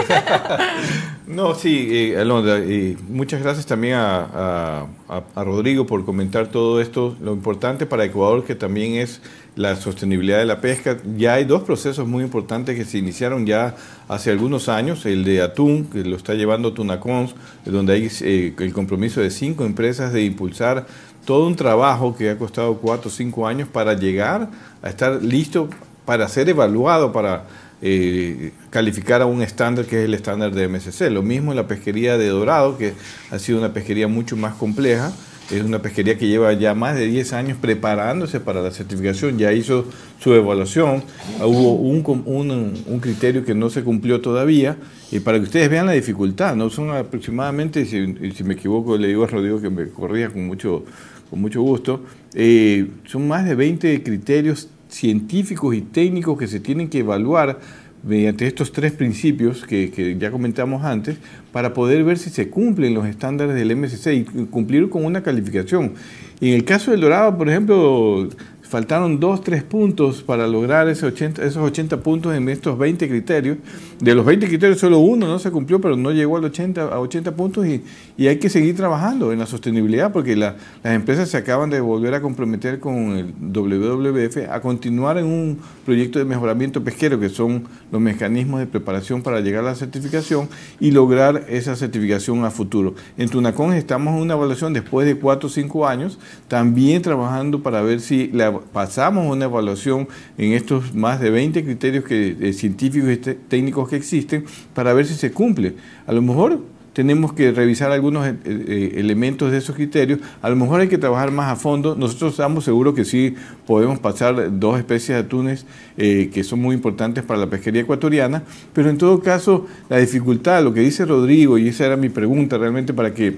no, 1.27 1.53
sí, 1.53 1.87
eh, 1.91 2.17
Alondra, 2.19 2.57
y 2.57 2.97
muchas 3.09 3.43
gracias 3.43 3.67
también 3.67 3.93
a, 3.93 4.87
a 5.07 5.43
Rodrigo 5.43 5.85
por 5.85 6.03
comentar 6.03 6.47
todo 6.47 6.81
esto. 6.81 7.15
Lo 7.21 7.31
importante 7.31 7.85
para 7.85 8.05
Ecuador 8.05 8.43
que 8.43 8.55
también 8.55 8.95
es 8.95 9.21
la 9.59 9.75
sostenibilidad 9.75 10.37
de 10.37 10.45
la 10.45 10.61
pesca. 10.61 10.97
Ya 11.17 11.33
hay 11.33 11.43
dos 11.43 11.63
procesos 11.63 12.07
muy 12.07 12.23
importantes 12.23 12.77
que 12.77 12.85
se 12.85 12.97
iniciaron 12.97 13.45
ya 13.45 13.75
hace 14.07 14.31
algunos 14.31 14.69
años, 14.69 15.05
el 15.05 15.25
de 15.25 15.41
atún, 15.41 15.83
que 15.91 16.05
lo 16.05 16.15
está 16.15 16.33
llevando 16.33 16.71
Tunacons, 16.71 17.35
donde 17.65 17.91
hay 17.91 18.09
eh, 18.21 18.53
el 18.57 18.71
compromiso 18.71 19.19
de 19.19 19.29
cinco 19.29 19.65
empresas 19.65 20.13
de 20.13 20.23
impulsar 20.23 20.87
todo 21.25 21.45
un 21.45 21.57
trabajo 21.57 22.15
que 22.15 22.29
ha 22.29 22.37
costado 22.37 22.77
cuatro 22.77 23.09
o 23.09 23.11
cinco 23.11 23.47
años 23.47 23.67
para 23.67 23.95
llegar 23.95 24.49
a 24.81 24.87
estar 24.87 25.21
listo 25.21 25.67
para 26.05 26.29
ser 26.29 26.47
evaluado 26.47 27.11
para 27.11 27.43
eh, 27.81 28.53
calificar 28.69 29.21
a 29.21 29.25
un 29.25 29.41
estándar 29.41 29.85
que 29.85 29.99
es 29.99 30.05
el 30.05 30.13
estándar 30.13 30.53
de 30.53 30.69
MSC. 30.69 31.09
Lo 31.11 31.21
mismo 31.21 31.51
en 31.51 31.57
la 31.57 31.67
pesquería 31.67 32.17
de 32.17 32.29
Dorado, 32.29 32.77
que 32.77 32.93
ha 33.29 33.37
sido 33.37 33.59
una 33.59 33.73
pesquería 33.73 34.07
mucho 34.07 34.37
más 34.37 34.53
compleja. 34.53 35.11
Es 35.51 35.63
una 35.63 35.81
pesquería 35.81 36.17
que 36.17 36.27
lleva 36.27 36.53
ya 36.53 36.75
más 36.75 36.95
de 36.95 37.07
10 37.07 37.33
años 37.33 37.57
preparándose 37.59 38.39
para 38.39 38.61
la 38.61 38.69
certificación, 38.69 39.37
ya 39.37 39.51
hizo 39.51 39.85
su 40.19 40.33
evaluación, 40.33 41.03
hubo 41.43 41.73
un, 41.73 42.03
un, 42.25 42.83
un 42.85 42.99
criterio 42.99 43.43
que 43.43 43.55
no 43.55 43.69
se 43.69 43.83
cumplió 43.83 44.21
todavía, 44.21 44.77
y 45.11 45.19
para 45.19 45.39
que 45.39 45.45
ustedes 45.45 45.69
vean 45.69 45.87
la 45.87 45.93
dificultad, 45.93 46.55
no 46.55 46.69
son 46.69 46.91
aproximadamente, 46.91 47.85
si, 47.85 48.31
si 48.31 48.43
me 48.43 48.53
equivoco 48.53 48.97
le 48.97 49.07
digo 49.07 49.23
a 49.23 49.27
Rodrigo 49.27 49.59
que 49.59 49.71
me 49.71 49.87
corría 49.87 50.29
con 50.29 50.45
mucho, 50.45 50.85
con 51.29 51.41
mucho 51.41 51.61
gusto, 51.63 52.01
eh, 52.35 52.87
son 53.05 53.27
más 53.27 53.45
de 53.45 53.55
20 53.55 54.03
criterios 54.03 54.69
científicos 54.89 55.75
y 55.75 55.81
técnicos 55.81 56.37
que 56.37 56.47
se 56.47 56.59
tienen 56.59 56.89
que 56.89 56.99
evaluar 56.99 57.59
mediante 58.03 58.47
estos 58.47 58.71
tres 58.71 58.91
principios 58.93 59.65
que, 59.65 60.17
ya 60.19 60.31
comentamos 60.31 60.83
antes, 60.83 61.17
para 61.51 61.73
poder 61.73 62.03
ver 62.03 62.17
si 62.17 62.29
se 62.29 62.49
cumplen 62.49 62.93
los 62.93 63.05
estándares 63.05 63.55
del 63.55 63.75
MSC 63.75 64.13
y 64.13 64.23
cumplir 64.23 64.89
con 64.89 65.05
una 65.05 65.23
calificación. 65.23 65.93
Y 66.39 66.49
en 66.49 66.55
el 66.55 66.63
caso 66.63 66.91
del 66.91 67.01
Dorado, 67.01 67.37
por 67.37 67.49
ejemplo, 67.49 68.29
faltaron 68.69 69.19
dos, 69.19 69.43
tres 69.43 69.63
puntos 69.63 70.21
para 70.21 70.47
lograr 70.47 70.87
ese 70.87 71.05
80, 71.07 71.43
esos 71.43 71.63
80 71.63 72.01
puntos 72.01 72.35
en 72.35 72.47
estos 72.49 72.77
20 72.77 73.09
criterios. 73.09 73.57
De 73.99 74.13
los 74.13 74.23
20 74.23 74.47
criterios 74.47 74.79
solo 74.79 74.99
uno 74.99 75.27
no 75.27 75.39
se 75.39 75.49
cumplió, 75.49 75.81
pero 75.81 75.97
no 75.97 76.11
llegó 76.11 76.37
al 76.37 76.45
80, 76.45 76.83
a 76.83 76.99
80 76.99 77.35
puntos 77.35 77.65
y, 77.65 77.81
y 78.19 78.27
hay 78.27 78.37
que 78.37 78.49
seguir 78.49 78.75
trabajando 78.75 79.31
en 79.31 79.39
la 79.39 79.45
sostenibilidad 79.45 80.11
porque 80.11 80.35
las 80.35 80.55
empresas 80.83 81.29
se 81.29 81.37
acaban 81.37 81.69
de 81.69 81.79
volver 81.79 82.13
a 82.13 82.21
comprometer 82.21 82.77
con 82.77 83.15
el 83.15 83.33
WWF 83.33 84.49
a 84.51 84.59
continuar 84.59 85.17
en 85.17 85.25
un 85.25 85.57
proyecto 85.85 86.19
de 86.19 86.25
mejoramiento 86.25 86.83
pesquero 86.83 87.17
que 87.17 87.29
son 87.29 87.63
los 87.89 88.01
mecanismos 88.01 88.59
de 88.59 88.67
preparación 88.67 89.21
para 89.21 89.39
llegar 89.39 89.63
a 89.63 89.67
la 89.67 89.75
certificación 89.75 90.49
y 90.81 90.91
lograr 90.91 91.45
esa 91.47 91.77
certificación 91.77 92.43
a 92.43 92.51
futuro. 92.51 92.93
En 93.17 93.29
Tunacón 93.29 93.71
estamos 93.71 94.13
en 94.13 94.21
una 94.23 94.33
evaluación 94.33 94.73
después 94.73 95.07
de 95.07 95.15
4 95.15 95.47
o 95.47 95.49
5 95.49 95.87
años, 95.87 96.19
también 96.49 97.01
trabajando 97.01 97.63
para 97.63 97.81
ver 97.81 98.01
si 98.01 98.27
la 98.33 98.51
pasamos 98.51 99.33
una 99.33 99.45
evaluación 99.45 100.09
en 100.37 100.51
estos 100.51 100.93
más 100.93 101.21
de 101.21 101.29
20 101.29 101.63
criterios 101.63 102.03
que, 102.03 102.35
eh, 102.37 102.51
científicos 102.51 103.11
y 103.11 103.15
técnicos 103.15 103.87
que 103.87 103.95
existen 103.95 104.43
para 104.73 104.91
ver 104.91 105.05
si 105.05 105.13
se 105.13 105.31
cumple. 105.31 105.75
A 106.05 106.11
lo 106.11 106.21
mejor 106.21 106.59
tenemos 106.93 107.33
que 107.33 107.51
revisar 107.51 107.91
algunos 107.91 108.27
eh, 108.27 108.35
eh, 108.45 108.93
elementos 108.95 109.51
de 109.51 109.57
esos 109.57 109.75
criterios. 109.75 110.19
A 110.41 110.49
lo 110.49 110.55
mejor 110.55 110.81
hay 110.81 110.87
que 110.87 110.97
trabajar 110.97 111.31
más 111.31 111.51
a 111.51 111.55
fondo. 111.55 111.95
Nosotros 111.95 112.31
estamos 112.31 112.65
seguros 112.65 112.93
que 112.93 113.05
sí 113.05 113.35
podemos 113.65 113.99
pasar 113.99 114.59
dos 114.59 114.77
especies 114.77 115.17
de 115.17 115.23
atunes 115.25 115.65
que 115.97 116.43
son 116.43 116.61
muy 116.61 116.75
importantes 116.75 117.23
para 117.25 117.39
la 117.39 117.47
pesquería 117.47 117.81
ecuatoriana, 117.81 118.43
pero 118.71 118.89
en 118.89 118.97
todo 118.97 119.19
caso 119.19 119.67
la 119.89 119.97
dificultad, 119.97 120.63
lo 120.63 120.73
que 120.73 120.79
dice 120.79 121.05
Rodrigo, 121.05 121.57
y 121.57 121.67
esa 121.67 121.85
era 121.85 121.97
mi 121.97 122.07
pregunta 122.07 122.57
realmente 122.57 122.93
para 122.93 123.13
que 123.13 123.37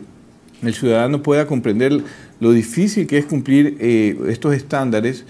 el 0.62 0.74
ciudadano 0.74 1.24
pueda 1.24 1.48
comprender 1.48 2.04
lo 2.42 2.52
difícil 2.52 3.06
que 3.06 3.20
es 3.20 3.26
cumplir 3.26 3.78
eh, 3.80 4.18
estos 4.28 4.56
estándares, 4.56 5.26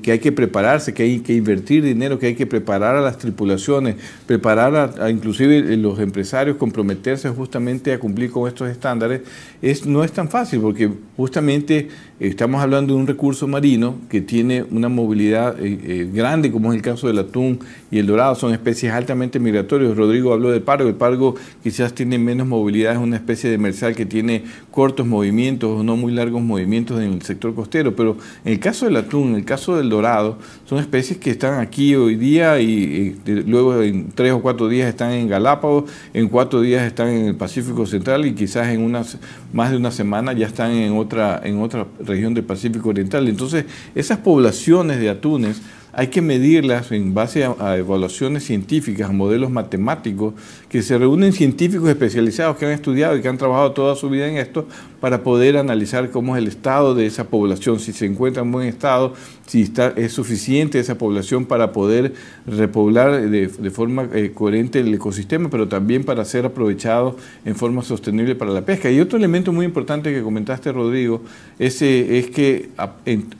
que 0.00 0.12
hay 0.12 0.18
que 0.20 0.30
prepararse, 0.30 0.94
que 0.94 1.02
hay 1.02 1.18
que 1.18 1.34
invertir 1.34 1.82
dinero, 1.82 2.20
que 2.20 2.26
hay 2.26 2.34
que 2.36 2.46
preparar 2.46 2.94
a 2.94 3.00
las 3.00 3.18
tripulaciones, 3.18 3.96
preparar 4.26 4.94
a, 5.00 5.10
inclusive 5.10 5.58
eh, 5.58 5.76
los 5.76 5.98
empresarios, 5.98 6.56
comprometerse 6.56 7.28
justamente 7.30 7.92
a 7.92 7.98
cumplir 7.98 8.30
con 8.30 8.46
estos 8.46 8.68
estándares, 8.68 9.22
es, 9.60 9.86
no 9.86 10.04
es 10.04 10.12
tan 10.12 10.28
fácil 10.28 10.60
porque 10.60 10.88
justamente 11.16 11.88
estamos 12.20 12.62
hablando 12.62 12.94
de 12.94 13.00
un 13.00 13.08
recurso 13.08 13.48
marino 13.48 13.96
que 14.08 14.20
tiene 14.20 14.62
una 14.70 14.88
movilidad 14.88 15.56
eh, 15.58 16.08
grande, 16.12 16.52
como 16.52 16.70
es 16.70 16.76
el 16.76 16.82
caso 16.82 17.08
del 17.08 17.18
atún 17.18 17.58
y 17.90 17.98
el 17.98 18.06
dorado, 18.06 18.36
son 18.36 18.52
especies 18.52 18.92
altamente 18.92 19.40
migratorias. 19.40 19.96
Rodrigo 19.96 20.32
habló 20.32 20.50
del 20.52 20.62
pargo, 20.62 20.88
el 20.88 20.94
pargo 20.94 21.34
quizás 21.64 21.92
tiene 21.92 22.18
menos 22.20 22.46
movilidad, 22.46 22.92
es 22.92 22.98
una 22.98 23.16
especie 23.16 23.50
de 23.50 23.56
demersal 23.56 23.96
que 23.96 24.06
tiene 24.06 24.44
cortos 24.70 25.06
movimientos, 25.06 25.84
no 25.84 25.96
muy 25.96 26.12
largos 26.12 26.35
movimientos 26.42 27.00
en 27.00 27.14
el 27.14 27.22
sector 27.22 27.54
costero, 27.54 27.94
pero 27.94 28.16
en 28.44 28.52
el 28.52 28.60
caso 28.60 28.86
del 28.86 28.96
atún, 28.96 29.30
en 29.30 29.34
el 29.36 29.44
caso 29.44 29.76
del 29.76 29.88
dorado, 29.88 30.38
son 30.64 30.78
especies 30.78 31.18
que 31.18 31.30
están 31.30 31.60
aquí 31.60 31.94
hoy 31.94 32.16
día 32.16 32.60
y, 32.60 33.18
luego 33.46 33.82
en 33.82 34.10
tres 34.12 34.32
o 34.32 34.40
cuatro 34.40 34.68
días 34.68 34.88
están 34.88 35.12
en 35.12 35.28
Galápagos, 35.28 35.90
en 36.14 36.28
cuatro 36.28 36.60
días 36.60 36.86
están 36.86 37.08
en 37.08 37.26
el 37.26 37.34
Pacífico 37.36 37.86
Central 37.86 38.26
y 38.26 38.34
quizás 38.34 38.68
en 38.68 38.82
unas 38.82 39.18
más 39.52 39.70
de 39.70 39.76
una 39.76 39.90
semana 39.90 40.32
ya 40.32 40.46
están 40.46 40.72
en 40.72 40.96
otra, 40.96 41.40
en 41.44 41.60
otra 41.60 41.86
región 42.00 42.34
del 42.34 42.44
Pacífico 42.44 42.90
Oriental. 42.90 43.28
Entonces, 43.28 43.64
esas 43.94 44.18
poblaciones 44.18 44.98
de 45.00 45.10
atunes 45.10 45.62
hay 45.98 46.08
que 46.08 46.20
medirlas 46.20 46.92
en 46.92 47.14
base 47.14 47.44
a, 47.44 47.76
evaluaciones 47.78 48.44
científicas, 48.44 49.08
a 49.08 49.12
modelos 49.14 49.50
matemáticos, 49.50 50.34
que 50.76 50.82
se 50.82 50.98
reúnen 50.98 51.32
científicos 51.32 51.88
especializados 51.88 52.58
que 52.58 52.66
han 52.66 52.72
estudiado 52.72 53.16
y 53.16 53.22
que 53.22 53.28
han 53.28 53.38
trabajado 53.38 53.72
toda 53.72 53.96
su 53.96 54.10
vida 54.10 54.28
en 54.28 54.36
esto 54.36 54.68
para 55.00 55.22
poder 55.22 55.56
analizar 55.56 56.10
cómo 56.10 56.36
es 56.36 56.42
el 56.42 56.48
estado 56.48 56.94
de 56.94 57.06
esa 57.06 57.28
población, 57.28 57.80
si 57.80 57.94
se 57.94 58.04
encuentra 58.04 58.42
en 58.42 58.52
buen 58.52 58.68
estado, 58.68 59.14
si 59.46 59.62
está, 59.62 59.94
es 59.96 60.12
suficiente 60.12 60.78
esa 60.78 60.98
población 60.98 61.46
para 61.46 61.72
poder 61.72 62.12
repoblar 62.46 63.30
de, 63.30 63.70
forma 63.70 64.06
eh, 64.12 64.32
coherente 64.34 64.80
el 64.80 64.92
ecosistema, 64.92 65.48
pero 65.48 65.66
también 65.66 66.04
para 66.04 66.26
ser 66.26 66.44
aprovechado 66.44 67.16
en 67.46 67.56
forma 67.56 67.80
sostenible 67.80 68.34
para 68.34 68.50
la 68.50 68.60
pesca. 68.60 68.90
Y 68.90 69.00
otro 69.00 69.16
elemento 69.16 69.54
muy 69.54 69.64
importante 69.64 70.12
que 70.12 70.20
comentaste, 70.20 70.72
Rodrigo, 70.72 71.22
es, 71.58 71.80
es 71.80 72.26
que 72.28 72.68
en, 73.06 73.30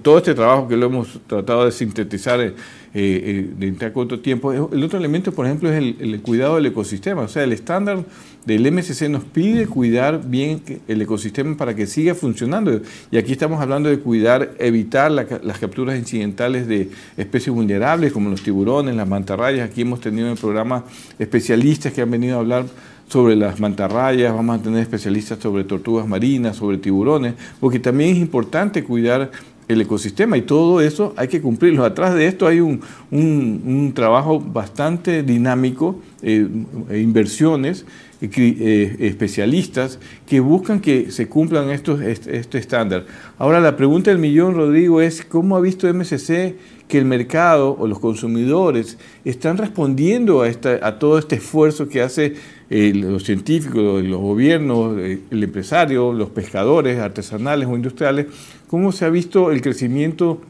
todo 0.00 0.18
este 0.18 0.34
trabajo 0.34 0.68
que 0.68 0.76
lo 0.76 0.86
hemos 0.86 1.18
tratado 1.26 1.64
de 1.64 1.72
sintetizar, 1.72 2.38
sintetizar 2.38 2.83
eh, 2.96 3.50
eh, 3.60 3.66
en 3.66 3.90
corto 3.92 4.20
tiempo. 4.20 4.52
El 4.52 4.84
otro 4.84 4.98
elemento, 4.98 5.32
por 5.32 5.46
ejemplo, 5.46 5.68
es 5.68 5.76
el, 5.76 6.20
cuidado 6.22 6.54
del 6.54 6.66
ecosistema. 6.66 7.22
O 7.22 7.28
sea, 7.28 7.42
el 7.42 7.52
estándar 7.52 8.04
del 8.46 8.70
MSC 8.70 9.08
nos 9.08 9.24
pide 9.24 9.66
cuidar 9.66 10.22
bien 10.24 10.62
el 10.86 11.02
ecosistema 11.02 11.56
para 11.56 11.74
que 11.74 11.88
siga 11.88 12.14
funcionando. 12.14 12.80
Y 13.10 13.16
aquí 13.16 13.32
estamos 13.32 13.60
hablando 13.60 13.88
de 13.88 13.98
cuidar, 13.98 14.52
evitar 14.60 15.10
las 15.10 15.58
capturas 15.58 15.98
incidentales 15.98 16.68
de 16.68 16.88
especies 17.16 17.52
vulnerables 17.52 18.12
como 18.12 18.30
los 18.30 18.42
tiburones, 18.42 18.94
las 18.94 19.08
mantarrayas. 19.08 19.68
Aquí 19.68 19.80
hemos 19.80 20.00
tenido 20.00 20.26
en 20.26 20.34
el 20.34 20.38
programa 20.38 20.84
especialistas 21.18 21.92
que 21.92 22.00
han 22.00 22.10
venido 22.12 22.36
a 22.36 22.40
hablar 22.40 22.66
sobre 23.08 23.36
las 23.36 23.60
mantarrayas, 23.60 24.32
vamos 24.32 24.58
a 24.58 24.62
tener 24.62 24.80
especialistas 24.80 25.38
sobre 25.38 25.64
tortugas 25.64 26.06
marinas, 26.08 26.56
sobre 26.56 26.78
tiburones, 26.78 27.34
porque 27.60 27.78
también 27.78 28.10
es 28.10 28.18
importante 28.18 28.82
cuidar 28.82 29.30
el 29.68 29.80
ecosistema 29.80 30.36
y 30.36 30.42
todo 30.42 30.80
eso 30.80 31.14
hay 31.16 31.28
que 31.28 31.40
cumplirlo. 31.40 31.84
Atrás 31.84 32.14
de 32.14 32.26
esto 32.26 32.46
hay 32.46 32.60
un, 32.60 32.80
un, 33.10 33.92
trabajo 33.94 34.40
bastante 34.40 35.22
dinámico, 35.22 36.00
eh, 36.22 36.46
inversiones, 36.90 37.86
eh, 38.20 38.96
especialistas 39.00 39.98
que 40.26 40.40
buscan 40.40 40.80
que 40.80 41.10
se 41.10 41.28
cumplan 41.28 41.70
estos, 41.70 42.00
este, 42.00 42.58
estándar. 42.58 43.04
Ahora 43.38 43.60
la 43.60 43.76
pregunta 43.76 44.10
del 44.10 44.18
millón, 44.18 44.54
Rodrigo, 44.54 45.00
es 45.00 45.24
¿cómo 45.24 45.56
ha 45.56 45.60
visto 45.60 45.92
MSC 45.92 46.54
que 46.88 46.98
el 46.98 47.04
mercado 47.04 47.76
o 47.78 47.86
los 47.86 47.98
consumidores 47.98 48.98
están 49.24 49.56
respondiendo 49.56 50.42
a, 50.42 50.48
esta, 50.48 50.86
a 50.86 50.98
todo 50.98 51.18
este 51.18 51.36
esfuerzo 51.36 51.88
que 51.88 52.02
hace 52.02 52.34
eh, 52.70 52.92
los 52.94 53.24
científicos, 53.24 54.04
los 54.04 54.20
gobiernos, 54.20 54.98
el 54.98 55.42
empresario, 55.42 56.12
los 56.12 56.30
pescadores 56.30 56.98
artesanales 56.98 57.68
o 57.68 57.74
industriales 57.74 58.26
¿Cómo 58.74 58.90
se 58.90 59.04
ha 59.04 59.08
visto 59.08 59.52
el 59.52 59.62
crecimiento 59.62 60.40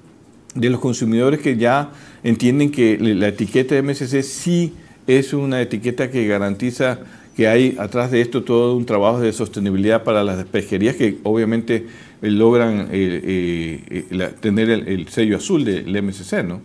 de 0.55 0.71
los 0.71 0.81
consumidores 0.81 1.41
que 1.41 1.59
ya 1.59 1.91
entienden 2.23 2.71
que 2.71 2.97
la 2.99 3.29
etiqueta 3.29 3.75
de 3.75 3.83
MSC 3.83 4.23
sí 4.23 4.73
es 5.07 5.35
una 5.35 5.61
etiqueta 5.61 6.11
que 6.11 6.27
garantiza 6.27 7.01
que 7.37 7.49
hay 7.49 7.77
atrás 7.79 8.11
de 8.11 8.23
esto 8.23 8.43
todo 8.43 8.77
un 8.77 8.87
trabajo 8.87 9.21
de 9.21 9.33
sostenibilidad 9.35 10.05
para 10.05 10.25
las 10.25 10.45
pesquerías 10.47 10.97
que 10.97 11.19
obviamente 11.25 11.77
eh, 11.77 11.87
logran 12.31 12.89
eh, 12.91 13.85
eh, 14.11 14.35
tener 14.41 14.71
el, 14.71 15.09
sello 15.09 15.37
azul 15.37 15.65
del 15.65 16.03
MSC, 16.03 16.43
¿no? 16.45 16.61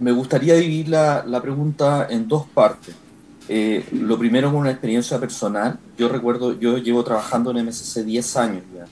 Me 0.00 0.12
gustaría 0.12 0.54
dividir 0.54 0.88
la, 0.88 1.24
la 1.26 1.40
pregunta 1.40 2.06
en 2.10 2.28
dos 2.28 2.46
partes. 2.46 2.94
Eh, 3.48 3.84
lo 3.92 4.18
primero 4.18 4.50
con 4.50 4.60
una 4.60 4.70
experiencia 4.70 5.18
personal. 5.20 5.78
Yo 5.98 6.08
recuerdo, 6.08 6.58
yo 6.58 6.78
llevo 6.78 7.04
trabajando 7.04 7.50
en 7.50 7.66
MSC 7.66 8.02
10 8.04 8.36
años 8.36 8.62
ya. 8.74 8.86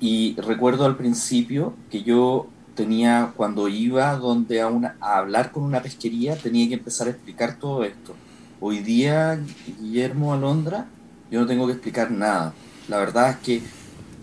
Y 0.00 0.36
recuerdo 0.40 0.84
al 0.84 0.96
principio 0.96 1.74
que 1.90 2.02
yo 2.02 2.46
tenía, 2.74 3.32
cuando 3.36 3.66
iba 3.68 4.14
donde 4.16 4.60
a, 4.60 4.68
una, 4.68 4.96
a 5.00 5.18
hablar 5.18 5.50
con 5.50 5.64
una 5.64 5.82
pesquería, 5.82 6.36
tenía 6.36 6.68
que 6.68 6.74
empezar 6.74 7.08
a 7.08 7.10
explicar 7.10 7.58
todo 7.58 7.82
esto. 7.82 8.14
Hoy 8.60 8.78
día, 8.78 9.40
Guillermo 9.80 10.32
Alondra, 10.32 10.86
yo 11.30 11.40
no 11.40 11.46
tengo 11.46 11.66
que 11.66 11.72
explicar 11.72 12.10
nada. 12.10 12.52
La 12.88 12.98
verdad 12.98 13.30
es 13.30 13.36
que 13.38 13.62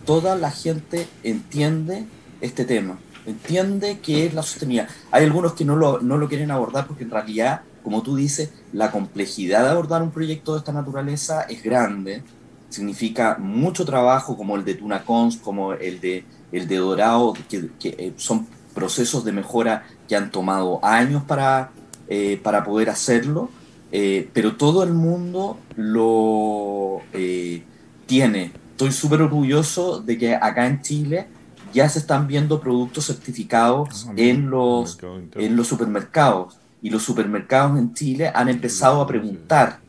toda 0.06 0.36
la 0.36 0.52
gente 0.52 1.08
entiende 1.24 2.06
este 2.42 2.66
tema, 2.66 2.98
entiende 3.26 4.00
qué 4.00 4.26
es 4.26 4.34
la 4.34 4.44
sostenibilidad. 4.44 4.90
Hay 5.12 5.24
algunos 5.24 5.54
que 5.54 5.66
no 5.66 5.76
lo, 5.76 6.02
no 6.02 6.18
lo 6.18 6.28
quieren 6.28 6.52
abordar 6.52 6.88
porque 6.88 7.04
en 7.04 7.12
realidad 7.12 7.62
como 7.86 8.02
tú 8.02 8.16
dices, 8.16 8.50
la 8.74 8.90
complejidad 8.90 9.64
de 9.64 9.70
abordar 9.70 10.02
un 10.02 10.10
proyecto 10.10 10.54
de 10.54 10.58
esta 10.58 10.74
naturaleza 10.74 11.44
es 11.44 11.62
grande, 11.62 12.24
significa 12.68 13.38
mucho 13.40 13.86
trabajo 13.86 14.36
como 14.36 14.56
el 14.56 14.66
de 14.66 14.74
Tunacons, 14.74 15.38
como 15.38 15.74
el 15.74 16.02
de, 16.02 16.26
el 16.52 16.68
de 16.68 16.78
Dorado, 16.78 17.36
que, 17.48 17.70
eh, 17.84 18.14
son 18.18 18.48
procesos 18.74 19.24
de 19.24 19.32
mejora 19.32 19.86
que 20.08 20.16
han 20.16 20.32
tomado 20.32 20.84
años 20.84 21.22
para, 21.26 21.70
eh, 22.08 22.42
para 22.44 22.64
poder 22.64 22.90
hacerlo, 22.90 23.52
eh, 23.98 24.30
pero 24.34 24.58
todo 24.58 24.84
el 24.84 24.94
mundo 24.94 25.58
lo 25.78 27.00
eh, 27.14 27.64
tiene. 28.06 28.52
Estoy 28.72 28.92
súper 28.92 29.22
orgulloso 29.22 30.02
de 30.02 30.18
que 30.18 30.36
acá 30.36 30.68
en 30.68 30.82
Chile 30.82 31.28
ya 31.74 31.88
se 31.88 32.00
están 32.00 32.28
viendo 32.28 32.60
productos 32.60 33.06
certificados 33.06 34.10
en 34.18 34.50
los, 34.50 34.98
en 35.36 35.56
los 35.56 35.68
supermercados 35.68 36.58
y 36.82 36.90
los 36.90 37.04
supermercados 37.04 37.80
en 37.80 37.94
Chile 37.94 38.34
han 38.36 38.50
empezado 38.50 39.00
a 39.00 39.08
preguntar 39.08 39.80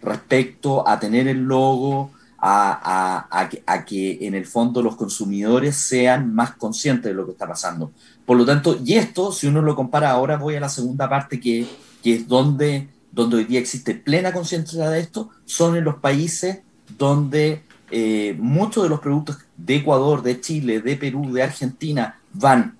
respecto 0.00 0.86
a 0.86 1.00
tener 1.00 1.26
el 1.26 1.40
logo, 1.40 2.12
a, 2.38 3.26
a, 3.66 3.84
que, 3.84 4.18
en 4.20 4.34
el 4.34 4.46
fondo 4.46 4.80
los 4.80 4.94
consumidores 4.94 5.74
sean 5.74 6.32
más 6.32 6.54
conscientes 6.54 7.10
de 7.10 7.14
lo 7.14 7.26
que 7.26 7.32
está 7.32 7.48
pasando. 7.48 7.90
Por 8.24 8.36
lo 8.36 8.46
tanto, 8.46 8.78
y 8.84 8.94
esto, 8.94 9.32
si 9.32 9.48
uno 9.48 9.60
lo 9.60 9.74
compara 9.74 10.10
ahora, 10.10 10.36
voy 10.36 10.54
a 10.54 10.60
la 10.60 10.68
segunda 10.68 11.08
parte, 11.08 11.40
que, 11.40 11.66
que 12.00 12.14
es 12.14 12.28
donde, 12.28 12.88
donde 13.12 13.36
hoy 13.36 13.44
día 13.44 13.60
existe 13.60 13.94
plena 13.94 14.32
conciencia 14.32 14.88
de 14.88 15.00
esto, 15.00 15.30
son 15.44 15.76
en 15.76 15.84
los 15.84 15.96
países 15.96 16.60
donde 16.96 17.62
eh, 17.90 18.36
muchos 18.38 18.82
de 18.82 18.88
los 18.88 19.00
productos 19.00 19.38
de 19.56 19.76
Ecuador, 19.76 20.22
de 20.22 20.40
Chile, 20.40 20.80
de 20.80 20.96
Perú, 20.96 21.32
de 21.32 21.42
Argentina 21.42 22.20
van. 22.32 22.76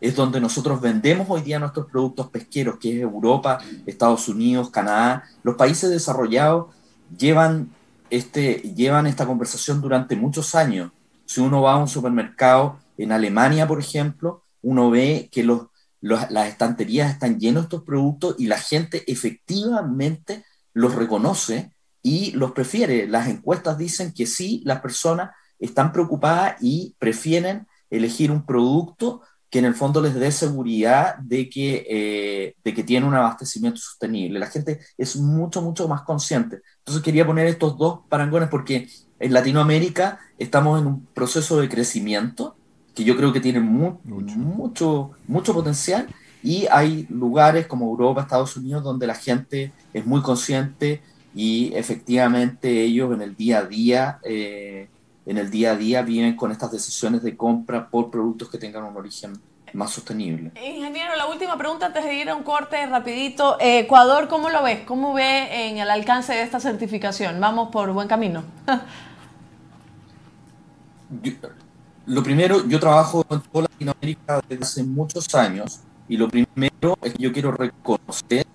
Es 0.00 0.16
donde 0.16 0.40
nosotros 0.40 0.80
vendemos 0.80 1.28
hoy 1.30 1.42
día 1.42 1.58
nuestros 1.58 1.86
productos 1.86 2.28
pesqueros, 2.28 2.78
que 2.78 2.96
es 2.96 3.02
Europa, 3.02 3.58
Estados 3.86 4.28
Unidos, 4.28 4.70
Canadá. 4.70 5.24
Los 5.42 5.56
países 5.56 5.90
desarrollados 5.90 6.74
llevan 7.16 7.70
este, 8.12 8.56
llevan 8.76 9.06
esta 9.06 9.26
conversación 9.26 9.80
durante 9.80 10.16
muchos 10.16 10.54
años. 10.54 10.92
Si 11.24 11.40
uno 11.40 11.62
va 11.62 11.72
a 11.72 11.78
un 11.78 11.88
supermercado 11.88 12.78
en 12.98 13.10
Alemania, 13.10 13.66
por 13.66 13.80
ejemplo, 13.80 14.42
uno 14.60 14.90
ve 14.90 15.30
que 15.32 15.42
los, 15.42 15.68
las 16.02 16.48
estanterías 16.48 17.12
están 17.12 17.38
llenas 17.38 17.62
de 17.62 17.66
estos 17.66 17.84
productos 17.84 18.34
y 18.38 18.46
la 18.46 18.58
gente 18.58 19.04
efectivamente 19.10 20.44
los 20.74 20.94
reconoce 20.94 21.72
y 22.02 22.32
los 22.32 22.52
prefiere. 22.52 23.06
Las 23.06 23.28
encuestas 23.28 23.78
dicen 23.78 24.12
que 24.12 24.26
sí, 24.26 24.62
las 24.64 24.80
personas 24.80 25.30
están 25.58 25.92
preocupadas 25.92 26.56
y 26.60 26.96
prefieren 26.98 27.66
elegir 27.88 28.30
un 28.30 28.44
producto 28.44 29.22
que 29.48 29.58
en 29.58 29.66
el 29.66 29.74
fondo 29.74 30.00
les 30.00 30.14
dé 30.14 30.32
seguridad 30.32 31.16
de 31.18 31.48
que, 31.48 31.86
eh, 31.88 32.56
de 32.64 32.74
que 32.74 32.82
tiene 32.82 33.06
un 33.06 33.14
abastecimiento 33.14 33.78
sostenible. 33.78 34.38
La 34.38 34.46
gente 34.46 34.80
es 34.96 35.16
mucho, 35.16 35.60
mucho 35.60 35.86
más 35.86 36.02
consciente. 36.02 36.62
Entonces 36.78 37.02
quería 37.02 37.26
poner 37.26 37.46
estos 37.46 37.76
dos 37.76 38.00
parangones 38.08 38.48
porque 38.48 38.88
en 39.20 39.32
Latinoamérica 39.32 40.18
estamos 40.38 40.80
en 40.80 40.86
un 40.86 41.06
proceso 41.06 41.60
de 41.60 41.68
crecimiento 41.68 42.56
que 42.94 43.04
yo 43.04 43.16
creo 43.16 43.32
que 43.32 43.40
tiene 43.40 43.60
mucho. 43.60 45.14
mucho, 45.26 45.54
potencial 45.54 46.08
y 46.42 46.66
hay 46.70 47.06
lugares 47.08 47.66
como 47.66 47.86
Europa, 47.86 48.22
Estados 48.22 48.56
Unidos, 48.56 48.82
donde 48.82 49.06
la 49.06 49.14
gente 49.14 49.72
es 49.92 50.04
muy 50.04 50.22
consciente 50.22 51.00
y 51.34 51.72
efectivamente 51.74 52.82
ellos 52.82 53.14
en 53.14 53.22
el 53.22 53.36
día 53.36 53.58
a 53.58 53.64
día 53.64 54.18
eh, 54.24 54.88
en 55.24 55.38
el 55.38 55.50
día 55.50 55.72
a 55.72 55.76
día 55.76 56.02
viven 56.02 56.36
con 56.36 56.50
estas 56.50 56.72
decisiones 56.72 57.22
de 57.22 57.36
compra 57.36 57.88
por 57.88 58.10
productos 58.10 58.50
que 58.50 58.58
tengan 58.58 58.84
un 58.84 58.96
origen 58.96 59.40
más 59.72 59.90
sostenible. 59.90 60.52
Ingeniero, 60.62 61.16
la 61.16 61.26
última 61.26 61.56
pregunta 61.56 61.86
antes 61.86 62.04
de 62.04 62.14
ir 62.14 62.28
a 62.28 62.34
un 62.34 62.42
corte 62.42 62.84
rapidito. 62.86 63.56
Ecuador, 63.60 64.28
¿cómo 64.28 64.50
lo 64.50 64.62
ves? 64.62 64.80
¿Cómo 64.84 65.14
ve 65.14 65.68
en 65.68 65.78
el 65.78 65.90
alcance 65.90 66.32
de 66.32 66.42
esta 66.42 66.60
certificación? 66.60 67.40
¿Vamos 67.40 67.70
por 67.70 67.90
buen 67.92 68.08
camino? 68.08 68.44
lo 72.06 72.22
primero, 72.22 72.66
yo 72.66 72.80
trabajo 72.80 73.24
en 73.30 73.40
toda 73.40 73.68
Latinoamérica 73.70 74.42
desde 74.48 74.64
hace 74.64 74.82
muchos 74.82 75.34
años 75.34 75.80
y 76.08 76.16
lo 76.16 76.28
primero 76.28 76.98
es 77.02 77.14
que 77.14 77.22
yo 77.22 77.32
quiero 77.32 77.52
reconocer 77.52 78.46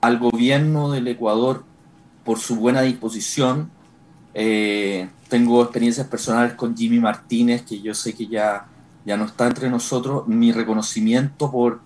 al 0.00 0.18
gobierno 0.18 0.90
del 0.90 1.08
Ecuador 1.08 1.64
por 2.24 2.38
su 2.38 2.56
buena 2.56 2.82
disposición 2.82 3.70
eh, 4.34 5.08
tengo 5.28 5.62
experiencias 5.62 6.06
personales 6.06 6.54
con 6.54 6.76
Jimmy 6.76 7.00
Martínez, 7.00 7.62
que 7.62 7.80
yo 7.80 7.94
sé 7.94 8.14
que 8.14 8.26
ya, 8.26 8.66
ya 9.04 9.16
no 9.16 9.24
está 9.24 9.46
entre 9.46 9.70
nosotros. 9.70 10.26
Mi 10.28 10.52
reconocimiento 10.52 11.50
por 11.50 11.80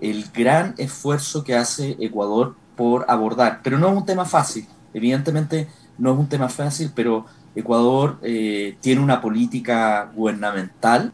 el 0.00 0.24
gran 0.32 0.74
esfuerzo 0.78 1.44
que 1.44 1.54
hace 1.54 1.96
Ecuador 2.00 2.56
por 2.76 3.04
abordar. 3.08 3.60
Pero 3.62 3.78
no 3.78 3.88
es 3.88 3.96
un 3.96 4.06
tema 4.06 4.24
fácil, 4.24 4.66
evidentemente 4.94 5.68
no 5.98 6.12
es 6.12 6.18
un 6.18 6.28
tema 6.28 6.48
fácil, 6.48 6.90
pero 6.94 7.26
Ecuador 7.54 8.18
eh, 8.22 8.76
tiene 8.80 9.00
una 9.00 9.20
política 9.20 10.10
gubernamental 10.14 11.12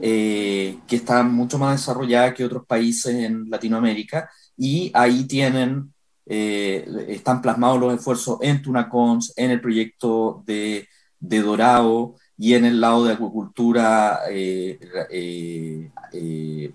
eh, 0.00 0.78
que 0.86 0.96
está 0.96 1.22
mucho 1.22 1.58
más 1.58 1.80
desarrollada 1.80 2.34
que 2.34 2.44
otros 2.44 2.66
países 2.66 3.14
en 3.14 3.48
Latinoamérica 3.50 4.30
y 4.56 4.90
ahí 4.94 5.24
tienen 5.24 5.92
eh, 6.26 6.86
están 7.08 7.40
plasmados 7.40 7.80
los 7.80 7.94
esfuerzos 7.94 8.38
en 8.42 8.60
Tunacons, 8.60 9.32
en 9.36 9.50
el 9.50 9.60
proyecto 9.60 10.42
de, 10.46 10.86
de 11.18 11.40
Dorado 11.40 12.16
y 12.36 12.54
en 12.54 12.66
el 12.66 12.80
lado 12.80 13.04
de 13.04 13.14
acuicultura, 13.14 14.20
eh, 14.30 14.78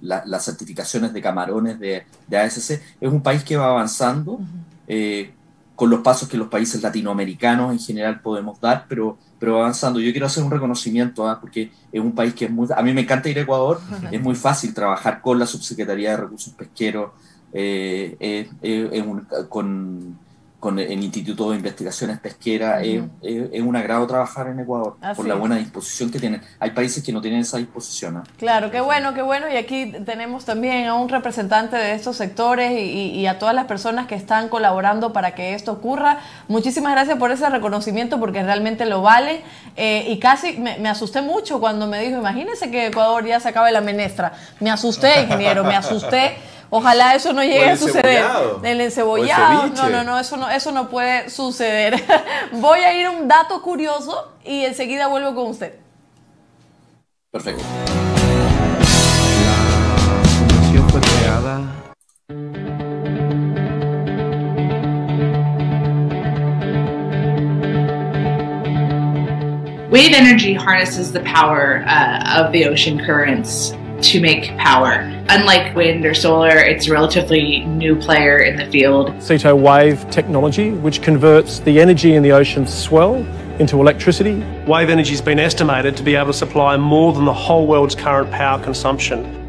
las 0.01 0.43
certificaciones 0.43 1.13
de 1.13 1.21
camarones 1.21 1.79
de, 1.79 2.03
de, 2.27 2.37
ASC. 2.37 2.81
Es 2.99 3.11
un 3.11 3.21
país 3.21 3.43
que 3.43 3.55
va 3.55 3.67
avanzando 3.67 4.39
con 5.83 5.89
los 5.89 5.99
pasos 5.99 6.29
que 6.29 6.37
los 6.37 6.47
países 6.47 6.81
latinoamericanos 6.81 7.73
en 7.73 7.77
general 7.77 8.21
podemos 8.21 8.57
dar, 8.61 8.85
pero, 8.87 9.17
pero 9.37 9.57
avanzando. 9.59 9.99
Yo 9.99 10.13
quiero 10.13 10.27
hacer 10.27 10.41
un 10.41 10.49
reconocimiento, 10.49 11.27
¿ah? 11.27 11.41
porque 11.41 11.73
es 11.91 11.99
un 11.99 12.15
país 12.15 12.33
que 12.33 12.45
es 12.45 12.51
muy... 12.51 12.69
A 12.73 12.81
mí 12.81 12.93
me 12.93 13.01
encanta 13.01 13.27
ir 13.27 13.37
a 13.37 13.41
Ecuador, 13.41 13.81
es 14.09 14.21
muy 14.21 14.33
fácil 14.33 14.73
trabajar 14.73 15.19
con 15.19 15.37
la 15.37 15.45
Subsecretaría 15.45 16.11
de 16.11 16.17
Recursos 16.23 16.53
Pesqueros, 16.53 17.11
eh, 17.51 18.47
con, 19.49 20.17
con, 20.63 20.79
el 20.79 21.03
Instituto 21.03 21.51
de 21.51 21.57
Investigaciones 21.57 22.19
Pesqueras. 22.19 22.81
es, 22.83 23.61
un 23.61 23.75
agrado 23.75 24.07
trabajar 24.07 24.47
en 24.47 24.61
Ecuador 24.61 24.95
por 25.15 25.27
la 25.27 25.35
buena 25.35 25.57
disposición 25.57 26.09
que 26.09 26.19
tienen. 26.19 26.41
Hay 26.57 26.71
países 26.71 27.03
que 27.03 27.11
no 27.11 27.21
tienen 27.21 27.41
esa 27.41 27.57
disposición. 27.57 28.17
¿ah? 28.17 28.23
Claro, 28.37 28.71
qué 28.71 28.79
bueno, 28.79 29.13
qué 29.13 29.21
bueno. 29.21 29.47
Y 29.51 29.57
aquí 29.57 29.93
tenemos 30.05 30.45
también 30.45 30.87
a 30.87 30.95
un 30.95 31.09
representante 31.09 31.75
de 31.75 31.93
estos 31.93 32.15
sectores 32.15 32.71
y, 32.71 33.27
a 33.27 33.39
todas 33.39 33.53
las 33.53 33.65
personas 33.65 34.07
que 34.07 34.15
están 34.15 34.47
colaborando 34.47 35.11
para 35.11 35.35
que 35.35 35.53
esto 35.53 35.73
ocurra. 35.73 36.19
Muchísimas 36.47 36.93
gracias 36.93 37.17
por 37.17 37.31
ese 37.31 37.49
reconocimiento 37.49 38.19
porque 38.19 38.41
realmente 38.41 38.85
lo 38.85 39.01
vale. 39.01 39.41
Eh, 39.75 40.05
y 40.07 40.19
casi 40.19 40.57
me, 40.57 40.77
me, 40.77 40.87
asusté 40.87 41.21
mucho 41.21 41.59
cuando 41.59 41.87
me 41.87 42.01
dijo, 42.01 42.17
imagínense 42.17 42.71
que 42.71 42.87
Ecuador 42.87 43.25
ya 43.25 43.41
se 43.41 43.49
acabe 43.49 43.71
la 43.71 43.81
menestra. 43.81 44.31
Me 44.61 44.71
asusté, 44.71 45.21
ingeniero, 45.23 45.65
me 45.65 45.75
asusté. 45.75 46.37
Ojalá 46.69 47.15
eso 47.15 47.33
no 47.33 47.43
llegue 47.43 47.69
a 47.69 47.77
suceder. 47.77 48.23
El 48.63 48.81
encebollado. 48.81 49.67
No, 49.67 49.89
no, 49.89 50.03
no, 50.03 50.19
eso 50.19 50.37
no, 50.37 50.49
eso 50.49 50.71
no 50.71 50.89
puede 50.89 51.29
suceder. 51.29 52.03
Voy 52.51 52.79
a 52.79 52.97
ir 52.97 53.05
a 53.05 53.11
un 53.11 53.27
dato 53.27 53.61
curioso 53.61 54.31
y 54.43 54.65
enseguida 54.65 55.07
vuelvo 55.07 55.35
con 55.35 55.47
usted. 55.51 55.75
Perfecto. 57.31 57.63
La 60.09 60.23
fundación 60.23 60.89
fue 60.89 61.01
creada 61.01 61.83
Wave 69.93 70.15
energy 70.15 70.55
harnesses 70.55 71.11
the 71.11 71.19
power 71.19 71.83
uh, 71.85 72.43
of 72.43 72.51
the 72.51 72.65
ocean 72.65 72.97
currents 72.97 73.73
to 74.03 74.19
make 74.19 74.55
power. 74.57 75.09
Unlike 75.29 75.75
wind 75.75 76.05
or 76.05 76.13
solar, 76.13 76.57
it's 76.57 76.87
a 76.87 76.91
relatively 76.91 77.61
new 77.61 77.95
player 77.95 78.39
in 78.39 78.57
the 78.57 78.65
field. 78.65 79.11
Ceto 79.13 79.57
wave 79.57 80.09
technology, 80.09 80.71
which 80.71 81.01
converts 81.01 81.59
the 81.59 81.79
energy 81.79 82.15
in 82.15 82.21
the 82.21 82.31
ocean's 82.31 82.73
swell 82.73 83.15
into 83.59 83.79
electricity. 83.79 84.43
Wave 84.67 84.89
energy 84.89 85.11
has 85.11 85.21
been 85.21 85.39
estimated 85.39 85.95
to 85.95 86.03
be 86.03 86.15
able 86.15 86.27
to 86.27 86.37
supply 86.37 86.75
more 86.75 87.13
than 87.13 87.23
the 87.23 87.33
whole 87.33 87.65
world's 87.65 87.95
current 87.95 88.29
power 88.29 88.61
consumption. 88.61 89.42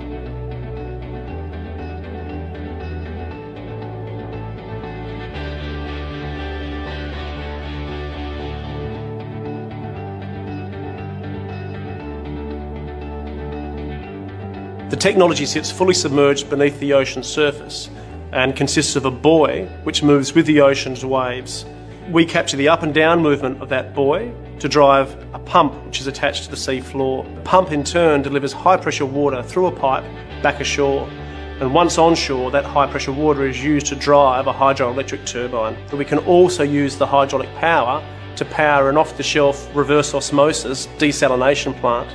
Technology 15.05 15.45
sits 15.45 15.71
fully 15.71 15.93
submerged 15.93 16.49
beneath 16.49 16.81
the 16.81 16.95
ocean's 16.95 17.27
surface 17.27 17.91
and 18.33 18.57
consists 18.57 18.97
of 18.97 19.05
a 19.05 19.11
buoy 19.11 19.67
which 19.83 20.03
moves 20.03 20.35
with 20.35 20.47
the 20.47 20.63
ocean's 20.63 21.05
waves. 21.05 21.67
We 22.11 22.25
capture 22.25 22.57
the 22.57 22.69
up 22.71 22.83
and 22.83 22.95
down 22.95 23.21
movement 23.21 23.61
of 23.61 23.69
that 23.69 23.95
buoy 23.95 24.33
to 24.61 24.67
drive 24.67 25.15
a 25.35 25.39
pump 25.39 25.75
which 25.85 26.01
is 26.01 26.07
attached 26.07 26.45
to 26.45 26.51
the 26.51 26.57
sea 26.57 26.81
floor. 26.81 27.23
The 27.23 27.43
pump 27.43 27.71
in 27.71 27.85
turn 27.85 28.23
delivers 28.23 28.55
high 28.55 28.79
pressure 28.79 29.05
water 29.05 29.43
through 29.43 29.67
a 29.67 29.73
pipe 29.79 30.05
back 30.43 30.61
ashore. 30.61 31.07
And 31.61 31.75
once 31.75 31.99
onshore, 31.99 32.51
that 32.53 32.65
high 32.65 32.91
pressure 32.91 33.13
water 33.13 33.47
is 33.47 33.63
used 33.63 33.85
to 33.89 33.97
drive 33.97 34.47
a 34.47 34.55
hydroelectric 34.55 35.27
turbine. 35.27 35.77
But 35.91 35.99
we 35.99 36.07
can 36.07 36.21
also 36.21 36.63
use 36.63 36.97
the 36.97 37.07
hydraulic 37.07 37.55
power 37.57 38.03
to 38.37 38.45
power 38.47 38.89
an 38.89 38.97
off 38.97 39.19
the 39.19 39.23
shelf 39.23 39.69
reverse 39.77 40.15
osmosis 40.15 40.87
desalination 40.97 41.79
plant. 41.79 42.09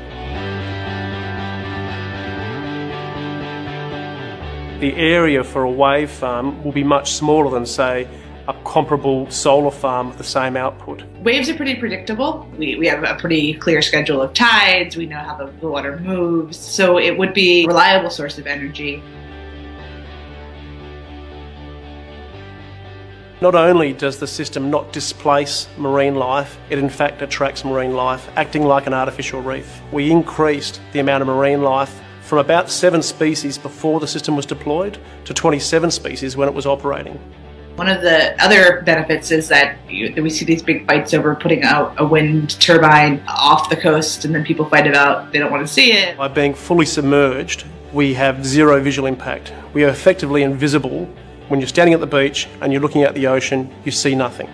The 4.79 4.95
area 4.95 5.43
for 5.43 5.63
a 5.63 5.71
wave 5.71 6.09
farm 6.09 6.63
will 6.63 6.71
be 6.71 6.83
much 6.83 7.11
smaller 7.11 7.51
than, 7.51 7.65
say, 7.65 8.07
a 8.47 8.53
comparable 8.63 9.29
solar 9.29 9.71
farm 9.71 10.07
with 10.07 10.17
the 10.17 10.23
same 10.23 10.55
output. 10.55 11.03
Waves 11.21 11.49
are 11.49 11.55
pretty 11.55 11.75
predictable. 11.75 12.49
We, 12.57 12.77
we 12.77 12.87
have 12.87 13.03
a 13.03 13.15
pretty 13.15 13.53
clear 13.53 13.81
schedule 13.81 14.21
of 14.21 14.33
tides. 14.33 14.95
We 14.95 15.05
know 15.05 15.19
how 15.19 15.35
the, 15.35 15.51
the 15.59 15.67
water 15.67 15.99
moves. 15.99 16.57
So 16.57 16.97
it 16.97 17.17
would 17.17 17.33
be 17.33 17.65
a 17.65 17.67
reliable 17.67 18.09
source 18.09 18.37
of 18.37 18.47
energy. 18.47 19.03
Not 23.41 23.55
only 23.55 23.93
does 23.93 24.17
the 24.17 24.27
system 24.27 24.69
not 24.69 24.91
displace 24.91 25.67
marine 25.77 26.15
life, 26.15 26.57
it 26.69 26.79
in 26.79 26.89
fact 26.89 27.21
attracts 27.21 27.63
marine 27.63 27.93
life, 27.93 28.27
acting 28.35 28.63
like 28.63 28.87
an 28.87 28.93
artificial 28.93 29.41
reef. 29.41 29.81
We 29.91 30.09
increased 30.09 30.81
the 30.93 30.99
amount 30.99 31.21
of 31.21 31.27
marine 31.27 31.61
life 31.61 32.01
from 32.29 32.37
about 32.37 32.69
seven 32.69 33.01
species 33.01 33.57
before 33.57 33.99
the 33.99 34.05
system 34.05 34.35
was 34.35 34.45
deployed 34.45 34.99
to 35.25 35.33
27 35.33 35.89
species 35.89 36.37
when 36.37 36.47
it 36.47 36.53
was 36.53 36.67
operating. 36.67 37.19
One 37.75 37.89
of 37.89 38.03
the 38.03 38.39
other 38.43 38.83
benefits 38.83 39.31
is 39.31 39.47
that 39.47 39.79
you, 39.89 40.13
we 40.21 40.29
see 40.29 40.45
these 40.45 40.61
big 40.61 40.85
fights 40.85 41.15
over 41.15 41.33
putting 41.33 41.63
out 41.63 41.99
a 41.99 42.05
wind 42.05 42.51
turbine 42.61 43.23
off 43.27 43.71
the 43.71 43.75
coast, 43.75 44.25
and 44.25 44.35
then 44.35 44.45
people 44.45 44.65
fight 44.65 44.85
about 44.85 45.31
they 45.31 45.39
don't 45.39 45.49
want 45.49 45.65
to 45.65 45.73
see 45.73 45.93
it. 45.93 46.17
By 46.17 46.27
being 46.27 46.53
fully 46.53 46.85
submerged, 46.85 47.65
we 47.93 48.13
have 48.13 48.45
zero 48.45 48.79
visual 48.79 49.07
impact. 49.07 49.51
We 49.73 49.83
are 49.83 49.89
effectively 49.89 50.43
invisible. 50.43 51.05
When 51.47 51.59
you're 51.59 51.67
standing 51.67 51.95
at 51.95 51.99
the 51.99 52.05
beach 52.05 52.47
and 52.61 52.71
you're 52.71 52.81
looking 52.81 53.01
at 53.01 53.15
the 53.15 53.25
ocean, 53.25 53.73
you 53.85 53.91
see 53.91 54.13
nothing. 54.13 54.49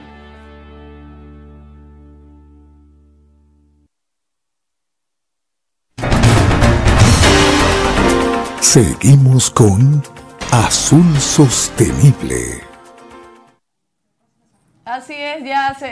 Seguimos 8.76 9.50
con 9.52 10.04
Azul 10.52 11.18
Sostenible. 11.18 12.62
Así 14.84 15.14
es, 15.14 15.46
ya 15.46 15.74
se, 15.80 15.86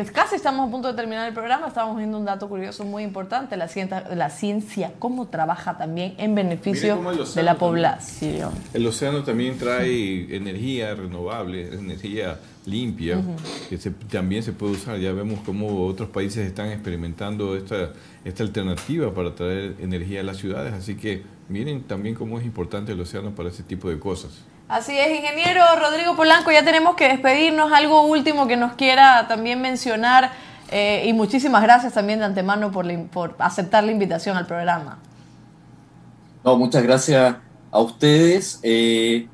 eh, 0.00 0.06
casi 0.06 0.36
estamos 0.36 0.66
a 0.66 0.70
punto 0.70 0.88
de 0.88 0.94
terminar 0.94 1.28
el 1.28 1.34
programa. 1.34 1.68
Estamos 1.68 1.98
viendo 1.98 2.16
un 2.16 2.24
dato 2.24 2.48
curioso 2.48 2.86
muy 2.86 3.02
importante, 3.02 3.58
la 3.58 3.68
ciencia, 3.68 4.08
la 4.16 4.30
ciencia 4.30 4.94
cómo 4.98 5.28
trabaja 5.28 5.76
también 5.76 6.14
en 6.16 6.34
beneficio 6.34 6.98
de 7.34 7.42
la 7.42 7.58
población. 7.58 8.52
El 8.72 8.86
océano 8.86 9.22
también 9.22 9.58
trae 9.58 10.34
energía 10.34 10.94
renovable, 10.94 11.74
energía 11.74 12.38
limpia, 12.64 13.18
uh 13.18 13.20
-huh. 13.20 13.68
que 13.68 13.76
se, 13.76 13.90
también 13.90 14.42
se 14.42 14.52
puede 14.52 14.72
usar. 14.72 14.98
Ya 14.98 15.12
vemos 15.12 15.40
cómo 15.44 15.84
otros 15.84 16.08
países 16.08 16.46
están 16.46 16.70
experimentando 16.70 17.54
esta, 17.54 17.90
esta 18.24 18.42
alternativa 18.42 19.12
para 19.12 19.34
traer 19.34 19.74
energía 19.78 20.20
a 20.20 20.22
las 20.22 20.38
ciudades. 20.38 20.72
Así 20.72 20.94
que 20.94 21.38
miren 21.50 21.82
también 21.82 22.14
cómo 22.14 22.38
es 22.38 22.46
importante 22.46 22.92
el 22.92 23.00
océano 23.00 23.34
para 23.34 23.48
ese 23.48 23.62
tipo 23.62 23.90
de 23.90 23.98
cosas. 23.98 24.30
Así 24.68 24.96
es, 24.96 25.08
ingeniero 25.08 25.62
Rodrigo 25.80 26.14
Polanco, 26.16 26.52
ya 26.52 26.64
tenemos 26.64 26.94
que 26.94 27.08
despedirnos. 27.08 27.72
Algo 27.72 28.06
último 28.06 28.46
que 28.46 28.56
nos 28.56 28.74
quiera 28.74 29.26
también 29.26 29.60
mencionar 29.60 30.30
eh, 30.70 31.04
y 31.06 31.12
muchísimas 31.12 31.62
gracias 31.62 31.92
también 31.92 32.20
de 32.20 32.26
antemano 32.26 32.70
por, 32.70 32.86
la, 32.86 32.96
por 33.06 33.34
aceptar 33.40 33.82
la 33.82 33.90
invitación 33.90 34.36
al 34.36 34.46
programa. 34.46 34.98
No, 36.44 36.56
muchas 36.56 36.84
gracias 36.84 37.36
a 37.72 37.80
ustedes. 37.80 38.60
Eh, 38.62 39.26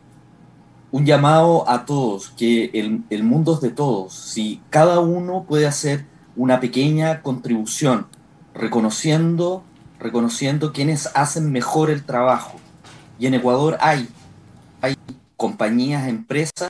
un 0.91 1.05
llamado 1.05 1.69
a 1.69 1.85
todos, 1.85 2.31
que 2.31 2.71
el, 2.73 3.03
el 3.11 3.23
mundo 3.23 3.55
es 3.55 3.61
de 3.61 3.71
todos. 3.71 4.15
Si 4.15 4.63
cada 4.71 5.01
uno 5.01 5.45
puede 5.47 5.67
hacer 5.67 6.07
una 6.35 6.61
pequeña 6.61 7.21
contribución, 7.21 8.07
reconociendo, 8.55 9.63
reconociendo 9.99 10.73
quienes 10.73 11.11
hacen 11.15 11.51
mejor 11.53 11.91
el 11.91 12.05
trabajo. 12.05 12.59
Y 13.19 13.27
en 13.27 13.35
Ecuador 13.35 13.77
hay, 13.81 14.09
hay 14.81 14.97
compañías, 15.37 16.09
empresas 16.09 16.69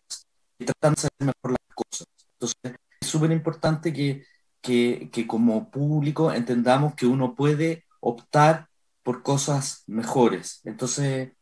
que 0.58 0.66
tratan 0.66 0.94
de 0.94 0.98
hacer 0.98 1.10
mejor 1.20 1.52
las 1.52 1.74
cosas. 1.74 2.06
Entonces, 2.34 2.80
es 3.00 3.08
súper 3.08 3.32
importante 3.32 3.92
que, 3.92 4.24
que, 4.60 5.10
que, 5.12 5.26
como 5.26 5.70
público 5.70 6.32
entendamos 6.32 6.94
que 6.94 7.06
uno 7.06 7.34
puede 7.34 7.84
optar 8.00 8.68
por 9.02 9.22
cosas 9.22 9.84
mejores. 9.86 10.60
Entonces, 10.64 11.32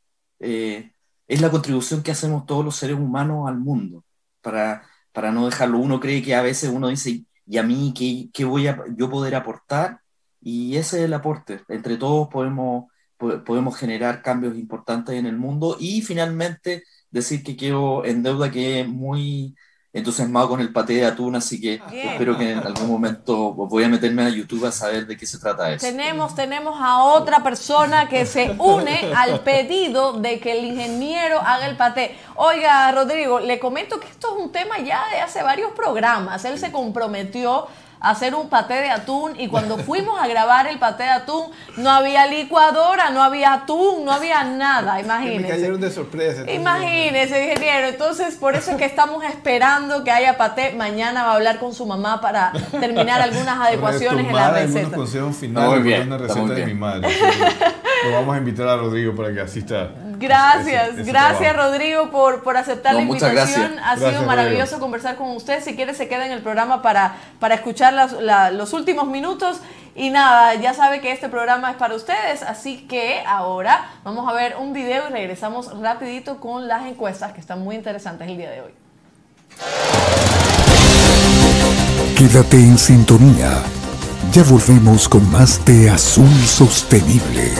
eh, 0.40 0.92
es 1.26 1.40
la 1.40 1.50
contribución 1.50 2.02
que 2.02 2.10
hacemos 2.12 2.46
todos 2.46 2.64
los 2.64 2.76
seres 2.76 2.96
humanos 2.96 3.48
al 3.48 3.58
mundo, 3.58 4.04
para, 4.42 4.86
para 5.12 5.32
no 5.32 5.46
dejarlo. 5.46 5.78
Uno 5.78 6.00
cree 6.00 6.22
que 6.22 6.34
a 6.34 6.42
veces 6.42 6.70
uno 6.70 6.88
dice, 6.88 7.24
¿y 7.46 7.58
a 7.58 7.62
mí 7.62 7.94
qué, 7.96 8.30
qué 8.32 8.44
voy 8.44 8.66
a 8.66 8.84
yo 8.96 9.08
poder 9.10 9.34
aportar? 9.34 10.00
Y 10.44 10.76
ese 10.76 10.98
es 10.98 11.04
el 11.06 11.14
aporte. 11.14 11.62
Entre 11.68 11.96
todos 11.96 12.28
podemos, 12.28 12.84
podemos 13.16 13.76
generar 13.76 14.22
cambios 14.22 14.56
importantes 14.56 15.14
en 15.16 15.26
el 15.26 15.36
mundo 15.36 15.76
y 15.80 16.02
finalmente 16.02 16.84
decir 17.10 17.42
que 17.42 17.56
quedo 17.56 18.04
en 18.04 18.22
deuda 18.22 18.50
que 18.50 18.80
es 18.82 18.88
muy 18.88 19.56
entusiasmado 19.94 20.48
con 20.48 20.60
el 20.60 20.72
paté 20.72 20.94
de 20.94 21.06
atún, 21.06 21.36
así 21.36 21.60
que 21.60 21.80
Bien. 21.88 22.08
espero 22.08 22.36
que 22.36 22.50
en 22.50 22.58
algún 22.58 22.88
momento 22.88 23.54
voy 23.54 23.84
a 23.84 23.88
meterme 23.88 24.24
a 24.24 24.28
YouTube 24.28 24.66
a 24.66 24.72
saber 24.72 25.06
de 25.06 25.16
qué 25.16 25.24
se 25.24 25.38
trata 25.38 25.72
eso. 25.72 25.86
Tenemos, 25.86 26.34
tenemos 26.34 26.76
a 26.80 27.04
otra 27.04 27.44
persona 27.44 28.08
que 28.08 28.26
se 28.26 28.56
une 28.58 29.12
al 29.14 29.40
pedido 29.40 30.14
de 30.14 30.40
que 30.40 30.58
el 30.58 30.64
ingeniero 30.64 31.38
haga 31.38 31.68
el 31.68 31.76
paté. 31.76 32.16
Oiga, 32.34 32.90
Rodrigo, 32.90 33.38
le 33.38 33.60
comento 33.60 34.00
que 34.00 34.08
esto 34.08 34.36
es 34.36 34.44
un 34.44 34.50
tema 34.50 34.80
ya 34.80 35.08
de 35.12 35.20
hace 35.20 35.44
varios 35.44 35.70
programas. 35.72 36.44
Él 36.44 36.58
se 36.58 36.72
comprometió 36.72 37.68
hacer 38.10 38.34
un 38.34 38.48
paté 38.48 38.74
de 38.74 38.90
atún 38.90 39.38
y 39.38 39.48
cuando 39.48 39.78
fuimos 39.78 40.20
a 40.20 40.26
grabar 40.26 40.66
el 40.66 40.78
paté 40.78 41.04
de 41.04 41.10
atún 41.10 41.46
no 41.76 41.90
había 41.90 42.26
licuadora, 42.26 43.10
no 43.10 43.22
había 43.22 43.52
atún, 43.54 44.04
no 44.04 44.12
había 44.12 44.44
nada, 44.44 45.00
imagínense. 45.04 45.42
Me 45.42 45.48
cayeron 45.48 45.80
de 45.80 45.90
sorpresa. 45.90 46.40
entonces- 46.40 46.54
Imagínese, 46.60 47.44
ingeniero. 47.44 47.88
Entonces, 47.88 48.36
por 48.36 48.54
eso 48.54 48.72
es 48.72 48.76
que 48.76 48.84
estamos 48.84 49.24
esperando 49.24 50.04
que 50.04 50.10
haya 50.10 50.36
paté. 50.36 50.72
Mañana 50.74 51.24
va 51.24 51.32
a 51.32 51.34
hablar 51.34 51.58
con 51.58 51.74
su 51.74 51.86
mamá 51.86 52.20
para 52.20 52.52
terminar 52.70 53.20
algunas 53.20 53.58
adecuaciones 53.58 54.26
en 54.28 54.34
la 54.34 54.50
receta. 54.50 54.96
consejos 54.96 55.36
finales 55.36 55.82
bien, 55.82 56.02
una 56.06 56.18
receta 56.18 56.40
muy 56.40 56.54
de 56.54 56.66
mi 56.66 56.74
madre. 56.74 57.08
Lo 58.04 58.12
vamos 58.12 58.34
a 58.34 58.38
invitar 58.38 58.68
a 58.68 58.76
Rodrigo 58.76 59.14
para 59.14 59.32
que 59.32 59.40
asista. 59.40 59.90
Gracias, 60.18 60.88
ese- 60.90 61.00
ese 61.02 61.10
gracias 61.10 61.52
trabajo. 61.52 61.70
Rodrigo 61.70 62.10
por, 62.10 62.42
por 62.42 62.56
aceptar 62.56 62.92
No, 62.92 62.98
la 62.98 63.04
invitación. 63.04 63.34
gracias. 63.34 63.70
Ha 63.84 63.96
sido 63.96 64.22
maravilloso 64.22 64.62
Rodrigo. 64.64 64.80
conversar 64.80 65.16
con 65.16 65.30
usted. 65.30 65.62
Si 65.62 65.74
quiere 65.76 65.94
se 65.94 66.08
queda 66.08 66.26
en 66.26 66.32
el 66.32 66.42
programa 66.42 66.82
para, 66.82 67.14
para 67.40 67.54
escuchar 67.54 67.92
las- 67.92 68.12
la- 68.12 68.50
los 68.50 68.72
últimos 68.72 69.06
minutos. 69.06 69.60
Y 69.96 70.10
nada, 70.10 70.54
ya 70.54 70.74
sabe 70.74 71.00
que 71.00 71.12
este 71.12 71.28
programa 71.28 71.70
es 71.70 71.76
para 71.76 71.94
ustedes, 71.94 72.42
así 72.42 72.78
que 72.88 73.22
ahora 73.26 73.92
vamos 74.02 74.28
a 74.28 74.32
ver 74.32 74.56
un 74.58 74.72
video 74.72 75.08
y 75.08 75.12
regresamos 75.12 75.70
rapidito 75.80 76.40
con 76.40 76.66
las 76.66 76.84
encuestas 76.86 77.32
que 77.32 77.38
están 77.40 77.60
muy 77.60 77.76
interesantes 77.76 78.26
el 78.26 78.36
día 78.36 78.50
de 78.50 78.60
hoy. 78.62 78.72
Quédate 82.16 82.56
en 82.56 82.76
sintonía. 82.76 83.62
Ya 84.32 84.42
volvemos 84.42 85.08
con 85.08 85.30
más 85.30 85.64
de 85.64 85.90
Azul 85.90 86.28
Sostenible. 86.44 87.52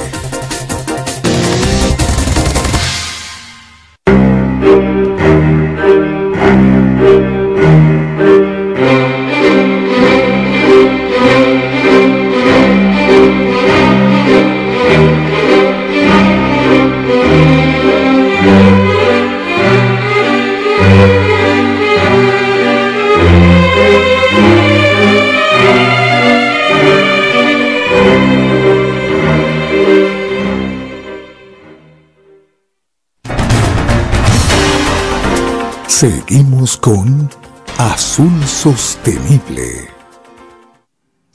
Seguimos 36.35 36.77
con 36.77 37.31
Azul 37.79 38.45
Sostenible. 38.45 39.89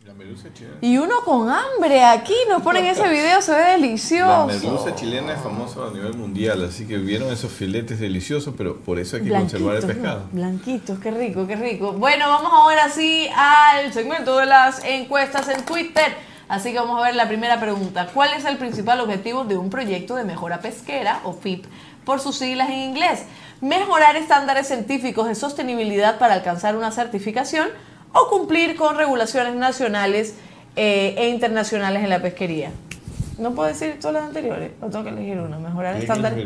La. 0.03 0.13
Y 0.81 0.97
uno 0.97 1.21
con 1.23 1.49
hambre 1.49 2.03
aquí, 2.03 2.33
nos 2.49 2.61
ponen 2.61 2.85
ese 2.85 3.07
video, 3.07 3.41
se 3.41 3.53
ve 3.53 3.61
La 3.61 3.67
delicioso. 3.77 4.47
merluza 4.47 4.95
chilena 4.95 5.35
es 5.35 5.39
famosa 5.39 5.87
a 5.87 5.91
nivel 5.91 6.17
mundial, 6.17 6.65
así 6.65 6.85
que 6.85 6.97
vieron 6.97 7.31
esos 7.31 7.49
filetes 7.49 8.01
deliciosos, 8.01 8.53
pero 8.57 8.81
por 8.81 8.99
eso 8.99 9.15
hay 9.15 9.23
que 9.23 9.29
conservar 9.29 9.77
el 9.77 9.85
pescado. 9.85 10.19
¿no? 10.19 10.27
Blanquitos, 10.33 10.99
qué 10.99 11.11
rico, 11.11 11.47
qué 11.47 11.55
rico. 11.55 11.93
Bueno, 11.93 12.27
vamos 12.27 12.51
ahora 12.51 12.89
sí 12.89 13.29
al 13.33 13.93
segmento 13.93 14.35
de 14.35 14.47
las 14.47 14.83
encuestas 14.83 15.47
en 15.47 15.63
Twitter. 15.63 16.13
Así 16.49 16.73
que 16.73 16.79
vamos 16.79 16.99
a 16.99 17.05
ver 17.05 17.15
la 17.15 17.27
primera 17.27 17.57
pregunta. 17.59 18.07
¿Cuál 18.13 18.33
es 18.33 18.43
el 18.43 18.57
principal 18.57 18.99
objetivo 18.99 19.45
de 19.45 19.55
un 19.55 19.69
proyecto 19.69 20.15
de 20.15 20.25
mejora 20.25 20.59
pesquera 20.59 21.21
o 21.23 21.31
FIP 21.31 21.63
por 22.03 22.19
sus 22.19 22.37
siglas 22.37 22.69
en 22.69 22.79
inglés? 22.79 23.23
Mejorar 23.61 24.15
estándares 24.15 24.67
científicos 24.67 25.27
de 25.27 25.35
sostenibilidad 25.35 26.17
para 26.17 26.33
alcanzar 26.33 26.77
una 26.77 26.91
certificación 26.91 27.67
o 28.13 28.29
cumplir 28.29 28.75
con 28.75 28.97
regulaciones 28.97 29.55
nacionales 29.55 30.35
eh, 30.75 31.15
e 31.17 31.29
internacionales 31.29 32.03
en 32.03 32.09
la 32.09 32.21
pesquería. 32.21 32.71
No 33.37 33.51
puedo 33.51 33.67
decir 33.67 33.97
todas 33.99 34.15
las 34.15 34.23
anteriores, 34.23 34.71
o 34.81 34.87
tengo 34.87 35.03
que 35.03 35.09
elegir 35.11 35.39
una. 35.39 35.59
Mejorar 35.59 35.95
estándares. 35.97 36.45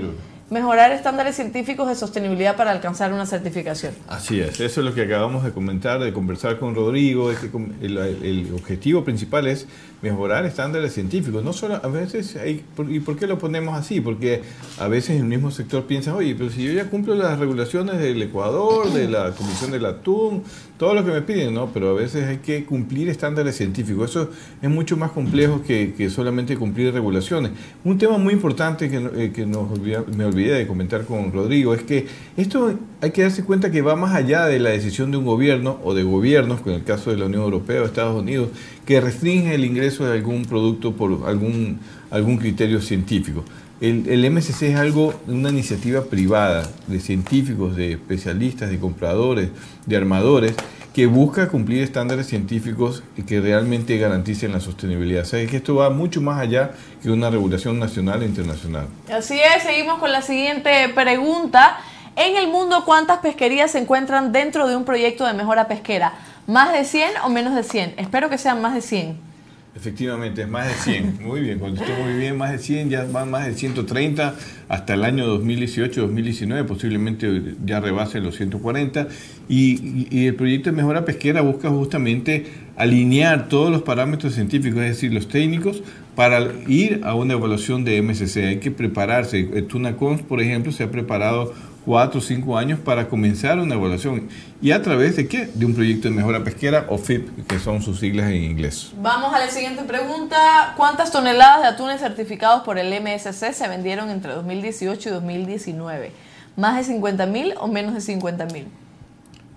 Mejorar 0.53 0.91
estándares 0.91 1.35
científicos 1.35 1.87
de 1.87 1.95
sostenibilidad 1.95 2.55
para 2.55 2.71
alcanzar 2.71 3.11
una 3.11 3.25
certificación. 3.25 3.93
Así 4.07 4.39
es, 4.39 4.59
eso 4.59 4.79
es 4.81 4.85
lo 4.85 4.93
que 4.93 5.01
acabamos 5.01 5.43
de 5.43 5.51
comentar, 5.51 5.99
de 5.99 6.13
conversar 6.13 6.59
con 6.59 6.75
Rodrigo. 6.75 7.31
Es 7.31 7.39
que 7.39 7.49
el, 7.81 8.53
objetivo 8.53 9.03
principal 9.03 9.47
es 9.47 9.67
mejorar 10.01 10.45
estándares 10.45 10.93
científicos. 10.93 11.43
No 11.43 11.53
solo, 11.53 11.81
a 11.83 11.87
veces, 11.87 12.35
hay, 12.35 12.63
¿y 12.87 12.99
por 12.99 13.17
qué 13.17 13.25
lo 13.25 13.39
ponemos 13.39 13.75
así? 13.77 13.99
Porque 13.99 14.43
a 14.77 14.87
veces 14.87 15.19
el 15.19 15.25
mismo 15.25 15.49
sector 15.49 15.85
piensa, 15.85 16.15
oye, 16.15 16.35
pero 16.35 16.51
si 16.51 16.63
yo 16.63 16.71
ya 16.71 16.89
cumplo 16.89 17.15
las 17.15 17.39
regulaciones 17.39 17.99
del 17.99 18.21
Ecuador, 18.21 18.91
de 18.93 19.09
la 19.09 19.31
Comisión 19.31 19.71
del 19.71 19.85
Atún, 19.85 20.43
todo 20.83 20.95
lo 20.95 21.05
que 21.05 21.11
me 21.11 21.21
piden, 21.21 21.53
¿no? 21.53 21.69
Pero 21.73 21.91
a 21.91 21.93
veces 21.93 22.25
hay 22.25 22.39
que 22.39 22.65
cumplir 22.65 23.07
estándares 23.07 23.55
científicos. 23.55 24.09
Eso 24.09 24.29
es 24.61 24.69
mucho 24.69 24.97
más 24.97 25.11
complejo 25.11 25.63
que, 25.65 25.93
que 25.93 26.09
solamente 26.09 26.57
cumplir 26.57 26.93
regulaciones. 26.93 27.53
Un 27.85 27.97
tema 27.97 28.17
muy 28.17 28.33
importante 28.33 28.89
que, 28.89 28.97
eh, 29.15 29.31
que 29.33 29.45
me 29.45 30.25
olvidé 30.25 30.55
de 30.55 30.67
comentar 30.67 31.05
con 31.05 31.31
Rodrigo 31.31 31.73
es 31.73 31.83
que 31.83 32.05
esto 32.35 32.77
hay 32.99 33.11
que 33.11 33.21
darse 33.21 33.45
cuenta 33.45 33.71
que 33.71 33.81
va 33.81 33.95
más 33.95 34.13
allá 34.13 34.45
de 34.45 34.59
la 34.59 34.71
decisión 34.71 35.09
de 35.09 35.15
un 35.15 35.23
gobierno 35.23 35.79
o 35.85 35.93
de 35.93 36.03
gobiernos, 36.03 36.59
con 36.59 36.73
el 36.73 36.83
caso 36.83 37.11
de 37.11 37.17
la 37.17 37.27
Unión 37.27 37.43
Europea 37.43 37.81
o 37.81 37.85
Estados 37.85 38.21
Unidos, 38.21 38.49
que 38.85 38.99
restringe 38.99 39.55
el 39.55 39.63
ingreso 39.63 40.05
de 40.05 40.17
algún 40.17 40.43
producto 40.43 40.91
por 40.91 41.29
algún, 41.29 41.79
algún 42.11 42.35
criterio 42.35 42.81
científico. 42.81 43.45
El, 43.83 44.07
el 44.07 44.31
MSC 44.31 44.61
es 44.61 44.79
algo, 44.79 45.13
una 45.27 45.49
iniciativa 45.49 46.05
privada 46.05 46.63
de 46.87 47.01
científicos, 47.01 47.75
de 47.75 47.91
especialistas, 47.91 48.69
de 48.69 48.79
compradores, 48.79 49.49
de 49.85 49.97
armadores, 49.97 50.53
que 50.93 51.05
busca 51.05 51.49
cumplir 51.49 51.83
estándares 51.83 52.27
científicos 52.27 53.03
que 53.27 53.41
realmente 53.41 53.97
garanticen 53.97 54.53
la 54.53 54.61
sostenibilidad. 54.61 55.23
O 55.23 55.25
sea, 55.25 55.45
que 55.45 55.57
esto 55.57 55.75
va 55.75 55.89
mucho 55.89 56.21
más 56.21 56.39
allá 56.39 56.71
que 57.01 57.11
una 57.11 57.29
regulación 57.29 57.77
nacional 57.77 58.23
e 58.23 58.25
internacional. 58.25 58.87
Así 59.11 59.37
es, 59.37 59.63
seguimos 59.63 59.99
con 59.99 60.13
la 60.13 60.21
siguiente 60.21 60.87
pregunta. 60.95 61.77
En 62.15 62.37
el 62.37 62.47
mundo, 62.47 62.83
¿cuántas 62.85 63.19
pesquerías 63.19 63.71
se 63.71 63.79
encuentran 63.79 64.31
dentro 64.31 64.65
de 64.65 64.77
un 64.77 64.85
proyecto 64.85 65.25
de 65.25 65.33
mejora 65.33 65.67
pesquera? 65.67 66.13
¿Más 66.47 66.71
de 66.71 66.85
100 66.85 67.17
o 67.25 67.29
menos 67.29 67.53
de 67.53 67.63
100? 67.63 67.95
Espero 67.97 68.29
que 68.29 68.37
sean 68.37 68.61
más 68.61 68.75
de 68.75 68.81
100. 68.81 69.32
Efectivamente, 69.75 70.43
es 70.43 70.47
más 70.47 70.67
de 70.67 70.73
100. 70.75 71.17
Muy 71.23 71.41
bien, 71.41 71.57
contestó 71.57 71.91
muy 72.03 72.13
bien, 72.13 72.37
más 72.37 72.51
de 72.51 72.59
100, 72.59 72.89
ya 72.91 73.05
van 73.05 73.31
más 73.31 73.47
de 73.47 73.55
130 73.55 74.35
hasta 74.69 74.93
el 74.93 75.03
año 75.03 75.25
2018-2019, 75.41 76.65
posiblemente 76.65 77.55
ya 77.65 77.79
rebase 77.79 78.19
los 78.19 78.35
140. 78.35 79.07
Y, 79.49 80.07
y- 80.11 80.27
el 80.27 80.35
proyecto 80.35 80.69
de 80.69 80.75
mejora 80.75 81.05
pesquera 81.05 81.41
busca 81.41 81.69
justamente 81.69 82.45
alinear 82.77 83.49
todos 83.49 83.71
los 83.71 83.81
parámetros 83.81 84.35
científicos, 84.35 84.79
es 84.83 84.89
decir, 84.89 85.11
los 85.11 85.27
técnicos, 85.27 85.81
para 86.15 86.39
ir 86.67 87.01
a 87.03 87.15
una 87.15 87.33
evaluación 87.33 87.83
de 87.83 87.99
MSC. 88.01 88.37
Hay 88.45 88.57
que 88.59 88.69
prepararse. 88.69 89.43
Tunacons, 89.63 90.21
por 90.21 90.39
ejemplo, 90.39 90.71
se 90.71 90.83
ha 90.83 90.91
preparado 90.91 91.51
cuatro 91.85 92.19
o 92.19 92.21
cinco 92.21 92.57
años 92.57 92.79
para 92.79 93.07
comenzar 93.07 93.59
una 93.59 93.75
evaluación. 93.75 94.29
¿Y 94.61 94.71
a 94.71 94.81
través 94.81 95.15
de 95.15 95.27
qué? 95.27 95.47
De 95.53 95.65
un 95.65 95.73
proyecto 95.73 96.07
de 96.09 96.15
mejora 96.15 96.43
pesquera 96.43 96.85
o 96.89 96.97
FIP, 96.97 97.47
que 97.47 97.59
son 97.59 97.81
sus 97.81 97.99
siglas 97.99 98.29
en 98.29 98.43
inglés. 98.43 98.91
Vamos 99.01 99.33
a 99.33 99.39
la 99.39 99.49
siguiente 99.49 99.83
pregunta. 99.83 100.73
¿Cuántas 100.77 101.11
toneladas 101.11 101.61
de 101.61 101.67
atunes 101.67 101.99
certificados 101.99 102.63
por 102.63 102.77
el 102.77 102.93
MSC 103.01 103.53
se 103.53 103.67
vendieron 103.67 104.09
entre 104.09 104.33
2018 104.33 105.09
y 105.09 105.11
2019? 105.11 106.11
¿Más 106.55 106.77
de 106.77 106.83
50 106.83 107.25
mil 107.25 107.53
o 107.59 107.67
menos 107.67 107.93
de 107.93 108.01
50 108.01 108.45
mil? 108.47 108.67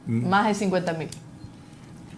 Más 0.07 0.47
de 0.47 0.55
50 0.55 0.93
mil. 0.95 1.09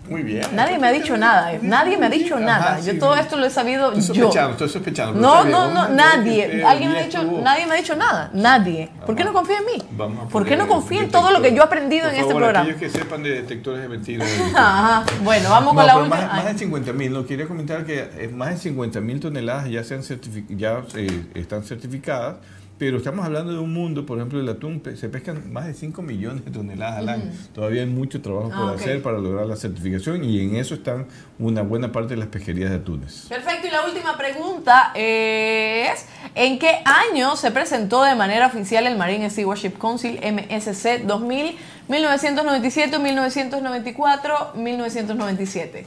Muy 0.09 0.22
bien. 0.22 0.42
Nadie 0.54 0.78
me 0.78 0.88
ha 0.88 0.92
dicho 0.92 1.16
nada, 1.16 1.52
eh. 1.52 1.59
nadie 1.62 1.96
me 1.98 2.06
ha 2.06 2.09
dicho 2.11 2.38
nada. 2.40 2.72
Ajá, 2.72 2.80
Yo 2.80 2.92
sí. 2.92 2.98
todo 2.98 3.14
esto 3.16 3.36
lo 3.36 3.46
he 3.46 3.50
sabido 3.50 3.92
Estoy 3.92 4.16
yo. 4.16 4.24
sospechando, 4.24 4.52
estoy 4.52 4.68
sospechando. 4.68 5.20
No, 5.20 5.44
no, 5.44 5.70
no, 5.70 5.88
nadie. 5.88 6.64
Alguien 6.64 6.92
me 6.92 7.00
ha 7.00 7.02
dicho, 7.04 7.22
nadie 7.42 7.66
me 7.66 7.74
ha 7.74 7.76
dicho 7.76 7.94
nada. 7.96 8.30
Nadie. 8.32 8.90
¿Por 9.04 9.14
qué 9.16 9.24
no 9.24 9.32
confía 9.32 9.59
en 9.59 9.64
mí? 9.66 9.82
Vamos 9.92 10.32
¿Por 10.32 10.44
qué 10.46 10.56
no 10.56 10.66
confía 10.66 11.02
en 11.02 11.11
todo 11.11 11.30
lo 11.30 11.40
que 11.42 11.52
yo 11.54 11.62
he 11.62 11.64
aprendido 11.64 12.04
Por 12.04 12.14
en 12.14 12.20
este 12.20 12.28
favor, 12.28 12.42
programa? 12.42 12.70
Aquellos 12.70 12.80
que 12.80 12.98
sepan 12.98 13.22
de 13.22 13.30
detectores 13.30 13.82
de 13.82 13.88
mentiras. 13.88 14.28
Ajá. 14.54 15.04
Bueno, 15.22 15.50
vamos 15.50 15.74
No, 15.74 15.78
con 15.80 15.86
la 15.86 15.96
última. 15.98 16.16
Más, 16.16 16.32
más 16.44 16.44
de 16.52 16.59
50 16.59 16.92
mil, 16.92 17.12
no 17.12 17.26
quería 17.26 17.46
comentar 17.46 17.84
que 17.84 17.98
eh, 18.16 18.30
más 18.32 18.50
de 18.50 18.56
50 18.59 19.00
mil 19.00 19.20
toneladas 19.20 19.68
ya, 19.68 19.84
se 19.84 19.94
han 19.94 20.02
certifi- 20.02 20.46
ya 20.56 20.82
eh, 20.94 21.26
están 21.34 21.62
certificadas, 21.64 22.36
pero 22.78 22.98
estamos 22.98 23.24
hablando 23.26 23.52
de 23.52 23.58
un 23.58 23.72
mundo, 23.72 24.06
por 24.06 24.18
ejemplo, 24.18 24.38
el 24.38 24.48
atún, 24.48 24.80
se 24.94 25.08
pescan 25.08 25.52
más 25.52 25.66
de 25.66 25.74
5 25.74 26.00
millones 26.00 26.44
de 26.44 26.52
toneladas 26.52 26.98
al 26.98 27.08
año. 27.08 27.32
Todavía 27.52 27.82
hay 27.82 27.88
mucho 27.88 28.22
trabajo 28.22 28.50
por 28.50 28.70
Ah, 28.70 28.74
hacer 28.74 29.02
para 29.02 29.18
lograr 29.18 29.46
la 29.46 29.56
certificación 29.56 30.22
y 30.22 30.40
en 30.40 30.54
eso 30.54 30.74
están 30.74 31.06
una 31.40 31.62
buena 31.62 31.90
parte 31.90 32.14
de 32.14 32.20
las 32.20 32.28
pesquerías 32.28 32.70
de 32.70 32.76
atunes. 32.76 33.26
Perfecto, 33.28 33.66
y 33.66 33.70
la 33.70 33.84
última 33.84 34.16
pregunta 34.16 34.92
es, 34.94 36.06
¿en 36.36 36.58
qué 36.60 36.80
año 36.84 37.34
se 37.36 37.50
presentó 37.50 38.04
de 38.04 38.14
manera 38.14 38.46
oficial 38.46 38.86
el 38.86 38.96
Marine 38.96 39.28
Stewardship 39.28 39.72
Council 39.78 40.20
MSC 40.22 41.04
2000, 41.04 41.56
1997, 41.88 42.98
1994, 43.00 44.52
1997? 44.54 45.86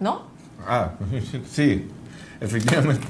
¿No? 0.00 0.22
Ah, 0.66 0.92
sí, 1.50 1.86
efectivamente. 2.40 3.06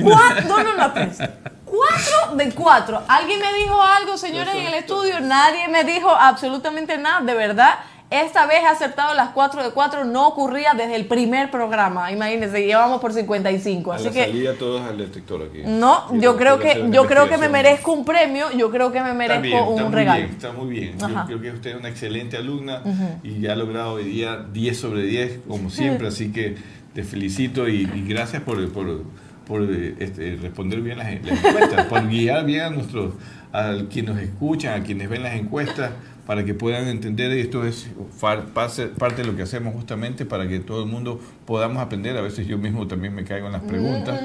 Cuatro, 0.00 0.48
no, 0.48 0.62
no, 0.62 0.76
no, 0.76 0.86
espérense. 0.86 1.28
Cuatro 1.64 2.36
de 2.36 2.50
cuatro. 2.52 3.02
¿Alguien 3.08 3.40
me 3.40 3.52
dijo 3.58 3.80
algo, 3.80 4.16
señores, 4.18 4.54
en 4.54 4.66
el 4.66 4.74
estudio? 4.74 5.20
Nadie 5.20 5.68
me 5.68 5.84
dijo 5.84 6.10
absolutamente 6.10 6.98
nada, 6.98 7.20
de 7.22 7.34
verdad. 7.34 7.74
Esta 8.10 8.44
vez 8.44 8.58
he 8.62 8.66
acertado 8.66 9.14
las 9.14 9.30
cuatro 9.30 9.62
de 9.64 9.70
cuatro, 9.70 10.04
no 10.04 10.26
ocurría 10.28 10.74
desde 10.74 10.96
el 10.96 11.06
primer 11.06 11.50
programa. 11.50 12.12
Imagínense, 12.12 12.62
llevamos 12.62 13.00
por 13.00 13.14
55. 13.14 13.90
A 13.90 13.94
Así 13.96 14.04
la 14.04 14.10
que 14.10 14.24
salida 14.26 14.52
todos 14.58 14.82
al 14.82 14.98
detector 14.98 15.48
aquí. 15.48 15.62
no, 15.64 16.08
Y 16.12 16.20
yo 16.20 16.36
creo 16.36 16.56
a 16.56 16.60
que 16.60 16.88
yo 16.90 17.06
creo 17.06 17.26
que 17.30 17.38
me 17.38 17.48
merezco 17.48 17.92
un 17.92 18.04
premio, 18.04 18.52
yo 18.52 18.70
creo 18.70 18.92
que 18.92 19.00
me 19.00 19.14
merezco 19.14 19.40
bien, 19.40 19.56
está 19.56 19.70
un 19.70 19.82
muy 19.84 19.94
regalo. 19.94 20.20
bien, 20.20 20.30
está 20.30 20.52
muy 20.52 20.68
bien. 20.70 20.96
Ajá. 21.02 21.26
Yo 21.30 21.38
creo 21.38 21.52
que 21.52 21.56
usted 21.56 21.70
es 21.70 21.76
una 21.76 21.88
excelente 21.88 22.36
alumna 22.36 22.82
Ujú. 22.84 23.20
y 23.22 23.40
ya 23.40 23.52
ha 23.52 23.56
logrado 23.56 23.92
hoy 23.92 24.04
día 24.04 24.44
10 24.52 24.78
sobre 24.78 25.04
10, 25.04 25.38
como 25.48 25.70
siempre, 25.70 26.08
así 26.08 26.32
que 26.32 26.58
te 26.94 27.04
felicito 27.04 27.66
y, 27.66 27.90
y 27.94 28.04
gracias 28.06 28.42
por, 28.42 28.70
por, 28.74 29.04
por, 29.52 29.62
eh, 29.64 29.94
este, 29.98 30.36
responder 30.36 30.80
bien 30.80 30.96
las, 30.96 31.08
las 31.22 31.44
encuestas, 31.44 31.84
por 31.84 32.08
guiar 32.08 32.46
bien 32.46 32.62
a 32.62 32.70
nuestros, 32.70 33.12
a 33.52 33.74
quienes 33.90 34.14
nos 34.14 34.22
escuchan, 34.22 34.80
a 34.80 34.82
quienes 34.82 35.10
ven 35.10 35.22
las 35.22 35.34
encuestas, 35.34 35.90
para 36.26 36.42
que 36.42 36.54
puedan 36.54 36.88
entender 36.88 37.30
esto 37.32 37.66
es 37.66 37.88
parte 38.18 39.22
de 39.22 39.24
lo 39.24 39.36
que 39.36 39.42
hacemos 39.42 39.74
justamente 39.74 40.24
para 40.24 40.48
que 40.48 40.60
todo 40.60 40.84
el 40.84 40.88
mundo 40.88 41.20
podamos 41.44 41.82
aprender. 41.82 42.16
A 42.16 42.22
veces 42.22 42.46
yo 42.46 42.56
mismo 42.56 42.86
también 42.86 43.14
me 43.14 43.24
caigo 43.24 43.48
en 43.48 43.52
las 43.52 43.62
preguntas. 43.62 44.18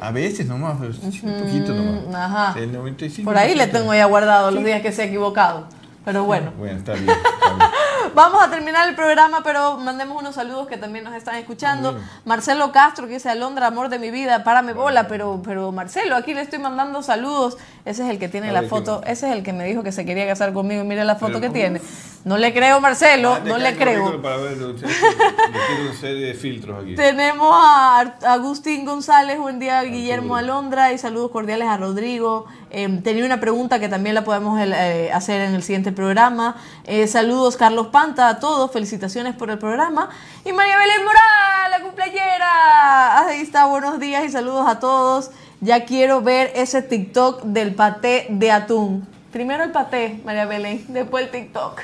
A 0.00 0.10
veces 0.10 0.46
nomás, 0.46 0.78
pero 0.80 0.94
sí, 0.94 1.20
un 1.22 1.38
poquito 1.38 1.74
nomás. 1.74 2.14
Ajá. 2.14 2.58
El 2.58 2.72
95%. 2.72 3.24
Por 3.24 3.36
ahí 3.36 3.54
le 3.54 3.66
tengo 3.66 3.94
ya 3.94 4.06
guardado 4.06 4.50
los 4.52 4.64
días 4.64 4.80
que 4.80 4.90
se 4.90 5.02
ha 5.02 5.04
equivocado. 5.04 5.66
Pero 6.04 6.24
bueno. 6.24 6.52
Bueno, 6.58 6.78
está 6.78 6.94
bien. 6.94 7.08
está 7.08 7.54
bien. 7.54 7.70
Vamos 8.14 8.42
a 8.42 8.50
terminar 8.50 8.88
el 8.88 8.94
programa, 8.94 9.42
pero 9.42 9.78
mandemos 9.78 10.20
unos 10.20 10.34
saludos 10.34 10.66
que 10.66 10.76
también 10.76 11.04
nos 11.04 11.14
están 11.14 11.36
escuchando. 11.36 11.98
Marcelo 12.24 12.70
Castro, 12.72 13.06
que 13.06 13.14
dice, 13.14 13.30
Alondra, 13.30 13.68
amor 13.68 13.88
de 13.88 13.98
mi 13.98 14.10
vida, 14.10 14.44
párame 14.44 14.72
bola, 14.74 15.06
pero, 15.08 15.40
pero 15.42 15.72
Marcelo, 15.72 16.16
aquí 16.16 16.34
le 16.34 16.42
estoy 16.42 16.58
mandando 16.58 17.02
saludos. 17.02 17.56
Ese 17.84 18.02
es 18.04 18.10
el 18.10 18.18
que 18.18 18.28
tiene 18.28 18.52
la 18.52 18.64
foto, 18.64 19.02
ese 19.06 19.30
es 19.30 19.36
el 19.36 19.42
que 19.42 19.52
me 19.52 19.64
dijo 19.64 19.82
que 19.82 19.92
se 19.92 20.04
quería 20.04 20.26
casar 20.26 20.52
conmigo. 20.52 20.84
Mire 20.84 21.04
la 21.04 21.14
foto 21.14 21.34
Pero, 21.34 21.40
que 21.40 21.46
¿cómo? 21.46 21.58
tiene. 21.58 21.80
No 22.24 22.36
le 22.38 22.52
creo, 22.52 22.80
Marcelo, 22.80 23.34
Ah, 23.34 23.40
no 23.44 23.58
le 23.58 23.76
creo. 23.76 24.20
Para 24.20 24.36
verlo. 24.36 24.70
Una 24.70 25.94
serie 25.98 26.26
de 26.26 26.34
filtros 26.34 26.82
aquí. 26.82 26.94
Tenemos 26.94 27.50
a 27.52 28.00
Agustín 28.26 28.84
González, 28.84 29.38
buen 29.38 29.58
día 29.58 29.82
Guillermo 29.82 30.36
Alondra 30.36 30.92
y 30.92 30.98
saludos 30.98 31.30
cordiales 31.30 31.68
a 31.68 31.76
Rodrigo. 31.78 32.46
Eh, 32.74 33.00
tenía 33.04 33.26
una 33.26 33.38
pregunta 33.38 33.78
que 33.78 33.90
también 33.90 34.14
la 34.14 34.24
podemos 34.24 34.58
eh, 34.58 35.10
hacer 35.12 35.42
en 35.42 35.54
el 35.54 35.62
siguiente 35.62 35.92
programa. 35.92 36.56
Eh, 36.84 37.06
saludos 37.06 37.58
Carlos 37.58 37.88
Panta 37.88 38.28
a 38.30 38.40
todos, 38.40 38.72
felicitaciones 38.72 39.34
por 39.34 39.50
el 39.50 39.58
programa. 39.58 40.08
Y 40.42 40.52
María 40.52 40.78
Belén 40.78 41.04
Moral, 41.04 41.70
la 41.70 41.80
cumpleañera. 41.80 43.18
Ahí 43.26 43.42
está, 43.42 43.66
buenos 43.66 44.00
días 44.00 44.24
y 44.24 44.30
saludos 44.30 44.66
a 44.66 44.80
todos. 44.80 45.30
Ya 45.60 45.84
quiero 45.84 46.22
ver 46.22 46.50
ese 46.54 46.80
TikTok 46.80 47.42
del 47.42 47.74
paté 47.74 48.26
de 48.30 48.50
atún. 48.50 49.11
Primero 49.32 49.64
el 49.64 49.70
paté, 49.72 50.20
María 50.26 50.44
Belén, 50.44 50.84
después 50.88 51.24
el 51.24 51.30
TikTok. 51.30 51.80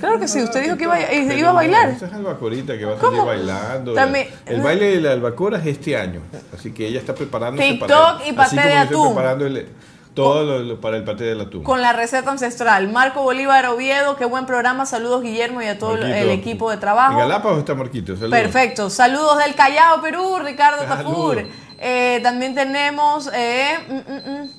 Claro 0.00 0.18
que 0.18 0.28
sí, 0.28 0.42
usted 0.42 0.62
dijo 0.62 0.76
que 0.76 0.84
iba, 0.84 0.94
a- 0.94 0.98
Pero 1.08 1.34
iba 1.34 1.50
a 1.50 1.52
bailar. 1.52 1.88
Esa 1.90 2.06
es 2.06 2.12
albacorita 2.14 2.78
que 2.78 2.84
va 2.86 2.94
a 2.96 3.00
salir 3.00 3.20
bailando. 3.20 3.94
También- 3.94 4.28
el 4.46 4.60
baile 4.62 4.86
de 4.96 5.00
la 5.02 5.12
albacora 5.12 5.58
es 5.58 5.66
este 5.66 5.96
año. 5.96 6.20
Así 6.56 6.72
que 6.72 6.86
ella 6.88 7.00
está 7.00 7.14
preparándose 7.14 7.68
TikTok 7.68 7.88
para 7.88 8.26
y 8.28 8.32
paté 8.32 8.56
de 8.56 8.72
atún. 8.74 9.08
preparando 9.14 9.46
el- 9.46 9.68
todo 10.14 10.44
lo- 10.44 10.58
lo- 10.60 10.80
para 10.80 10.96
el 10.96 11.04
paté 11.04 11.24
del 11.24 11.40
atún. 11.42 11.62
Con 11.64 11.82
la 11.82 11.92
receta 11.92 12.30
ancestral. 12.30 12.88
Marco 12.90 13.22
Bolívar 13.22 13.66
Oviedo, 13.66 14.16
qué 14.16 14.24
buen 14.24 14.46
programa. 14.46 14.86
Saludos 14.86 15.22
Guillermo 15.22 15.60
y 15.60 15.66
a 15.66 15.78
todo 15.78 15.94
el- 15.96 16.00
Marquito. 16.00 16.18
el 16.20 16.30
equipo 16.30 16.68
de 16.70 16.74
En 16.74 16.80
trabajo. 16.80 17.18
Galápagos 17.18 17.58
está 17.58 17.74
Marquito. 17.74 18.14
saludos. 18.16 18.30
Perfecto. 18.38 18.88
Saludos 18.90 19.38
del 19.44 19.54
Callao, 19.54 20.00
Perú, 20.00 20.38
Ricardo. 20.42 20.84
Tafur. 20.84 21.44
Eh, 21.78 22.20
también 22.22 22.54
tenemos 22.54 23.28
eh, 23.34 23.74
mm, 23.88 24.30
mm, 24.30 24.50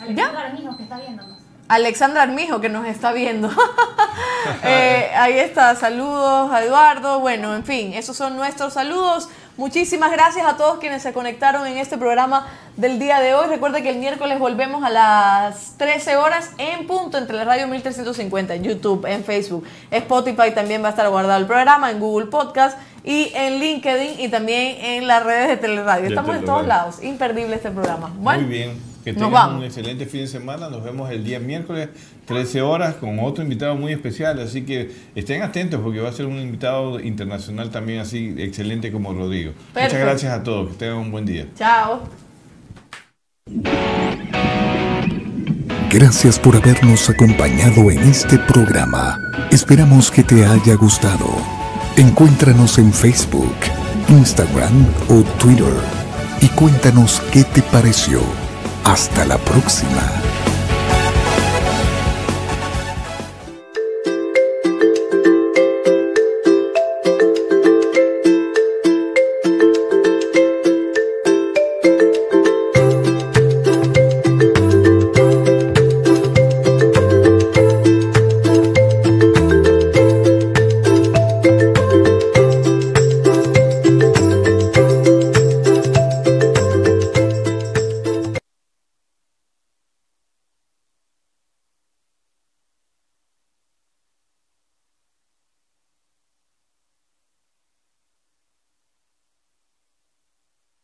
Alejandra 0.00 0.40
Armijo, 0.42 0.76
que 0.76 0.82
está 0.82 0.98
viéndonos. 0.98 1.38
Alexandra 1.68 2.22
Armijo, 2.22 2.60
que 2.60 2.68
nos 2.68 2.86
está 2.86 3.12
viendo. 3.12 3.50
Eh, 4.62 5.10
ahí 5.16 5.38
está, 5.38 5.74
saludos 5.74 6.52
a 6.52 6.62
Eduardo. 6.62 7.18
Bueno, 7.18 7.56
en 7.56 7.64
fin, 7.64 7.94
esos 7.94 8.16
son 8.16 8.36
nuestros 8.36 8.74
saludos. 8.74 9.28
Muchísimas 9.56 10.12
gracias 10.12 10.46
a 10.46 10.56
todos 10.56 10.78
quienes 10.78 11.02
se 11.02 11.12
conectaron 11.12 11.66
en 11.66 11.78
este 11.78 11.98
programa 11.98 12.46
del 12.76 12.98
día 13.00 13.18
de 13.20 13.34
hoy. 13.34 13.48
Recuerda 13.48 13.80
que 13.80 13.90
el 13.90 13.98
miércoles 13.98 14.38
volvemos 14.38 14.84
a 14.84 14.90
las 14.90 15.74
13 15.78 16.16
horas 16.16 16.50
en 16.58 16.86
punto 16.86 17.18
entre 17.18 17.36
la 17.36 17.44
radio 17.44 17.66
1350 17.66 18.54
en 18.54 18.62
YouTube, 18.62 19.04
en 19.06 19.24
Facebook, 19.24 19.64
Spotify 19.90 20.52
también 20.54 20.82
va 20.82 20.88
a 20.88 20.90
estar 20.90 21.08
guardado 21.08 21.40
el 21.40 21.46
programa, 21.46 21.90
en 21.90 21.98
Google 21.98 22.26
Podcast 22.26 22.78
y 23.02 23.32
en 23.34 23.58
LinkedIn 23.58 24.20
y 24.20 24.28
también 24.28 24.76
en 24.84 25.06
las 25.08 25.24
redes 25.24 25.48
de 25.48 25.56
Teleradio. 25.56 26.08
Estamos 26.08 26.36
en 26.36 26.44
todos 26.44 26.66
lados. 26.66 27.02
Imperdible 27.02 27.56
este 27.56 27.70
programa. 27.70 28.12
Bueno, 28.16 28.42
Muy 28.42 28.50
bien. 28.50 28.95
Que 29.06 29.12
nos 29.12 29.22
tengan 29.22 29.32
vamos. 29.34 29.58
un 29.58 29.64
excelente 29.66 30.04
fin 30.06 30.22
de 30.22 30.26
semana. 30.26 30.68
Nos 30.68 30.82
vemos 30.82 31.08
el 31.12 31.22
día 31.22 31.38
miércoles, 31.38 31.90
13 32.24 32.60
horas, 32.60 32.96
con 32.96 33.20
otro 33.20 33.44
invitado 33.44 33.76
muy 33.76 33.92
especial. 33.92 34.40
Así 34.40 34.62
que 34.62 34.90
estén 35.14 35.42
atentos 35.42 35.80
porque 35.80 36.00
va 36.00 36.08
a 36.08 36.12
ser 36.12 36.26
un 36.26 36.40
invitado 36.40 36.98
internacional 36.98 37.70
también 37.70 38.00
así 38.00 38.34
excelente 38.36 38.90
como 38.90 39.12
Rodrigo. 39.12 39.52
Muchas 39.74 39.92
gracias 39.92 40.32
a 40.32 40.42
todos. 40.42 40.70
Que 40.70 40.74
tengan 40.74 40.96
un 40.96 41.12
buen 41.12 41.24
día. 41.24 41.46
chao. 41.56 42.02
Gracias 45.88 46.40
por 46.40 46.56
habernos 46.56 47.08
acompañado 47.08 47.92
en 47.92 48.00
este 48.00 48.40
programa. 48.40 49.20
Esperamos 49.52 50.10
que 50.10 50.24
te 50.24 50.44
haya 50.44 50.74
gustado. 50.74 51.28
Encuéntranos 51.96 52.76
en 52.78 52.92
Facebook, 52.92 53.54
Instagram 54.08 54.84
o 55.08 55.22
Twitter 55.38 55.76
y 56.40 56.48
cuéntanos 56.48 57.22
qué 57.32 57.44
te 57.44 57.62
pareció. 57.62 58.45
Hasta 58.86 59.24
la 59.24 59.36
próxima. 59.36 60.25